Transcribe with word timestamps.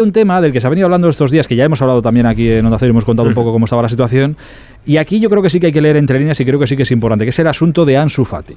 un 0.00 0.12
tema 0.12 0.40
del 0.40 0.52
que 0.52 0.60
se 0.60 0.66
ha 0.66 0.70
venido 0.70 0.86
hablando 0.86 1.08
estos 1.08 1.30
días, 1.30 1.46
que 1.46 1.56
ya 1.56 1.64
hemos 1.64 1.80
hablado 1.82 2.02
también 2.02 2.26
aquí 2.26 2.50
en 2.50 2.64
Onda 2.64 2.78
Cero, 2.78 2.90
hemos 2.90 3.04
contado 3.04 3.28
un 3.28 3.34
poco 3.34 3.52
cómo 3.52 3.66
estaba 3.66 3.82
la 3.82 3.88
situación, 3.88 4.36
y 4.84 4.96
aquí 4.96 5.20
yo 5.20 5.30
creo 5.30 5.42
que 5.42 5.50
sí 5.50 5.60
que 5.60 5.66
hay 5.66 5.72
que 5.72 5.80
leer 5.80 5.96
entre 5.96 6.18
líneas 6.18 6.40
y 6.40 6.44
creo 6.44 6.58
que 6.58 6.66
sí 6.66 6.76
que 6.76 6.84
es 6.84 6.90
importante, 6.90 7.24
que 7.24 7.30
es 7.30 7.38
el 7.38 7.46
asunto 7.46 7.84
de 7.84 7.96
Ansu 7.96 8.24
Fati. 8.24 8.54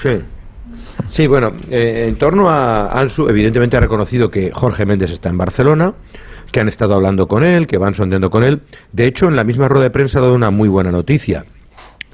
Sí. 0.00 0.18
Sí, 1.08 1.26
bueno, 1.26 1.52
eh, 1.70 2.06
en 2.08 2.16
torno 2.16 2.48
a 2.48 3.00
Ansu, 3.00 3.28
evidentemente 3.28 3.76
ha 3.76 3.80
reconocido 3.80 4.30
que 4.30 4.50
Jorge 4.52 4.86
Méndez 4.86 5.10
está 5.10 5.28
en 5.28 5.38
Barcelona, 5.38 5.92
que 6.50 6.60
han 6.60 6.68
estado 6.68 6.94
hablando 6.94 7.28
con 7.28 7.44
él, 7.44 7.66
que 7.66 7.78
van 7.78 7.94
sondeando 7.94 8.30
con 8.30 8.44
él. 8.44 8.60
De 8.92 9.06
hecho, 9.06 9.26
en 9.26 9.36
la 9.36 9.44
misma 9.44 9.68
rueda 9.68 9.84
de 9.84 9.90
prensa 9.90 10.18
ha 10.18 10.22
dado 10.22 10.34
una 10.34 10.50
muy 10.50 10.68
buena 10.68 10.90
noticia 10.90 11.44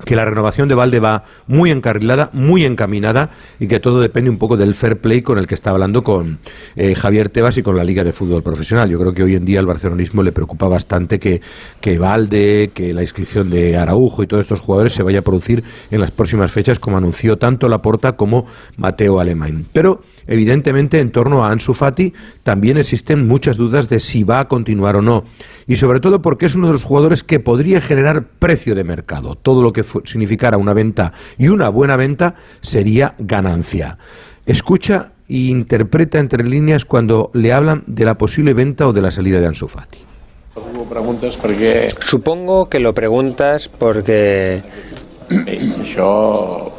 que 0.05 0.17
la 0.17 0.25
renovación 0.25 0.69
de 0.69 0.75
Valde 0.75 1.01
va 1.01 1.25
muy 1.47 1.71
encarrilada, 1.71 2.31
muy 2.33 2.65
encaminada 2.65 3.31
y 3.59 3.67
que 3.67 3.81
todo 3.81 4.01
depende 4.01 4.31
un 4.31 4.39
poco 4.39 4.57
del 4.57 4.75
fair 4.75 5.01
play 5.01 5.23
con 5.23 5.39
el 5.39 5.47
que 5.47 5.55
está 5.55 5.71
hablando 5.71 6.03
con 6.03 6.39
eh, 6.77 6.95
Javier 6.95 7.29
Tebas 7.29 7.59
y 7.59 7.63
con 7.63 7.77
la 7.77 7.85
Liga 7.85 8.05
de 8.05 8.13
Fútbol 8.13 8.43
Profesional. 8.43 8.89
Yo 8.89 8.99
creo 8.99 9.15
que 9.15 9.23
hoy 9.23 9.35
en 9.35 9.45
día 9.45 9.61
al 9.61 9.67
barcelonismo 9.67 10.23
le 10.23 10.33
preocupa 10.33 10.69
bastante 10.69 11.19
que, 11.19 11.41
que 11.81 11.99
Valde, 11.99 12.71
que 12.75 12.93
la 12.95 13.03
inscripción 13.03 13.51
de 13.51 13.77
Araujo 13.77 14.23
y 14.23 14.27
todos 14.27 14.43
estos 14.43 14.61
jugadores 14.61 14.93
se 14.93 15.03
vaya 15.03 15.21
a 15.21 15.23
producir 15.23 15.63
en 15.91 16.01
las 16.01 16.11
próximas 16.11 16.53
fechas, 16.53 16.79
como 16.79 16.97
anunció 16.97 17.39
tanto 17.39 17.69
Laporta 17.69 18.17
como 18.17 18.47
Mateo 18.77 19.21
Alemán. 19.21 19.67
Pero 19.73 20.03
evidentemente 20.29 21.01
en 21.01 21.11
torno 21.11 21.45
a 21.45 21.51
Ansu 21.51 21.75
Fati 21.75 22.13
también 22.45 22.79
existen 22.79 23.27
muchas 23.27 23.57
dudas 23.57 23.89
de 23.89 23.99
si 23.99 24.23
va 24.23 24.41
a 24.41 24.49
continuar 24.49 24.95
o 24.97 25.03
no. 25.03 25.25
Y 25.67 25.77
sobre 25.77 25.99
todo 25.99 26.23
porque 26.23 26.47
es 26.47 26.55
uno 26.55 26.69
de 26.69 26.75
los 26.75 26.85
jugadores 26.85 27.25
que 27.25 27.41
podría 27.41 27.81
generar 27.81 28.25
precio 28.39 28.75
de 28.75 28.85
mercado. 28.85 29.35
Todo 29.35 29.63
lo 29.63 29.73
que 29.73 29.83
significara 30.05 30.57
una 30.57 30.75
venta 30.75 31.13
y 31.37 31.49
una 31.49 31.69
buena 31.69 31.97
venta 31.97 32.37
sería 32.61 33.15
ganancia. 33.19 33.99
Escucha 34.47 35.13
e 35.29 35.49
interpreta 35.49 36.19
entre 36.19 36.45
líneas 36.45 36.85
cuando 36.85 37.31
le 37.35 37.53
hablan 37.53 37.83
de 37.87 38.05
la 38.05 38.17
posible 38.17 38.55
venta 38.55 38.87
o 38.87 38.93
de 38.93 39.03
la 39.03 39.11
salida 39.11 39.41
de 39.41 39.47
Ansu 39.47 39.69
Fati. 39.69 39.99
Supongo 42.01 42.69
que 42.69 42.81
lo 42.81 42.95
preguntas 42.95 43.69
porque 43.69 44.63
yo 45.95 46.78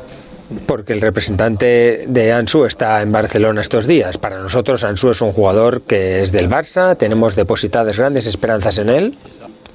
porque 0.65 0.93
el 0.93 1.01
representante 1.01 2.05
de 2.07 2.31
Ansu 2.31 2.65
está 2.65 3.01
en 3.01 3.11
Barcelona 3.11 3.61
estos 3.61 3.85
días. 3.85 4.17
Para 4.17 4.39
nosotros 4.39 4.83
Ansu 4.83 5.09
es 5.09 5.21
un 5.21 5.31
jugador 5.31 5.81
que 5.81 6.21
es 6.21 6.31
del 6.31 6.49
Barça, 6.49 6.97
tenemos 6.97 7.35
depositadas 7.35 7.97
grandes 7.97 8.25
esperanzas 8.25 8.77
en 8.79 8.89
él 8.89 9.17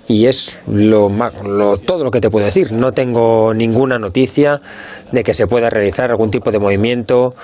y 0.09 0.27
es 0.27 0.63
lo, 0.67 1.09
lo, 1.45 1.79
todo 1.79 2.05
lo 2.05 2.11
que 2.11 2.21
te 2.21 2.31
puedo 2.31 2.45
decir. 2.45 2.73
No 2.73 2.93
tengo 2.93 3.55
ninguna 3.55 3.99
noticia 3.99 4.61
de 5.13 5.23
que 5.23 5.35
se 5.35 5.47
pueda 5.47 5.71
realizar 5.71 6.11
algún 6.11 6.31
tipo 6.31 6.51
de 6.51 6.59
movimiento 6.59 7.35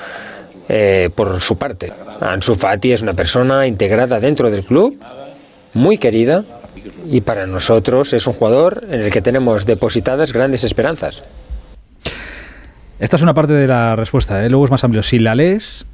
eh, 0.68 1.10
por 1.14 1.40
su 1.40 1.56
parte. 1.56 1.92
Ansu 2.20 2.54
Fati 2.54 2.92
es 2.92 3.02
una 3.02 3.14
persona 3.14 3.66
integrada 3.66 4.20
dentro 4.20 4.50
del 4.50 4.64
club, 4.64 4.98
muy 5.74 5.98
querida 5.98 6.44
y 7.08 7.20
para 7.20 7.46
nosotros 7.46 8.12
es 8.12 8.26
un 8.26 8.32
jugador 8.32 8.84
en 8.88 9.00
el 9.00 9.12
que 9.12 9.22
tenemos 9.22 9.66
depositadas 9.66 10.32
grandes 10.32 10.64
esperanzas. 10.64 11.22
Esta 13.00 13.16
es 13.16 13.22
una 13.22 13.32
parte 13.32 13.54
de 13.54 13.66
la 13.66 13.96
respuesta, 13.96 14.44
¿eh? 14.44 14.50
luego 14.50 14.66
es 14.66 14.70
más 14.70 14.84
amplio. 14.84 15.02
Si 15.02 15.18
la 15.18 15.34
lees, 15.34 15.86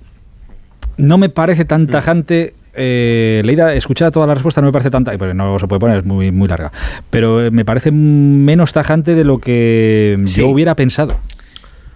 no 0.96 1.18
me 1.18 1.28
parece 1.28 1.64
tan 1.64 1.84
mm. 1.84 1.86
tajante. 1.86 2.54
Eh, 2.74 3.42
leída, 3.44 3.72
escuchada 3.72 4.10
toda 4.10 4.26
la 4.26 4.34
respuesta 4.34 4.60
no 4.60 4.66
me 4.66 4.72
parece 4.72 4.90
tanta, 4.90 5.16
pues 5.16 5.34
no 5.34 5.58
se 5.58 5.66
puede 5.66 5.80
poner, 5.80 5.98
es 6.00 6.04
muy, 6.04 6.30
muy 6.30 6.46
larga, 6.46 6.70
pero 7.08 7.42
eh, 7.42 7.50
me 7.50 7.64
parece 7.64 7.90
menos 7.90 8.74
tajante 8.74 9.14
de 9.14 9.24
lo 9.24 9.38
que 9.38 10.14
yo 10.26 10.48
hubiera 10.48 10.74
pensado. 10.74 11.16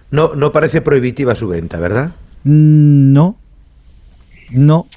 No, 0.09 0.33
no 0.33 0.51
parece 0.51 0.81
prohibitiva 0.81 1.35
su 1.35 1.47
venta, 1.49 1.79
¿verdad? 1.79 2.13
Mm, 2.45 3.13
no, 3.13 3.35
no. 4.49 4.87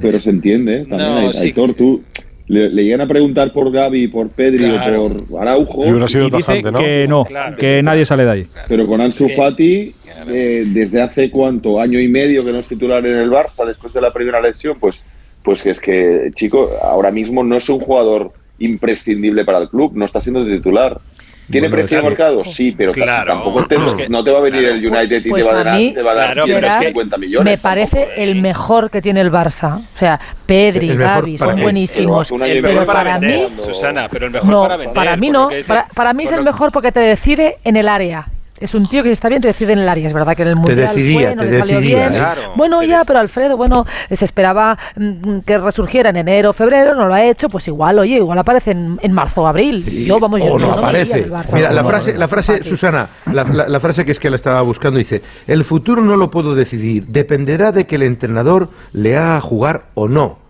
Pero 0.00 0.18
se 0.18 0.30
entiende, 0.30 0.76
¿eh? 0.76 0.86
también, 0.86 1.30
no, 1.32 1.38
Aitor, 1.38 1.74
tú, 1.74 2.02
le, 2.46 2.68
le, 2.68 2.94
a 2.94 3.06
preguntar 3.06 3.52
por 3.52 3.70
Gaby, 3.70 4.08
por 4.08 4.28
Pedri 4.28 4.70
o 4.70 5.28
por 5.28 5.40
Araujo. 5.40 5.84
Y, 5.86 6.30
dice 6.30 6.62
que 6.62 7.06
no, 7.08 7.26
que 7.58 7.82
nadie 7.82 8.04
sale 8.04 8.24
de 8.24 8.30
ahí. 8.30 8.46
Pero 8.68 8.86
con 8.86 9.00
Ansu 9.00 9.28
Fati, 9.30 9.94
eh, 10.28 10.64
desde 10.66 11.00
hace 11.00 11.30
cuánto, 11.30 11.80
año 11.80 11.98
y 11.98 12.08
medio 12.08 12.44
que 12.44 12.52
no 12.52 12.58
es 12.58 12.68
titular 12.68 13.04
en 13.06 13.16
el 13.16 13.30
Barça, 13.30 13.64
después 13.66 13.92
de 13.92 14.00
la 14.00 14.12
primera 14.12 14.40
lesión, 14.40 14.76
pues, 14.78 15.04
pues 15.42 15.64
es 15.64 15.80
que, 15.80 16.30
chico, 16.34 16.70
ahora 16.82 17.10
mismo 17.10 17.42
no 17.42 17.56
es 17.56 17.68
un 17.68 17.80
jugador 17.80 18.32
imprescindible 18.58 19.44
para 19.44 19.58
el 19.58 19.68
club, 19.68 19.92
no 19.94 20.04
está 20.04 20.20
siendo 20.20 20.44
titular. 20.44 21.00
¿Tiene 21.50 21.68
precio 21.68 21.98
de 21.98 22.02
mercado? 22.02 22.44
Sí, 22.44 22.72
pero 22.72 22.92
tampoco 22.92 23.66
te, 23.66 23.76
no 24.08 24.24
te 24.24 24.30
va 24.30 24.38
a 24.38 24.42
venir 24.42 24.64
el 24.64 24.86
United 24.86 25.16
y 25.18 25.22
te 25.22 25.28
pues 25.30 25.46
va 25.46 25.60
a, 25.60 25.64
dar, 25.64 25.76
te 25.76 26.02
va 26.02 26.12
a 26.12 26.14
dar 26.14 26.44
150 26.44 27.18
millones. 27.18 27.44
Me 27.44 27.58
parece 27.62 28.08
el 28.16 28.36
mejor 28.36 28.90
que 28.90 29.02
tiene 29.02 29.20
el 29.20 29.30
Barça. 29.30 29.78
O 29.78 29.98
sea, 29.98 30.18
Pedri, 30.46 30.96
Gavi, 30.96 31.38
son 31.38 31.60
buenísimos. 31.60 32.32
pero 32.62 32.86
para, 32.86 33.18
mí, 33.18 33.46
Susana, 33.64 34.08
pero 34.10 34.26
el 34.26 34.32
mejor 34.32 34.48
no, 34.48 34.62
para 34.62 34.76
vender. 34.76 34.94
Para 34.94 35.16
mí 35.16 35.30
no. 35.30 35.48
Para, 35.66 35.86
para, 35.88 36.12
mí 36.14 36.24
es 36.24 36.32
el 36.32 36.42
mejor 36.42 36.72
porque 36.72 36.92
te 36.92 37.00
decide 37.00 37.58
en 37.64 37.76
el 37.76 37.88
área 37.88 38.28
es 38.60 38.74
un 38.74 38.86
tío 38.88 39.02
que 39.02 39.10
está 39.10 39.28
bien, 39.28 39.42
te 39.42 39.48
decide 39.48 39.72
en 39.72 39.80
el 39.80 39.88
área. 39.88 40.06
Es 40.06 40.12
verdad 40.12 40.36
que 40.36 40.42
en 40.42 40.48
el 40.48 40.56
Mundial 40.56 40.76
te 40.76 40.82
decidía, 40.82 41.28
fue, 41.28 41.36
no 41.36 41.44
le 41.44 41.58
salió 41.58 41.80
bien. 41.80 42.12
bueno, 42.56 42.82
ya, 42.82 43.04
pero 43.04 43.18
Alfredo, 43.18 43.56
bueno, 43.56 43.86
se 44.10 44.24
esperaba 44.24 44.78
mm, 44.96 45.40
que 45.40 45.58
resurgiera 45.58 46.10
en 46.10 46.16
enero, 46.16 46.52
febrero, 46.52 46.94
no 46.94 47.06
lo 47.06 47.14
ha 47.14 47.24
hecho, 47.24 47.48
pues 47.48 47.66
igual, 47.68 47.98
oye, 47.98 48.16
igual 48.16 48.38
aparece 48.38 48.70
en, 48.70 49.12
marzo 49.12 49.42
o 49.42 49.46
abril. 49.46 49.84
yo, 50.06 50.20
vamos, 50.20 50.40
o 50.42 50.58
no, 50.58 50.72
aparece. 50.72 51.26
Mira, 51.52 51.72
la 51.72 51.84
frase, 51.84 52.16
la 52.16 52.28
frase 52.28 52.62
Susana, 52.62 53.08
la, 53.32 53.44
la, 53.44 53.80
frase 53.80 54.04
que 54.04 54.12
es 54.12 54.20
que 54.20 54.30
la 54.30 54.36
estaba 54.36 54.62
buscando 54.62 54.98
dice, 54.98 55.22
el 55.46 55.64
futuro 55.64 56.02
no 56.02 56.16
lo 56.16 56.30
puedo 56.30 56.54
decidir, 56.54 57.06
dependerá 57.06 57.72
de 57.72 57.86
que 57.86 57.96
el 57.96 58.02
entrenador 58.02 58.68
le 58.92 59.16
haga 59.16 59.40
jugar 59.40 59.86
o 59.94 60.08
no. 60.08 60.43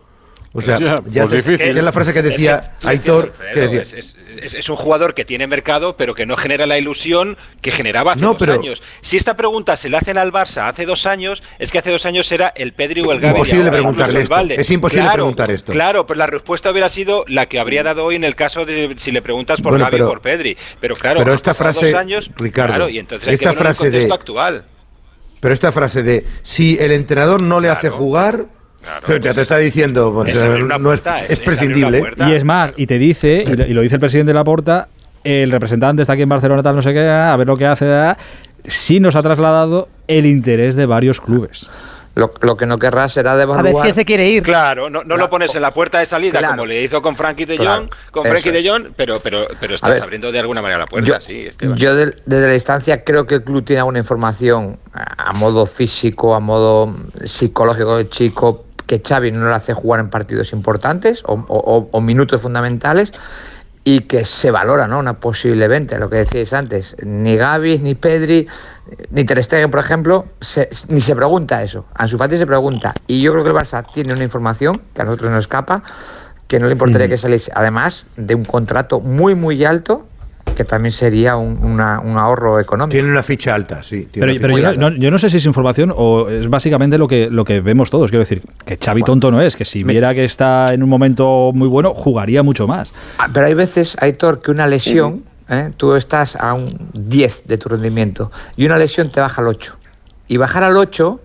O 0.56 0.60
sea, 0.60 0.78
ya 0.78 1.26
pues 1.26 1.44
es 1.48 1.74
la 1.74 1.92
frase 1.92 2.14
que 2.14 2.22
decía 2.22 2.74
Aitor. 2.84 3.32
Es, 4.40 4.68
un 4.68 4.76
jugador 4.76 5.12
que 5.12 5.24
tiene 5.24 5.48
mercado, 5.48 5.96
pero 5.96 6.14
que 6.14 6.26
no 6.26 6.36
genera 6.36 6.64
la 6.66 6.78
ilusión 6.78 7.36
que 7.60 7.72
generaba 7.72 8.12
hace 8.12 8.24
dos 8.24 8.40
años. 8.42 8.82
Si 9.00 9.16
esta 9.16 9.36
pregunta 9.36 9.76
se 9.76 9.88
la 9.88 9.98
hacen 9.98 10.16
al 10.16 10.32
Barça 10.32 10.68
hace 10.68 10.86
dos 10.86 11.06
años, 11.06 11.42
es 11.58 11.72
que 11.72 11.78
hace 11.78 11.90
dos 11.90 12.06
años 12.06 12.30
era 12.30 12.52
el 12.54 12.72
Pedri 12.72 13.00
o 13.00 13.10
el 13.10 13.18
Gavi. 13.18 13.34
Imposible 13.34 13.70
preguntarle 13.72 14.20
esto. 14.22 14.36
Es 14.50 14.70
imposible 14.70 15.10
preguntar 15.12 15.50
esto. 15.50 15.72
Claro, 15.72 16.06
pero 16.06 16.18
la 16.18 16.28
respuesta 16.28 16.70
hubiera 16.70 16.88
sido 16.88 17.24
la 17.26 17.46
que 17.46 17.58
habría 17.58 17.82
dado 17.82 18.04
hoy 18.04 18.14
en 18.14 18.24
el 18.24 18.36
caso 18.36 18.64
de 18.64 18.94
si 18.96 19.10
le 19.10 19.22
preguntas 19.22 19.60
por 19.60 19.76
Gavi 19.76 20.02
o 20.02 20.08
por 20.08 20.20
Pedri. 20.20 20.56
Pero 20.78 20.94
claro, 20.94 21.18
pero 21.18 21.34
esta 21.34 21.54
frase, 21.54 21.86
dos 21.86 21.94
años, 21.94 22.30
Ricardo, 22.36 22.88
y 22.88 23.00
entonces 23.00 23.26
hay 23.26 23.34
esta 23.34 23.50
que 23.50 23.56
frase 23.56 23.90
de, 23.90 24.04
actual. 24.12 24.64
Pero 25.40 25.52
esta 25.52 25.72
frase 25.72 26.04
de 26.04 26.24
si 26.44 26.78
el 26.78 26.92
entrenador 26.92 27.42
no 27.42 27.58
le 27.58 27.70
hace 27.70 27.90
jugar 27.90 28.46
te 29.20 29.40
está 29.40 29.58
diciendo, 29.58 30.12
pues, 30.12 30.40
eh, 30.40 30.58
no 30.62 30.92
es, 30.92 31.02
es, 31.28 31.40
prescindible. 31.40 32.10
Y 32.26 32.32
es 32.32 32.44
más, 32.44 32.72
y 32.76 32.86
te 32.86 32.98
dice, 32.98 33.44
y 33.46 33.72
lo, 33.72 33.82
dice 33.82 33.96
el 33.96 34.00
presidente 34.00 34.30
de 34.30 34.34
la 34.34 34.44
Porta, 34.44 34.88
el 35.22 35.50
representante 35.50 36.02
está 36.02 36.14
aquí 36.14 36.22
en 36.22 36.28
Barcelona, 36.28 36.62
tal, 36.62 36.76
no 36.76 36.82
sé 36.82 36.92
qué, 36.92 37.08
a 37.08 37.34
ver 37.36 37.46
lo 37.46 37.56
que 37.56 37.66
hace, 37.66 38.14
sí 38.66 39.00
nos 39.00 39.16
ha 39.16 39.22
trasladado 39.22 39.88
el 40.06 40.26
interés 40.26 40.76
de 40.76 40.86
varios 40.86 41.20
clubes. 41.20 41.68
Lo, 42.14 42.56
que 42.56 42.64
no 42.64 42.78
querrá 42.78 43.08
será 43.08 43.34
devaluar. 43.34 43.66
A 43.66 43.82
ver 43.82 43.86
si 43.86 43.92
se 43.92 44.04
quiere 44.04 44.28
ir. 44.28 44.44
Claro, 44.44 44.88
no, 44.88 45.02
no 45.02 45.16
lo 45.16 45.28
pones 45.28 45.52
en 45.56 45.62
la 45.62 45.74
puerta 45.74 45.98
de 45.98 46.06
salida 46.06 46.40
como 46.48 46.64
le 46.64 46.80
hizo 46.80 47.02
con 47.02 47.16
Frankie 47.16 47.44
de 47.44 47.58
Jong, 47.58 47.90
con 48.12 48.24
Frankie 48.24 48.52
de 48.52 48.68
Jong, 48.68 48.92
pero, 48.94 49.18
pero, 49.18 49.48
pero 49.58 49.74
estás 49.74 50.00
abriendo 50.00 50.30
de 50.30 50.38
alguna 50.38 50.62
manera 50.62 50.78
la 50.78 50.86
puerta. 50.86 51.18
Yo, 51.18 51.20
sí, 51.20 51.48
yo 51.74 51.96
desde 51.96 52.20
la 52.26 52.52
distancia 52.52 53.02
creo 53.02 53.26
que 53.26 53.36
el 53.36 53.42
club 53.42 53.64
tiene 53.64 53.80
alguna 53.80 53.98
información 53.98 54.78
a 54.92 55.32
modo 55.32 55.66
físico, 55.66 56.36
a 56.36 56.40
modo 56.40 56.94
psicológico 57.24 57.96
del 57.96 58.08
chico, 58.08 58.63
que 58.86 59.02
Xavi 59.06 59.32
no 59.32 59.48
le 59.48 59.54
hace 59.54 59.74
jugar 59.74 60.00
en 60.00 60.10
partidos 60.10 60.52
importantes 60.52 61.22
o, 61.26 62.00
minutos 62.00 62.40
fundamentales 62.40 63.12
y 63.82 64.00
que 64.00 64.24
se 64.24 64.50
valora 64.50 64.88
¿no? 64.88 64.98
una 64.98 65.20
posible 65.20 65.68
venta, 65.68 65.98
lo 65.98 66.08
que 66.08 66.16
decíais 66.16 66.52
antes. 66.54 66.96
Ni 67.04 67.36
Gavi, 67.36 67.78
ni 67.78 67.94
Pedri, 67.94 68.48
ni 69.10 69.24
Ter 69.24 69.42
Stegen, 69.44 69.70
por 69.70 69.80
ejemplo, 69.80 70.26
ni 70.88 71.00
se 71.00 71.14
pregunta 71.14 71.62
eso. 71.62 71.86
Ansu 71.94 72.16
Fati 72.16 72.38
se 72.38 72.46
pregunta. 72.46 72.94
Y 73.06 73.20
yo 73.20 73.32
creo 73.32 73.44
que 73.44 73.50
el 73.50 73.56
Barça 73.56 73.84
tiene 73.92 74.14
una 74.14 74.24
información 74.24 74.80
que 74.94 75.02
a 75.02 75.04
nosotros 75.04 75.30
nos 75.30 75.40
escapa, 75.40 75.82
que 76.48 76.58
no 76.58 76.66
le 76.66 76.72
importaría 76.72 77.08
que 77.08 77.18
saliese, 77.18 77.52
además 77.54 78.06
de 78.16 78.34
un 78.34 78.44
contrato 78.44 79.00
muy, 79.00 79.34
muy 79.34 79.64
alto 79.64 80.06
que 80.54 80.64
también 80.64 80.92
sería 80.92 81.36
un, 81.36 81.80
ahorro 81.80 82.60
económico. 82.60 82.92
Tiene 82.92 83.10
una 83.10 83.22
ficha 83.22 83.54
alta, 83.54 83.82
sí. 83.82 84.08
Pero, 84.12 84.32
yo, 84.32 85.10
No, 85.10 85.18
sé 85.18 85.30
si 85.30 85.38
es 85.38 85.46
información 85.46 85.92
o 85.94 86.28
es 86.28 86.48
básicamente 86.48 86.98
lo 86.98 87.08
que, 87.08 87.28
lo 87.30 87.44
que 87.44 87.60
vemos 87.60 87.90
todos. 87.90 88.10
Quiero 88.10 88.24
decir, 88.24 88.42
que 88.64 88.76
Xavi 88.76 89.02
tonto 89.02 89.30
no 89.30 89.40
es, 89.40 89.56
que 89.56 89.64
si 89.64 89.82
viera 89.82 90.14
que 90.14 90.24
está 90.24 90.72
en 90.72 90.82
un 90.82 90.88
momento 90.88 91.50
muy 91.54 91.68
bueno, 91.68 91.94
jugaría 91.94 92.42
mucho 92.42 92.66
más. 92.66 92.92
Ah, 93.18 93.28
pero 93.32 93.46
hay 93.46 93.54
veces, 93.54 93.96
Aitor, 94.00 94.40
que 94.42 94.50
una 94.50 94.66
lesión, 94.66 95.24
¿eh? 95.48 95.70
tú 95.76 95.94
estás 95.94 96.36
a 96.36 96.54
un 96.54 96.90
10 96.92 97.42
de 97.46 97.58
tu 97.58 97.68
rendimiento 97.68 98.30
y 98.56 98.66
una 98.66 98.78
lesión 98.78 99.10
te 99.10 99.20
baja 99.20 99.42
al 99.42 99.48
8. 99.48 99.76
Y 100.28 100.36
bajar 100.38 100.64
al 100.64 100.76
8 100.76 101.20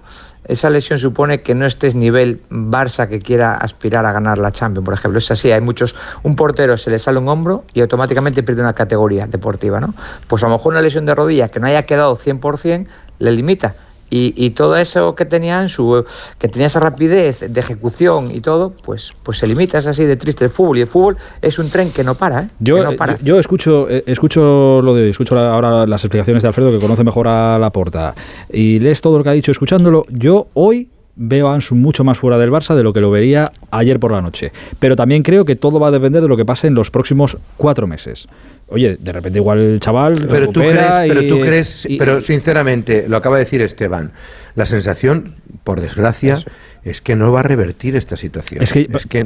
esa 0.50 0.70
lesión 0.72 0.98
supone 0.98 1.42
que 1.42 1.54
no 1.54 1.66
estés 1.66 1.94
nivel 1.94 2.42
Barça 2.50 3.08
que 3.08 3.20
quiera 3.20 3.56
aspirar 3.56 4.06
a 4.06 4.12
ganar 4.12 4.40
la 4.40 4.52
Champions, 4.52 4.84
por 4.84 4.96
ejemplo. 4.96 5.20
Es 5.20 5.30
así, 5.30 5.52
hay 5.52 5.62
muchos, 5.62 5.96
un 6.24 6.36
portero 6.36 6.76
se 6.76 6.90
le 6.90 6.98
sale 6.98 7.20
un 7.20 7.30
hombro 7.30 7.64
y 7.74 7.82
automáticamente 7.82 8.42
pierde 8.42 8.62
una 8.62 8.74
categoría 8.74 9.28
deportiva, 9.28 9.80
¿no? 9.80 9.94
Pues 10.28 10.44
a 10.44 10.48
lo 10.48 10.54
mejor 10.54 10.74
una 10.74 10.82
lesión 10.82 11.06
de 11.06 11.14
rodilla 11.14 11.50
que 11.50 11.60
no 11.60 11.68
haya 11.68 11.84
quedado 11.86 12.18
100% 12.18 12.88
le 13.20 13.32
limita 13.32 13.76
Y, 14.10 14.50
todo 14.52 14.76
eso 14.76 15.16
que 15.16 15.26
tenía 15.26 15.68
su 15.68 16.04
que 16.38 16.48
tenía 16.48 16.68
esa 16.68 16.80
rapidez 16.80 17.46
de 17.48 17.60
ejecución 17.60 18.32
y 18.32 18.42
todo, 18.42 18.72
pues, 18.72 19.14
pues 19.24 19.38
se 19.38 19.48
limita, 19.48 19.78
es 19.78 19.88
así 19.88 20.06
de 20.06 20.18
triste 20.18 20.46
el 20.46 20.52
fútbol. 20.52 20.80
Y 20.80 20.82
el 20.82 20.88
fútbol 20.88 21.18
es 21.42 21.60
un 21.60 21.70
tren 21.70 21.92
que 21.92 22.04
no 22.04 22.16
para, 22.16 22.42
¿eh? 22.42 22.50
Yo, 22.60 22.84
no 22.84 22.96
para. 22.96 23.20
yo, 23.22 23.40
escucho, 23.40 23.88
eh, 23.90 24.04
escucho 24.08 24.82
lo 24.82 24.96
de 24.96 25.10
escucho 25.10 25.38
ahora 25.38 25.86
las 25.86 26.04
explicaciones 26.04 26.44
de 26.44 26.48
Alfredo, 26.48 26.72
que 26.72 26.80
conoce 26.80 27.04
mejor 27.04 27.28
a 27.28 27.58
la 27.60 27.70
porta, 27.72 28.16
y 28.52 28.80
lees 28.80 29.02
todo 29.02 29.18
lo 29.18 29.24
que 29.24 29.30
ha 29.30 29.34
dicho 29.34 29.52
escuchándolo. 29.52 30.06
Yo 30.10 30.48
hoy 30.54 30.90
veo 31.16 31.48
a 31.48 31.54
Ansu 31.54 31.76
mucho 31.76 32.04
más 32.04 32.18
fuera 32.18 32.38
del 32.38 32.52
Barça 32.52 32.76
de 32.76 32.84
lo 32.84 32.94
que 32.94 33.02
lo 33.02 33.12
vería 33.12 33.52
ayer 33.72 34.00
por 34.00 34.12
la 34.12 34.22
noche. 34.22 34.52
Pero 34.80 34.96
también 34.96 35.24
creo 35.24 35.46
que 35.46 35.56
todo 35.56 35.80
va 35.80 35.90
a 35.90 35.92
depender 35.92 36.22
de 36.22 36.28
lo 36.28 36.38
que 36.38 36.46
pase 36.46 36.68
en 36.68 36.76
los 36.76 36.92
próximos 36.92 37.38
cuatro 37.58 37.88
meses. 37.88 38.28
Oye, 38.68 38.98
de 39.00 39.12
repente 39.12 39.40
igual 39.40 39.60
el 39.60 39.80
chaval. 39.80 40.28
Pero 40.30 40.50
tú 40.50 40.62
crees, 40.62 40.90
pero 41.08 41.28
tú 41.28 41.40
crees, 41.40 41.88
pero 41.98 42.22
sinceramente, 42.22 43.06
lo 43.08 43.18
acaba 43.18 43.38
de 43.38 43.44
decir 43.44 43.62
Esteban, 43.62 44.12
la 44.56 44.66
sensación, 44.66 45.36
por 45.64 45.82
desgracia, 45.82 46.44
es 46.84 47.02
que 47.02 47.16
no 47.16 47.32
va 47.32 47.42
a 47.42 47.44
revertir 47.44 47.96
esta 47.96 48.18
situación. 48.18 48.64
Es 48.64 48.74
que, 48.74 48.90
es 48.92 49.06
que, 49.06 49.26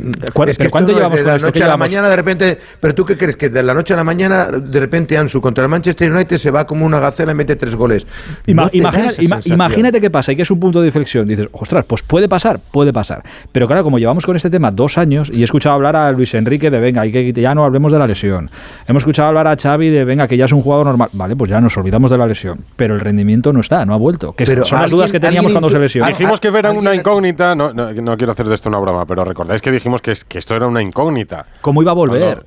¿cuánto 0.70 0.94
llevamos 0.94 1.20
de 1.20 1.26
la 1.26 1.38
noche 1.38 1.64
a 1.64 1.68
la 1.68 1.78
mañana 1.78 2.10
de 2.10 2.16
repente, 2.16 2.58
pero 2.80 2.96
tú 2.96 3.06
qué 3.06 3.18
crees 3.18 3.36
que 3.36 3.50
de 3.50 3.64
la 3.64 3.74
noche 3.74 3.94
a 3.94 3.98
la 3.98 4.04
mañana 4.04 4.48
de 4.48 4.80
repente 4.80 5.18
Ansu 5.18 5.42
contra 5.42 5.64
el 5.64 5.70
Manchester 5.70 6.12
United 6.12 6.38
se 6.38 6.52
va 6.52 6.66
como 6.66 6.86
una 6.86 7.00
gacela 7.00 7.32
y 7.32 7.36
mete 7.36 7.56
tres 7.56 7.76
goles. 7.76 8.06
imagínate 8.46 10.02
qué 10.02 10.10
pasa 10.10 10.32
y 10.32 10.36
que 10.36 10.42
es 10.42 10.52
un 10.52 10.60
punto 10.60 10.82
de 10.82 10.88
inflexión. 10.88 11.28
Dices, 11.28 11.48
ostras, 11.52 11.86
pues 11.86 12.02
puede 12.02 12.28
pasar, 12.28 12.60
puede 12.72 12.94
pasar. 12.94 13.24
Pero 13.52 13.68
claro, 13.68 13.84
como 13.84 14.00
llevamos 14.00 14.26
con 14.26 14.36
este 14.36 14.50
tema 14.50 14.72
dos 14.72 14.98
años 14.98 15.32
y 15.34 15.42
he 15.42 15.44
escuchado 15.44 15.76
hablar 15.76 15.96
a 15.96 16.12
Luis 16.12 16.34
Enrique 16.34 16.70
de 16.70 16.80
venga, 16.80 17.06
y 17.06 17.12
que 17.12 17.34
ya 17.34 17.54
no 17.54 17.64
hablemos 17.64 17.92
de 17.92 18.00
la 18.00 18.08
lesión. 18.08 18.50
Hemos 18.88 19.04
escuchado 19.04 19.30
hablar 19.30 19.48
a 19.48 19.56
Xavi 19.56 19.90
de 19.90 20.06
venga, 20.06 20.28
que 20.28 20.38
ya 20.38 20.46
es 20.46 20.52
un 20.52 20.62
jugador 20.62 20.88
normal. 20.88 21.10
Vale, 21.14 21.36
pues 21.36 21.50
ya 21.50 21.62
nos 21.62 21.76
olvidamos 21.78 22.10
de 22.12 22.18
la 22.18 22.28
lesión. 22.28 22.60
Pero 22.76 22.96
el 22.96 23.02
rendimiento 23.02 23.54
no 23.54 23.62
está, 23.62 23.86
no 23.86 23.94
ha 23.94 23.98
vuelto. 23.98 24.34
Que 24.34 24.46
son 24.46 24.82
las 24.82 24.90
dudas 24.90 25.12
que 25.12 25.20
teníamos 25.20 25.52
cuando 25.52 25.70
se 25.70 25.80
lesionó. 25.80 26.08
Dijimos 26.08 26.40
que 26.40 26.48
era 26.48 26.72
una 26.72 26.96
incógnita, 26.96 27.43
no, 27.56 27.74
no, 27.74 27.92
no 27.94 28.18
quiero 28.18 28.32
hacer 28.32 28.48
de 28.48 28.56
esto 28.56 28.70
una 28.70 28.80
broma, 28.80 29.06
pero 29.06 29.24
recordáis 29.24 29.62
que 29.62 29.72
dijimos 29.72 30.02
que, 30.02 30.14
que 30.28 30.38
esto 30.38 30.56
era 30.56 30.68
una 30.68 30.82
incógnita. 30.82 31.46
¿Cómo 31.62 31.82
iba 31.82 31.92
a 31.92 31.96
volver? 31.96 32.46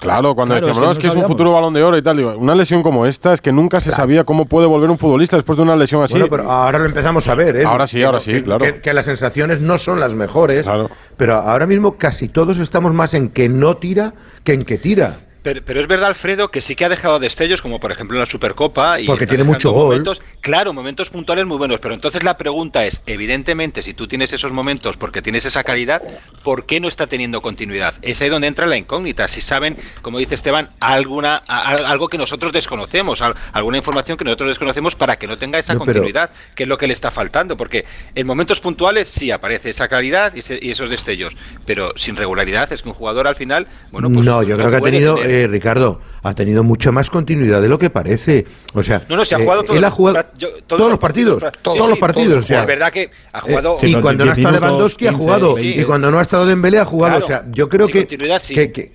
claro, 0.00 0.34
cuando 0.34 0.54
decíamos, 0.54 0.78
no, 0.78 0.90
es 0.90 0.98
que 0.98 1.06
es 1.08 1.14
un 1.14 1.24
futuro 1.24 1.52
balón 1.52 1.74
de 1.74 1.82
oro 1.82 1.96
y 1.96 2.02
tal. 2.02 2.16
Digo, 2.16 2.36
una 2.36 2.54
lesión 2.54 2.82
como 2.82 3.06
esta 3.06 3.32
es 3.32 3.40
que 3.40 3.52
nunca 3.52 3.80
se 3.80 3.90
sabía 3.90 4.24
cómo 4.24 4.46
puede 4.46 4.66
volver 4.66 4.90
un 4.90 4.98
futbolista 4.98 5.36
después 5.36 5.56
de 5.56 5.62
una 5.62 5.76
lesión 5.76 6.02
así. 6.02 6.14
Bueno, 6.14 6.28
pero 6.28 6.50
ahora 6.50 6.78
lo 6.78 6.86
empezamos 6.86 7.28
a 7.28 7.34
ver, 7.34 7.56
¿eh? 7.56 7.64
Ahora 7.64 7.86
sí, 7.86 8.02
ahora 8.02 8.20
sí, 8.20 8.42
claro. 8.42 8.64
Que, 8.80 8.92
las 8.92 9.06
sensaciones 9.06 9.60
no 9.60 9.78
son 9.78 10.00
las 10.00 10.14
mejores, 10.14 10.66
pero 11.16 11.36
ahora 11.36 11.66
mismo 11.66 11.96
casi 11.96 12.28
todos 12.28 12.58
estamos 12.58 12.92
más 12.92 13.14
en 13.14 13.30
que 13.30 13.48
no 13.48 13.76
tira 13.76 14.14
que 14.44 14.52
en 14.52 14.60
que 14.60 14.78
tira. 14.78 15.20
Pero, 15.42 15.80
es 15.80 15.88
verdad, 15.88 16.08
Alfredo, 16.08 16.50
que 16.52 16.60
sí 16.60 16.76
que 16.76 16.84
ha 16.84 16.88
dejado 16.88 17.18
destellos, 17.18 17.60
como 17.60 17.80
por 17.80 17.90
ejemplo 17.90 18.16
en 18.16 18.20
la 18.20 18.26
Supercopa. 18.26 19.00
Y 19.00 19.06
Porque 19.06 19.26
tiene 19.26 19.42
mucho 19.42 19.72
gol. 19.72 20.04
claro, 20.40 20.72
momentos 20.72 21.10
puntuales 21.10 21.46
muy 21.46 21.56
buenos. 21.56 21.80
Pero 21.80 21.94
entonces 21.94 22.22
la 22.22 22.38
pregunta 22.38 22.86
es: 22.86 23.02
evidentemente, 23.06 23.82
si 23.82 23.92
tú 23.92 24.06
tienes 24.06 24.32
esos 24.32 24.52
momentos 24.52 24.96
porque 24.96 25.20
tienes 25.20 25.44
esa 25.44 25.64
calidad, 25.64 26.00
¿por 26.44 26.64
qué 26.64 26.78
no 26.78 26.86
está 26.86 27.08
teniendo 27.08 27.42
continuidad? 27.42 27.94
Es 28.02 28.20
ahí 28.22 28.28
donde 28.28 28.46
entra 28.46 28.66
la 28.66 28.76
incógnita. 28.76 29.26
Si 29.26 29.40
saben, 29.40 29.76
como 30.00 30.18
dice 30.18 30.36
Esteban, 30.36 30.70
alguna 30.78 31.36
algo 31.36 32.08
que 32.08 32.18
nosotros 32.18 32.52
desconocemos, 32.52 33.20
alguna 33.52 33.78
información 33.78 34.16
que 34.16 34.24
nosotros 34.24 34.50
desconocemos 34.50 34.94
para 34.94 35.16
que 35.16 35.26
no 35.26 35.38
tenga 35.38 35.58
esa 35.58 35.74
continuidad, 35.76 36.30
que 36.54 36.62
es 36.62 36.68
lo 36.68 36.78
que 36.78 36.86
le 36.86 36.94
está 36.94 37.10
faltando. 37.10 37.56
Porque 37.56 37.84
en 38.14 38.26
momentos 38.28 38.60
puntuales 38.60 39.08
sí 39.08 39.32
aparece 39.32 39.70
esa 39.70 39.88
claridad 39.88 40.32
y, 40.36 40.70
esos 40.70 40.88
destellos. 40.88 41.36
Pero 41.66 41.92
sin 41.96 42.14
regularidad 42.14 42.72
es 42.72 42.82
que 42.82 42.88
un 42.88 42.94
jugador 42.94 43.26
al 43.26 43.34
final, 43.34 43.66
bueno, 43.90 44.08
pues. 44.08 44.24
No, 44.24 44.44
yo 44.44 44.56
creo 44.56 44.70
que 44.70 44.76
ha 44.76 44.80
tenido. 44.80 45.16
Eh, 45.32 45.46
Ricardo, 45.46 45.98
ha 46.22 46.34
tenido 46.34 46.62
mucha 46.62 46.92
más 46.92 47.08
continuidad 47.08 47.62
de 47.62 47.68
lo 47.68 47.78
que 47.78 47.88
parece. 47.88 48.44
O 48.74 48.82
sea, 48.82 49.02
no, 49.08 49.16
no, 49.16 49.24
se 49.24 49.34
ha 49.34 49.38
jugado, 49.38 49.62
eh, 49.62 49.78
él 49.78 49.84
ha 49.84 49.90
jugado 49.90 50.26
todos, 50.66 50.90
los 50.90 50.98
partidos, 50.98 51.42
todos, 51.62 51.88
los 51.88 51.98
partidos. 51.98 52.44
o 52.44 52.46
sea, 52.46 52.60
es 52.60 52.66
verdad 52.66 52.92
que 52.92 53.10
ha 53.32 53.40
jugado. 53.40 53.78
y 53.80 53.94
cuando 53.94 54.26
no 54.26 54.32
ha 54.32 54.34
estado 54.34 54.52
Lewandowski 54.52 55.06
ha 55.06 55.12
jugado, 55.14 55.58
y 55.58 55.82
cuando 55.84 56.10
no 56.10 56.18
ha 56.18 56.22
estado 56.22 56.44
Dembélé 56.44 56.80
ha 56.80 56.84
jugado. 56.84 57.24
o 57.24 57.26
sea, 57.26 57.46
yo 57.50 57.70
creo 57.70 57.88
que, 57.88 58.06
que, 58.06 58.92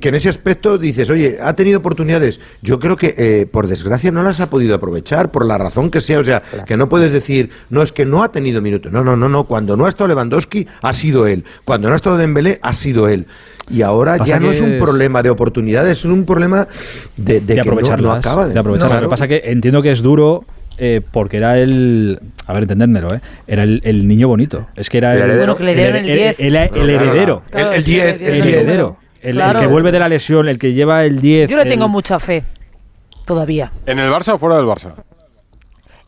que 0.00 0.08
en 0.08 0.14
ese 0.14 0.28
aspecto 0.28 0.76
dices, 0.76 1.08
oye, 1.08 1.38
ha 1.40 1.54
tenido 1.54 1.78
oportunidades. 1.78 2.40
Yo 2.62 2.78
creo 2.78 2.96
que, 2.96 3.14
eh, 3.16 3.46
por 3.46 3.68
desgracia, 3.68 4.10
no 4.10 4.22
las 4.22 4.40
ha 4.40 4.50
podido 4.50 4.74
aprovechar, 4.74 5.30
por 5.30 5.46
la 5.46 5.56
razón 5.56 5.90
que 5.90 6.00
sea. 6.00 6.18
O 6.18 6.24
sea, 6.24 6.42
que 6.66 6.76
no 6.76 6.88
puedes 6.88 7.12
decir, 7.12 7.50
no, 7.70 7.82
es 7.82 7.92
que 7.92 8.04
no 8.04 8.22
ha 8.22 8.32
tenido 8.32 8.60
minutos. 8.60 8.92
No, 8.92 9.04
no, 9.04 9.16
no, 9.16 9.28
no. 9.28 9.44
Cuando 9.44 9.76
no 9.76 9.86
ha 9.86 9.88
estado 9.88 10.08
Lewandowski, 10.08 10.66
ha 10.82 10.92
sido 10.92 11.26
él. 11.26 11.44
Cuando 11.64 11.88
no 11.88 11.94
ha 11.94 11.96
estado 11.96 12.16
Dembélé, 12.16 12.58
ha 12.60 12.74
sido 12.74 13.08
él. 13.08 13.26
Y 13.70 13.82
ahora 13.82 14.18
ya 14.24 14.40
no 14.40 14.50
es 14.50 14.60
un 14.60 14.78
problema 14.78 15.22
de 15.22 15.30
oportunidades, 15.30 15.98
es 15.98 16.04
un 16.04 16.24
problema 16.24 16.66
de, 17.16 17.40
de, 17.40 17.60
que 17.60 17.70
no, 17.98 18.12
acaba 18.12 18.46
de, 18.46 18.58
aprovechar. 18.58 18.90
Lo 18.94 19.00
que 19.02 19.08
pasa 19.08 19.28
que 19.28 19.42
entiendo 19.44 19.82
que 19.82 19.92
es 19.92 20.02
duro 20.02 20.44
eh, 20.78 21.00
porque 21.12 21.36
era 21.36 21.58
el. 21.58 22.18
A 22.46 22.52
ver, 22.52 22.62
entendérmelo, 22.62 23.14
¿eh? 23.14 23.20
Era 23.46 23.62
el, 23.62 24.08
niño 24.08 24.28
bonito. 24.28 24.66
Es 24.74 24.90
que 24.90 24.98
era 24.98 25.14
el, 25.14 25.22
heredero. 25.22 25.56
el, 25.58 25.68
heredero. 25.68 27.42
El 27.52 27.84
10. 27.84 28.20
El 28.20 28.46
heredero. 28.48 28.96
El, 29.20 29.40
que 29.58 29.66
vuelve 29.66 29.92
de 29.92 30.00
la 30.00 30.08
lesión, 30.08 30.48
el 30.48 30.58
que 30.58 30.72
lleva 30.72 31.04
el 31.04 31.20
10. 31.20 31.50
Yo 31.50 31.56
le 31.56 31.66
tengo 31.66 31.88
mucha 31.88 32.18
fe. 32.18 32.44
Todavía. 33.24 33.70
¿En 33.86 34.00
el 34.00 34.10
Barça 34.10 34.34
o 34.34 34.38
fuera 34.38 34.56
del 34.56 34.66
Barça? 34.66 34.94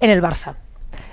En 0.01 0.11
el 0.11 0.21
Barça 0.21 0.57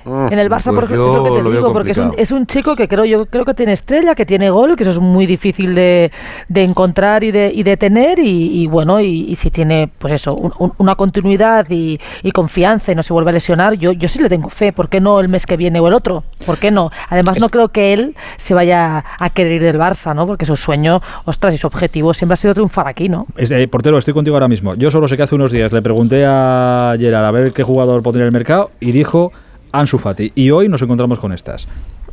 en 0.06 0.40
el 0.40 0.50
Barça, 0.50 0.74
porque, 0.74 0.94
es 0.94 1.00
lo 1.00 1.24
que 1.24 1.30
te 1.30 1.50
digo, 1.50 1.74
porque 1.74 1.92
es 2.18 2.32
un, 2.32 2.46
chico 2.48 2.76
que 2.76 2.88
creo 2.88 3.06
yo 3.06 3.26
creo 3.26 3.46
que 3.46 3.54
tiene 3.54 3.72
estrella, 3.74 4.16
que 4.16 4.26
tiene 4.26 4.50
gol, 4.50 4.76
que 4.76 4.84
eso 4.84 4.92
es 4.92 5.00
muy 5.00 5.26
difícil 5.26 5.76
de, 5.76 6.12
encontrar 6.54 7.24
y 7.24 7.32
de, 7.32 7.52
y 7.54 7.64
de 7.64 7.78
tener, 7.78 8.20
y, 8.20 8.68
bueno, 8.68 9.00
y, 9.00 9.36
si 9.36 9.50
tiene, 9.52 9.90
pues 9.98 10.14
eso, 10.14 10.36
una 10.78 10.96
continuidad 10.96 11.68
y, 11.70 12.00
confianza 12.34 12.92
y 12.92 12.96
no 12.96 13.04
se 13.04 13.14
vuelve 13.14 13.32
a 13.32 13.34
lesionar, 13.34 13.74
yo, 13.74 13.92
yo 13.92 14.08
sí 14.08 14.22
le 14.22 14.30
tengo 14.30 14.50
fe, 14.50 14.72
¿por 14.72 14.90
qué 14.90 15.02
no 15.02 15.20
el 15.20 15.30
mes 15.30 15.46
que 15.46 15.58
viene 15.58 15.80
o 15.80 15.88
el 15.88 15.94
otro? 15.94 16.24
¿Por 16.46 16.58
qué 16.58 16.72
no? 16.72 16.92
Además, 17.10 17.40
no 17.40 17.50
creo 17.50 17.70
que 17.70 17.94
él 17.94 18.16
se 18.38 18.54
vaya 18.54 19.04
a 19.20 19.30
querer 19.30 19.54
ir 19.54 19.62
del 19.62 19.78
Barça, 19.78 20.16
¿no? 20.16 20.26
Porque 20.26 20.46
su 20.46 20.56
sueño, 20.56 21.02
ostras, 21.26 21.54
y 21.54 21.58
su 21.58 21.68
objetivo 21.68 22.14
siempre 22.14 22.34
ha 22.34 22.38
sido 22.38 22.54
triunfar 22.54 22.88
aquí, 22.88 23.10
¿no? 23.10 23.28
Eh, 23.38 23.68
portero, 23.68 23.98
estoy 23.98 24.14
contigo 24.14 24.36
ahora 24.36 24.48
mismo. 24.48 24.76
Yo 24.76 24.92
solo 24.92 25.08
sé 25.08 25.18
que 25.18 25.24
hace 25.24 25.36
unos 25.36 25.52
días 25.52 25.72
le 25.72 25.82
pregunté 25.82 26.26
a 26.26 26.96
Gerard 27.00 27.26
a 27.26 27.32
ver 27.32 27.54
qué 27.54 27.64
jugador 27.64 28.02
pondría 28.04 28.24
en 28.24 28.28
el 28.28 28.34
mercado 28.34 28.72
y 28.80 28.92
dijo 28.92 29.32
Ansu 29.72 29.98
Fati. 29.98 30.32
Y 30.36 30.52
hoy 30.52 30.70
nos 30.70 30.82
encontramos 30.82 31.20
con 31.20 31.32
estas. 31.32 31.68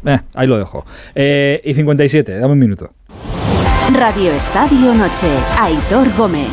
Eh, 0.04 0.20
ahí 0.34 0.46
lo 0.46 0.58
dejo. 0.58 0.84
Eh, 1.14 1.60
y 1.64 1.74
57, 1.74 2.38
dame 2.38 2.52
un 2.52 2.58
minuto. 2.58 2.90
Radio 3.92 4.32
Estadio 4.32 4.94
Noche, 4.94 5.28
Aitor 5.58 6.14
Gómez. 6.16 6.48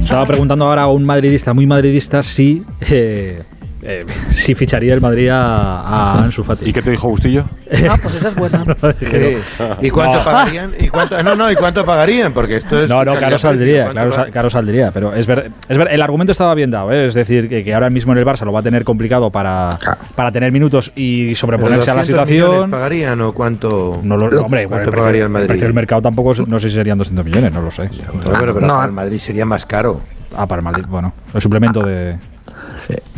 Estaba 0.00 0.26
preguntando 0.26 0.66
ahora 0.66 0.82
a 0.82 0.88
un 0.88 1.04
madridista 1.04 1.52
muy 1.52 1.66
madridista 1.66 2.22
si 2.22 2.64
eh, 2.90 3.42
eh, 3.84 4.06
si 4.30 4.54
ficharía 4.54 4.94
el 4.94 5.00
Madrid 5.00 5.28
a, 5.28 6.22
Ansu 6.22 6.44
Fati. 6.44 6.68
¿Y 6.68 6.72
qué 6.72 6.82
te 6.82 6.92
dijo 6.92 7.08
Bustillo? 7.08 7.44
Ah, 7.90 7.98
pues 8.00 8.14
esa 8.14 8.28
es 8.28 8.36
buena. 8.36 8.64
¿Y 9.82 9.90
cuánto 9.90 10.24
pagarían? 10.24 10.72
¿Y 10.78 10.88
cuánto, 10.88 11.20
no, 11.22 11.34
no, 11.34 11.50
¿y 11.50 11.56
cuánto 11.56 11.84
pagarían? 11.84 12.32
Porque 12.32 12.56
esto 12.56 12.80
es. 12.80 12.88
No, 12.88 13.04
no, 13.04 13.14
caro 13.14 13.38
saldría, 13.38 13.90
claro, 14.30 14.50
saldría. 14.50 14.92
Pero 14.92 15.12
es 15.12 15.26
ver, 15.26 15.50
es 15.68 15.76
ver, 15.76 15.88
el 15.90 16.00
argumento 16.00 16.30
estaba 16.30 16.54
bien 16.54 16.70
dado, 16.70 16.92
¿eh? 16.92 17.06
es 17.06 17.14
decir, 17.14 17.48
que, 17.48 17.74
ahora 17.74 17.90
mismo 17.90 18.12
en 18.12 18.18
el 18.18 18.24
Barça 18.24 18.44
lo 18.44 18.52
va 18.52 18.60
a 18.60 18.62
tener 18.62 18.84
complicado 18.84 19.30
para, 19.30 19.78
para 20.14 20.30
tener 20.30 20.52
minutos 20.52 20.92
y 20.94 21.34
sobreponerse 21.34 21.90
a 21.90 21.94
la 21.94 22.04
situación. 22.04 22.70
pagarían 22.70 23.20
o 23.20 23.32
cuánto? 23.32 23.98
No 24.02 24.16
lo, 24.16 24.26
hombre, 24.42 24.68
¿cuánto 24.68 24.90
el 24.90 24.96
pagaría 24.96 25.22
el 25.24 25.28
Madrid? 25.28 25.44
El 25.44 25.48
precio 25.48 25.66
del 25.66 25.74
mercado 25.74 26.02
tampoco, 26.02 26.34
no 26.46 26.58
sé 26.60 26.70
si 26.70 26.76
serían 26.76 26.98
200 26.98 27.24
millones, 27.24 27.52
no 27.52 27.62
lo 27.62 27.70
sé. 27.72 27.90
pero, 28.22 28.54
pero 28.54 28.60
para 28.60 28.84
el 28.84 28.92
Madrid 28.92 29.18
sería 29.18 29.44
más 29.44 29.66
caro. 29.66 30.00
Ah, 30.36 30.46
para 30.46 30.60
el 30.60 30.64
Madrid, 30.64 30.84
bueno, 30.88 31.12
el 31.34 31.42
suplemento 31.42 31.82
de 31.82 32.16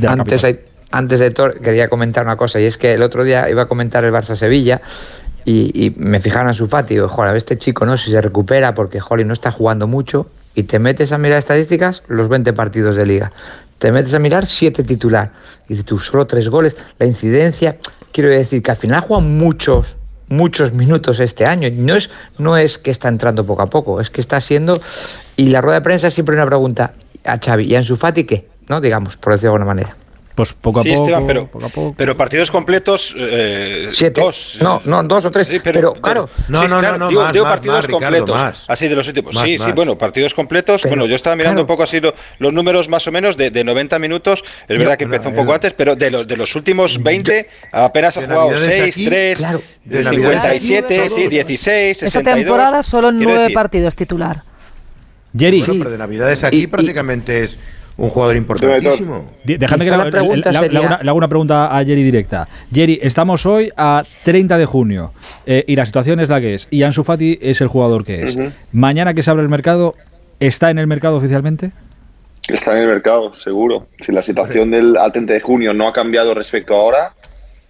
antes, 0.07 0.47
antes 0.91 1.21
de 1.21 1.31
todo, 1.31 1.53
quería 1.53 1.89
comentar 1.89 2.25
una 2.25 2.37
cosa, 2.37 2.61
y 2.61 2.65
es 2.65 2.77
que 2.77 2.95
el 2.95 3.03
otro 3.03 3.25
día 3.25 3.49
iba 3.51 3.63
a 3.63 3.67
comentar 3.67 4.05
el 4.05 4.13
Barça-Sevilla 4.13 4.81
y, 5.45 5.93
me 5.97 6.21
fijaron 6.21 6.49
a 6.49 6.55
su 6.55 6.69
Fati 6.69 6.95
y 6.95 6.97
digo, 6.97 7.09
joder, 7.09 7.37
este 7.37 7.59
chico 7.59 7.85
no 7.85 7.97
si 7.97 8.11
se 8.11 8.21
recupera 8.21 8.75
porque 8.75 9.01
Jolly 9.01 9.25
no 9.25 9.35
está 9.35 9.51
jugando 9.51 9.87
mucho 9.87 10.29
y 10.55 10.63
te 10.63 10.79
metes 10.79 11.13
a 11.13 11.19
mirar 11.19 11.39
estadísticas, 11.39 12.03
los 12.09 12.29
20 12.29 12.53
partidos 12.53 12.97
de 12.97 13.05
liga. 13.05 13.33
Te 13.79 13.93
metes 13.93 14.15
a 14.15 14.19
mirar 14.19 14.47
7 14.47 14.85
titular 14.85 15.33
y 15.69 15.75
tú 15.83 15.99
solo 15.99 16.27
3 16.27 16.49
goles, 16.49 16.77
la 16.99 17.07
incidencia, 17.07 17.77
quiero 18.13 18.31
decir 18.31 18.63
que 18.63 18.71
al 18.71 18.77
final 18.77 19.01
juegan 19.01 19.37
muchos 19.37 19.97
muchos 20.29 20.73
minutos 20.73 21.21
este 21.21 21.45
año. 21.45 21.69
No 21.73 21.97
es, 21.97 22.11
no 22.39 22.57
es 22.57 22.79
que 22.79 22.91
está 22.91 23.09
entrando 23.09 23.45
poco 23.45 23.63
a 23.63 23.67
poco, 23.67 24.01
es 24.01 24.11
que 24.11 24.21
está 24.21 24.41
siendo... 24.41 24.75
Y 25.37 25.49
la 25.49 25.61
rueda 25.61 25.81
de 25.81 25.85
prensa 25.85 26.11
siempre 26.11 26.35
una 26.35 26.47
pregunta 26.47 26.93
a 27.25 27.39
Xavi, 27.39 27.65
¿y 27.65 27.75
a 27.75 27.85
su 27.85 27.97
Fati 27.97 28.25
qué? 28.25 28.47
¿No? 28.69 28.81
Digamos, 28.81 29.17
por 29.17 29.33
decirlo 29.33 29.53
de 29.53 29.57
alguna 29.57 29.67
manera. 29.67 29.97
Pues 30.35 30.53
poco 30.53 30.81
a, 30.81 30.83
poco, 30.83 31.23
pero, 31.29 31.95
pero 31.97 32.17
partidos 32.17 32.51
completos, 32.51 33.15
eh, 33.17 33.91
Siete. 33.93 34.21
dos. 34.21 34.59
No, 34.61 34.83
no, 34.85 35.05
dos 35.05 35.27
o 35.27 35.31
tres. 35.31 35.47
pero, 35.63 35.93
claro. 35.93 36.29
No, 36.49 36.67
no, 36.67 36.83
no, 36.83 36.99
no, 36.99 37.09
digo, 37.09 37.23
más, 37.23 37.33
partidos 37.33 37.87
completos. 37.87 38.65
Así 38.67 38.89
de 38.89 38.97
los 38.97 39.07
últimos. 39.07 39.39
sí, 39.39 39.59
sí, 39.59 39.73
bueno, 39.73 39.97
partidos 39.97 40.35
completos. 40.35 40.83
bueno, 40.87 41.07
yo 41.07 41.15
estaba 41.15 41.37
mirando 41.37 41.61
un 41.61 41.69
poco 41.69 41.85
así 41.85 42.01
los 42.39 42.53
números 42.53 42.89
más 42.89 43.07
o 43.07 43.13
menos 43.13 43.37
de, 43.37 43.53
de 43.53 43.63
90 43.63 44.01
minutos. 44.01 44.43
Es 44.67 44.77
verdad 44.77 44.99
que 44.99 45.05
empezó 45.05 45.29
un 45.29 45.37
poco 45.37 45.53
antes, 45.53 45.73
pero 45.73 45.95
de 45.95 46.11
los, 46.11 46.27
de 46.27 46.37
los 46.37 46.57
últimos 46.57 47.01
20 47.01 47.49
apenas 47.71 48.19
ha 48.19 48.23
jugado 48.23 48.59
6, 48.59 48.95
3, 49.05 49.39
57, 49.89 51.11
sí, 51.11 51.29
16, 51.29 51.99
62. 51.99 52.03
Esta 52.03 52.35
temporada 52.35 52.83
solo 52.83 53.13
nueve 53.13 53.51
partidos 53.51 53.95
titular. 53.95 54.43
Jerry. 55.37 55.61
Bueno, 55.61 55.75
pero 55.79 55.91
de 55.91 55.99
Navidades 55.99 56.43
aquí 56.43 56.67
prácticamente 56.67 57.45
es 57.45 57.59
un 57.97 58.11
jugador 58.11 58.37
importantísimo. 58.37 59.31
Déjame 59.45 59.85
que 59.85 59.91
le, 59.91 59.97
haga 59.97 61.13
una 61.13 61.29
pregunta 61.29 61.77
a 61.77 61.85
Jerry 61.85 62.03
directa. 62.03 62.49
Jerry, 62.73 62.99
estamos 63.03 63.47
hoy 63.47 63.71
a 63.77 64.03
30 64.25 64.59
de 64.59 64.67
junio 64.67 65.13
eh, 65.47 65.65
y 65.67 65.77
la 65.77 65.87
situación 65.87 66.21
es 66.21 66.29
la 66.29 66.41
que 66.41 66.55
es. 66.55 66.67
Y 66.71 66.83
Ansu 66.83 67.05
Fati 67.05 67.39
es 67.41 67.61
el 67.61 67.69
jugador 67.69 68.05
que 68.05 68.23
es. 68.25 68.37
Mañana 68.73 69.15
que 69.15 69.23
se 69.23 69.31
abre 69.31 69.43
el 69.43 69.49
mercado, 69.49 69.95
¿está 70.41 70.71
en 70.71 70.79
el 70.79 70.87
mercado 70.87 71.17
oficialmente? 71.17 71.73
Está 72.49 72.77
en 72.77 72.83
el 72.83 72.89
mercado, 72.89 73.35
seguro. 73.35 73.87
Si 74.01 74.13
la 74.13 74.23
situación 74.23 74.71
del 74.71 74.97
al 74.97 75.13
30 75.13 75.33
de 75.33 75.41
junio 75.41 75.73
no 75.73 75.89
ha 75.89 75.93
cambiado 75.93 76.35
respecto 76.35 76.75
a 76.75 76.79
ahora, 76.79 77.13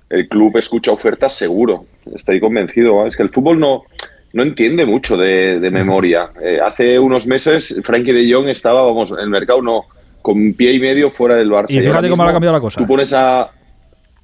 el 0.08 0.28
club 0.28 0.56
escucha 0.56 0.90
ofertas 0.90 1.34
seguro. 1.34 1.86
Estoy 2.12 2.40
convencido. 2.40 3.06
Es 3.06 3.16
que 3.16 3.22
el 3.22 3.30
fútbol 3.30 3.60
no, 3.60 3.84
no 4.32 4.42
entiende 4.42 4.84
mucho 4.84 5.16
de, 5.16 5.68
memoria. 5.70 6.30
Eh, 6.42 6.58
hace 6.62 6.98
unos 6.98 7.26
meses 7.26 7.76
Frankie 7.84 8.12
de 8.12 8.32
Jong 8.32 8.48
estaba, 8.48 8.82
vamos, 8.82 9.12
en 9.12 9.20
el 9.20 9.28
mercado 9.28 9.62
no, 9.62 9.84
con 10.24 10.54
pie 10.54 10.72
y 10.72 10.80
medio 10.80 11.10
fuera 11.10 11.36
del 11.36 11.50
Barça. 11.50 11.66
Y 11.68 11.82
fíjate 11.82 12.08
cómo 12.08 12.22
ha 12.22 12.32
cambiado 12.32 12.54
la 12.54 12.60
cosa. 12.60 12.80
Tú 12.80 12.86
pones 12.86 13.12
a, 13.12 13.50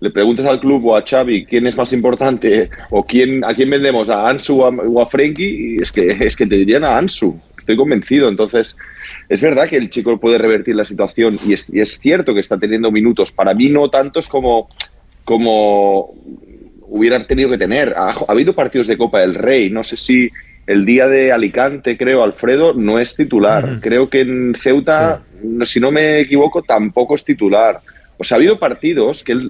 le 0.01 0.11
preguntas 0.11 0.47
al 0.47 0.59
club 0.59 0.87
o 0.87 0.97
a 0.97 1.05
Xavi 1.07 1.45
quién 1.45 1.67
es 1.67 1.77
más 1.77 1.93
importante 1.93 2.71
o 2.89 3.05
quién 3.05 3.45
a 3.45 3.53
quién 3.53 3.69
vendemos 3.69 4.09
a 4.09 4.27
Ansu 4.27 4.63
o 4.63 5.03
a, 5.03 5.07
Frenkie 5.11 5.75
y 5.75 5.83
es 5.83 5.93
que 5.93 6.07
es 6.09 6.35
que 6.35 6.47
te 6.47 6.57
dirían 6.57 6.85
a 6.85 6.97
Ansu. 6.97 7.39
Estoy 7.59 7.77
convencido. 7.77 8.31
Entonces 8.31 8.79
es 9.29 9.43
verdad 9.43 9.69
que 9.69 9.77
el 9.77 9.91
chico 9.91 10.19
puede 10.19 10.39
revertir 10.39 10.75
la 10.75 10.87
situación 10.87 11.39
y 11.47 11.53
es, 11.53 11.69
y 11.71 11.81
es 11.81 11.99
cierto 11.99 12.33
que 12.33 12.41
está 12.41 12.57
teniendo 12.57 12.91
minutos. 12.91 13.31
Para 13.31 13.53
mí 13.53 13.69
no 13.69 13.91
tantos 13.91 14.27
como 14.27 14.71
como 15.23 16.15
hubieran 16.81 17.27
tenido 17.27 17.51
que 17.51 17.59
tener. 17.59 17.93
Ha, 17.95 18.25
habido 18.27 18.55
partidos 18.55 18.87
de 18.87 18.97
Copa 18.97 19.21
del 19.21 19.35
Rey. 19.35 19.69
No 19.69 19.83
sé 19.83 19.99
si 19.99 20.31
el 20.71 20.85
día 20.85 21.09
de 21.09 21.33
Alicante 21.33 21.97
creo 21.97 22.23
Alfredo 22.23 22.75
no 22.75 23.01
es 23.01 23.17
titular. 23.17 23.79
Creo 23.81 24.09
que 24.09 24.21
en 24.21 24.55
Ceuta 24.55 25.23
si 25.63 25.81
no 25.81 25.91
me 25.91 26.21
equivoco 26.21 26.63
tampoco 26.63 27.15
es 27.15 27.25
titular. 27.25 27.81
O 28.19 28.25
sea, 28.25 28.37
ha 28.37 28.39
habido 28.39 28.59
partidos 28.59 29.25
que, 29.25 29.49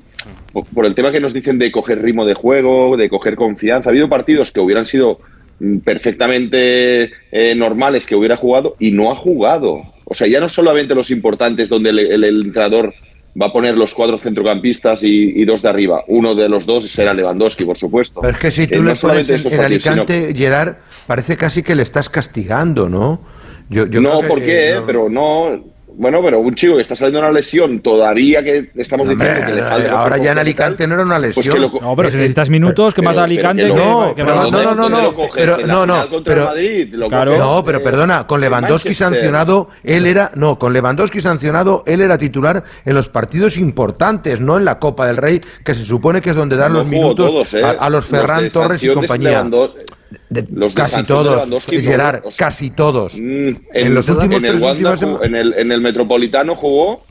por 0.73 0.87
el 0.87 0.95
tema 0.95 1.11
que 1.11 1.21
nos 1.21 1.35
dicen 1.35 1.59
de 1.59 1.73
coger 1.73 2.01
ritmo 2.01 2.25
de 2.25 2.35
juego, 2.35 2.97
de 2.97 3.09
coger 3.09 3.35
confianza, 3.35 3.91
ha 3.91 3.93
habido 3.93 4.09
partidos 4.09 4.53
que 4.53 4.61
hubieran 4.61 4.87
sido 4.87 5.21
mm, 5.59 5.79
perfectamente 5.79 7.11
eh, 7.33 7.55
normales 7.55 8.07
que 8.07 8.15
hubiera 8.15 8.37
jugado 8.37 8.77
y 8.79 8.93
no 8.93 9.11
ha 9.11 9.17
jugado. 9.17 9.83
O 10.05 10.15
sea, 10.15 10.27
ya 10.27 10.41
no 10.41 10.49
solamente 10.49 10.95
los 10.95 11.11
importantes 11.11 11.69
donde 11.69 11.91
el, 11.91 12.25
entrenador 12.25 12.95
va 13.41 13.47
a 13.47 13.53
poner 13.53 13.77
los 13.77 13.95
cuatro 13.95 14.19
centrocampistas 14.19 15.01
y, 15.03 15.45
dos 15.45 15.63
de 15.63 15.69
arriba. 15.69 16.03
Uno 16.09 16.35
de 16.35 16.49
los 16.49 16.67
dos 16.67 16.91
será 16.91 17.15
Lewandowski, 17.15 17.65
por 17.65 17.77
supuesto. 17.77 18.21
Pero 18.21 18.35
es 18.35 18.39
que 18.39 18.51
si 18.51 18.67
tú 18.67 18.81
eh, 18.81 18.83
le 18.83 18.95
pones 18.97 19.29
en, 19.29 19.61
Alicante, 19.61 20.35
Gerard, 20.35 20.77
parece 21.07 21.37
casi 21.37 21.63
que 21.63 21.75
le 21.75 21.83
estás 21.83 22.09
castigando, 22.09 22.89
¿no? 22.89 23.21
Yo, 23.69 23.87
no, 23.87 24.23
¿por 24.23 24.43
qué? 24.43 24.81
Pero 24.85 25.09
no 25.09 25.63
bueno, 25.95 26.21
pero 26.23 26.41
un 26.41 26.55
chico 26.55 26.77
que 26.77 26.83
está 26.83 26.95
saliendo 26.95 27.21
de 27.21 27.27
una 27.27 27.33
lesión 27.33 27.81
todavía 27.81 28.43
que 28.43 28.71
estamos 28.77 29.09
diciendo 29.09 29.47
que 29.47 29.55
le 29.55 29.63
falta. 29.63 30.01
Ahora 30.01 30.19
ya 30.19 30.33
en 30.33 30.39
Alicante 30.39 30.87
no 30.87 30.95
era 30.95 31.05
una 31.05 31.17
pues 31.21 31.37
lesión. 31.37 31.73
no, 31.81 31.97
pero 31.97 32.11
si 32.11 32.17
necesitas 32.17 32.51
minutos, 32.51 32.95
que 32.95 33.03
más 33.03 33.17
da 33.17 33.25
Alicante 33.25 33.69
no, 33.69 34.15
que, 34.15 34.23
no, 34.23 34.51
no, 34.51 34.75
no, 34.75 34.89
no, 34.89 35.15
pero 35.35 35.59
no, 35.67 35.87
no, 35.87 36.09
pero, 36.25 37.39
no, 37.39 37.65
pero 37.65 37.83
perdona, 37.83 38.27
con 38.27 38.41
Lewandowski 38.41 38.95
sancionado, 38.95 39.69
él 39.85 40.07
era, 40.07 40.33
no, 40.35 40.59
con 40.59 40.73
Lewandowski 40.73 41.21
sancionado, 41.21 41.85
él 41.87 42.01
era 42.01 42.19
titular 42.19 42.65
en 42.85 42.95
los 42.95 43.09
partidos 43.09 43.57
importantes, 43.57 44.41
no 44.41 44.57
en 44.57 44.65
la 44.65 44.79
Copa 44.79 45.07
del 45.07 45.17
Rey, 45.17 45.41
que 45.65 45.75
se 45.75 45.85
supone 45.85 46.21
que 46.21 46.31
es 46.31 46.37
donde 46.37 46.57
dan 46.57 46.73
los 46.73 46.87
minutos 46.87 47.55
a, 47.55 47.73
¿eh? 47.73 47.91
los 47.91 48.07
Ferran 48.07 48.49
Torres 48.51 48.83
y 48.83 48.89
compañía 48.93 49.45
los 50.53 50.75
casi 50.75 51.03
todos, 51.05 51.67
Gerard, 51.67 52.23
casi 52.37 52.71
todos. 52.71 53.15
En, 53.15 53.95
los 53.95 54.09
últimos 54.09 54.43
en 54.43 55.37
el, 55.37 55.55
en, 55.55 55.73
el, 55.73 55.81
Metropolitano 55.81 56.57
jugó. 56.57 57.05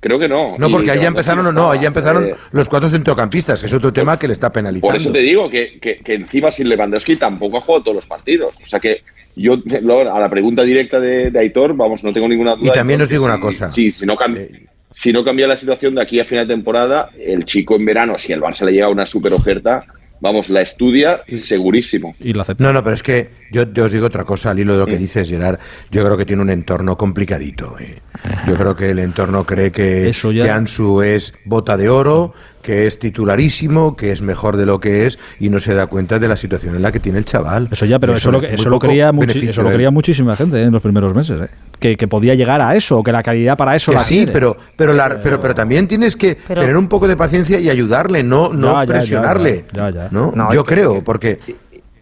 Creo 0.00 0.18
que 0.18 0.28
no. 0.28 0.58
No, 0.58 0.68
porque 0.68 0.90
ahí 0.90 1.04
empezaron, 1.04 1.54
no, 1.54 1.70
ahí 1.70 1.86
empezaron 1.86 2.26
eh, 2.26 2.34
los 2.52 2.68
cuatro 2.68 2.90
centrocampistas, 2.90 3.60
que 3.60 3.66
es 3.66 3.72
otro 3.72 3.90
tema 3.90 4.18
que 4.18 4.26
le 4.26 4.34
está 4.34 4.52
penalizando. 4.52 4.88
Por 4.88 4.96
eso 4.96 5.10
te 5.10 5.20
digo 5.20 5.48
que, 5.48 5.78
que, 5.80 6.14
encima 6.14 6.50
sin 6.50 6.68
Lewandowski 6.68 7.16
tampoco 7.16 7.56
ha 7.56 7.60
jugado 7.62 7.84
todos 7.84 7.94
los 7.94 8.06
partidos. 8.06 8.54
O 8.62 8.66
sea 8.66 8.80
que 8.80 9.02
yo, 9.34 9.54
a 9.54 10.20
la 10.20 10.28
pregunta 10.28 10.62
directa 10.62 11.00
de, 11.00 11.32
Aitor, 11.34 11.74
vamos, 11.74 12.04
no 12.04 12.12
tengo 12.12 12.28
ninguna 12.28 12.54
duda. 12.54 12.68
Y 12.68 12.72
también 12.72 13.00
os 13.00 13.08
digo 13.08 13.24
una 13.24 13.40
cosa. 13.40 13.70
Sí, 13.70 13.92
si 13.92 14.04
no 14.04 14.14
cambia. 14.14 14.42
Eh, 14.42 14.66
si 14.92 15.12
no 15.12 15.24
cambia 15.24 15.48
la 15.48 15.56
situación 15.56 15.96
de 15.96 16.02
aquí 16.02 16.20
a 16.20 16.24
final 16.24 16.46
de 16.46 16.54
temporada, 16.54 17.10
el 17.18 17.44
chico 17.44 17.74
en 17.74 17.84
verano, 17.84 18.16
si 18.16 18.32
el 18.32 18.40
Barça 18.40 18.64
le 18.64 18.72
llega 18.72 18.88
una 18.88 19.04
super 19.04 19.32
oferta, 19.32 19.84
vamos, 20.24 20.48
la 20.48 20.62
estudia 20.62 21.22
segurísimo. 21.36 22.14
Y 22.18 22.32
la 22.32 22.46
no, 22.56 22.72
no, 22.72 22.82
pero 22.82 22.94
es 22.94 23.02
que 23.02 23.28
yo, 23.52 23.62
os 23.62 23.92
digo 23.92 24.06
otra 24.06 24.24
cosa, 24.24 24.50
al 24.50 24.58
hilo 24.58 24.72
de 24.72 24.78
lo 24.78 24.86
que 24.86 24.96
mm. 24.96 24.98
dices, 24.98 25.28
Gerard, 25.28 25.58
yo 25.90 26.02
creo 26.02 26.16
que 26.16 26.24
tiene 26.24 26.40
un 26.40 26.48
entorno 26.48 26.96
complicadito. 26.96 27.76
Eh. 27.78 28.00
Yo 28.48 28.56
creo 28.56 28.74
que 28.74 28.90
el 28.90 29.00
entorno 29.00 29.44
cree 29.44 29.70
que, 29.70 30.12
que 30.12 30.50
Ansu 30.50 31.02
es 31.02 31.34
bota 31.44 31.76
de 31.76 31.90
oro, 31.90 32.32
que 32.64 32.86
es 32.86 32.98
titularísimo, 32.98 33.94
que 33.94 34.10
es 34.10 34.22
mejor 34.22 34.56
de 34.56 34.64
lo 34.64 34.80
que 34.80 35.04
es 35.04 35.18
y 35.38 35.50
no 35.50 35.60
se 35.60 35.74
da 35.74 35.86
cuenta 35.86 36.18
de 36.18 36.26
la 36.26 36.36
situación 36.36 36.74
en 36.74 36.80
la 36.80 36.90
que 36.90 36.98
tiene 36.98 37.18
el 37.18 37.26
chaval. 37.26 37.68
Eso 37.70 37.84
ya, 37.84 37.98
pero 37.98 38.14
eso, 38.14 38.30
lo, 38.32 38.40
eso 38.40 38.70
lo, 38.70 38.78
creía 38.78 39.12
eso 39.20 39.62
lo 39.62 39.70
creía 39.70 39.90
muchísima 39.90 40.34
gente 40.34 40.62
en 40.62 40.72
los 40.72 40.80
primeros 40.80 41.14
meses, 41.14 41.42
¿eh? 41.42 41.50
que, 41.78 41.94
que, 41.94 42.08
podía 42.08 42.34
llegar 42.34 42.62
a 42.62 42.74
eso, 42.74 43.02
que 43.02 43.12
la 43.12 43.22
calidad 43.22 43.58
para 43.58 43.76
eso 43.76 43.92
la 43.92 44.00
sí, 44.00 44.24
pero 44.32 44.56
pero, 44.76 44.94
la, 44.94 45.20
pero 45.22 45.38
pero 45.38 45.54
también 45.54 45.86
tienes 45.86 46.16
que 46.16 46.36
tener 46.36 46.74
un 46.74 46.88
poco 46.88 47.06
de 47.06 47.18
paciencia 47.18 47.60
y 47.60 47.68
ayudarle, 47.68 48.22
no 48.22 48.50
no 48.50 48.82
presionarle. 48.86 49.66
¿no? 50.10 50.52
Yo 50.54 50.64
creo, 50.64 51.04
porque 51.04 51.38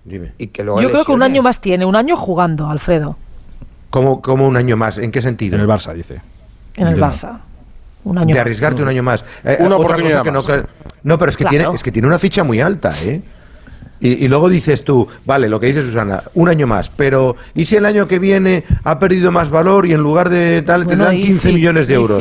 Yo 0.07 0.90
creo 0.90 1.04
que 1.04 1.12
un 1.12 1.25
año 1.25 1.42
más 1.42 1.61
tiene, 1.61 1.85
un 1.85 1.97
año 1.97 2.16
jugando, 2.16 2.71
Alfredo. 2.71 3.16
¿Cómo, 3.90 4.23
¿Cómo 4.23 4.47
un 4.47 4.57
año 4.57 4.76
más? 4.76 4.97
¿En 4.99 5.11
qué 5.11 5.21
sentido? 5.21 5.57
En 5.57 5.62
el 5.62 5.69
Barça, 5.69 5.92
dice. 5.92 6.21
En 6.76 6.87
el 6.87 6.99
Barça 7.00 7.40
de 8.04 8.40
arriesgarte 8.40 8.82
un 8.82 8.88
año 8.88 9.02
más. 9.02 9.25
Eh, 9.44 9.59
una 9.61 9.76
oportunidad 9.76 10.25
no, 11.04 11.18
pero 11.18 11.30
es 11.30 11.37
que, 11.37 11.44
tiene, 11.44 11.66
es 11.75 11.82
que 11.82 11.90
tiene 11.90 12.06
una 12.06 12.18
ficha 12.18 12.44
muy 12.44 12.61
alta, 12.61 12.94
¿eh? 13.02 13.23
Y, 14.04 14.26
luego 14.26 14.49
dices 14.49 14.82
tú, 14.82 15.06
vale, 15.25 15.49
lo 15.49 15.61
que 15.61 15.68
dice 15.68 15.80
Susana, 15.80 16.25
un 16.35 16.49
año 16.49 16.66
más, 16.66 16.90
pero 16.90 17.37
¿y 17.54 17.64
si 17.66 17.76
el 17.76 17.87
año 17.87 18.09
que 18.09 18.18
viene 18.18 18.64
ha 18.82 18.99
perdido 18.99 19.30
más 19.30 19.49
valor 19.49 19.87
y 19.87 19.92
en 19.92 20.00
lugar 20.00 20.28
de 20.28 20.62
tal 20.62 20.88
te 20.88 20.97
dan 20.97 21.21
15 21.21 21.52
millones 21.52 21.87
de 21.87 21.94
euros? 21.94 22.21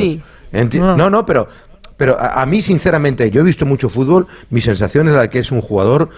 no. 0.74 1.10
no, 1.10 1.26
pero, 1.26 1.48
pero 1.96 2.16
a, 2.20 2.46
mí, 2.46 2.62
sinceramente, 2.62 3.28
yo 3.32 3.40
he 3.40 3.44
visto 3.44 3.66
mucho 3.66 3.88
fútbol, 3.88 4.28
mi 4.50 4.60
sensación 4.60 5.08
es 5.08 5.14
la 5.14 5.22
de 5.22 5.30
que 5.30 5.40
es 5.40 5.50
un 5.50 5.60
jugador 5.60 6.08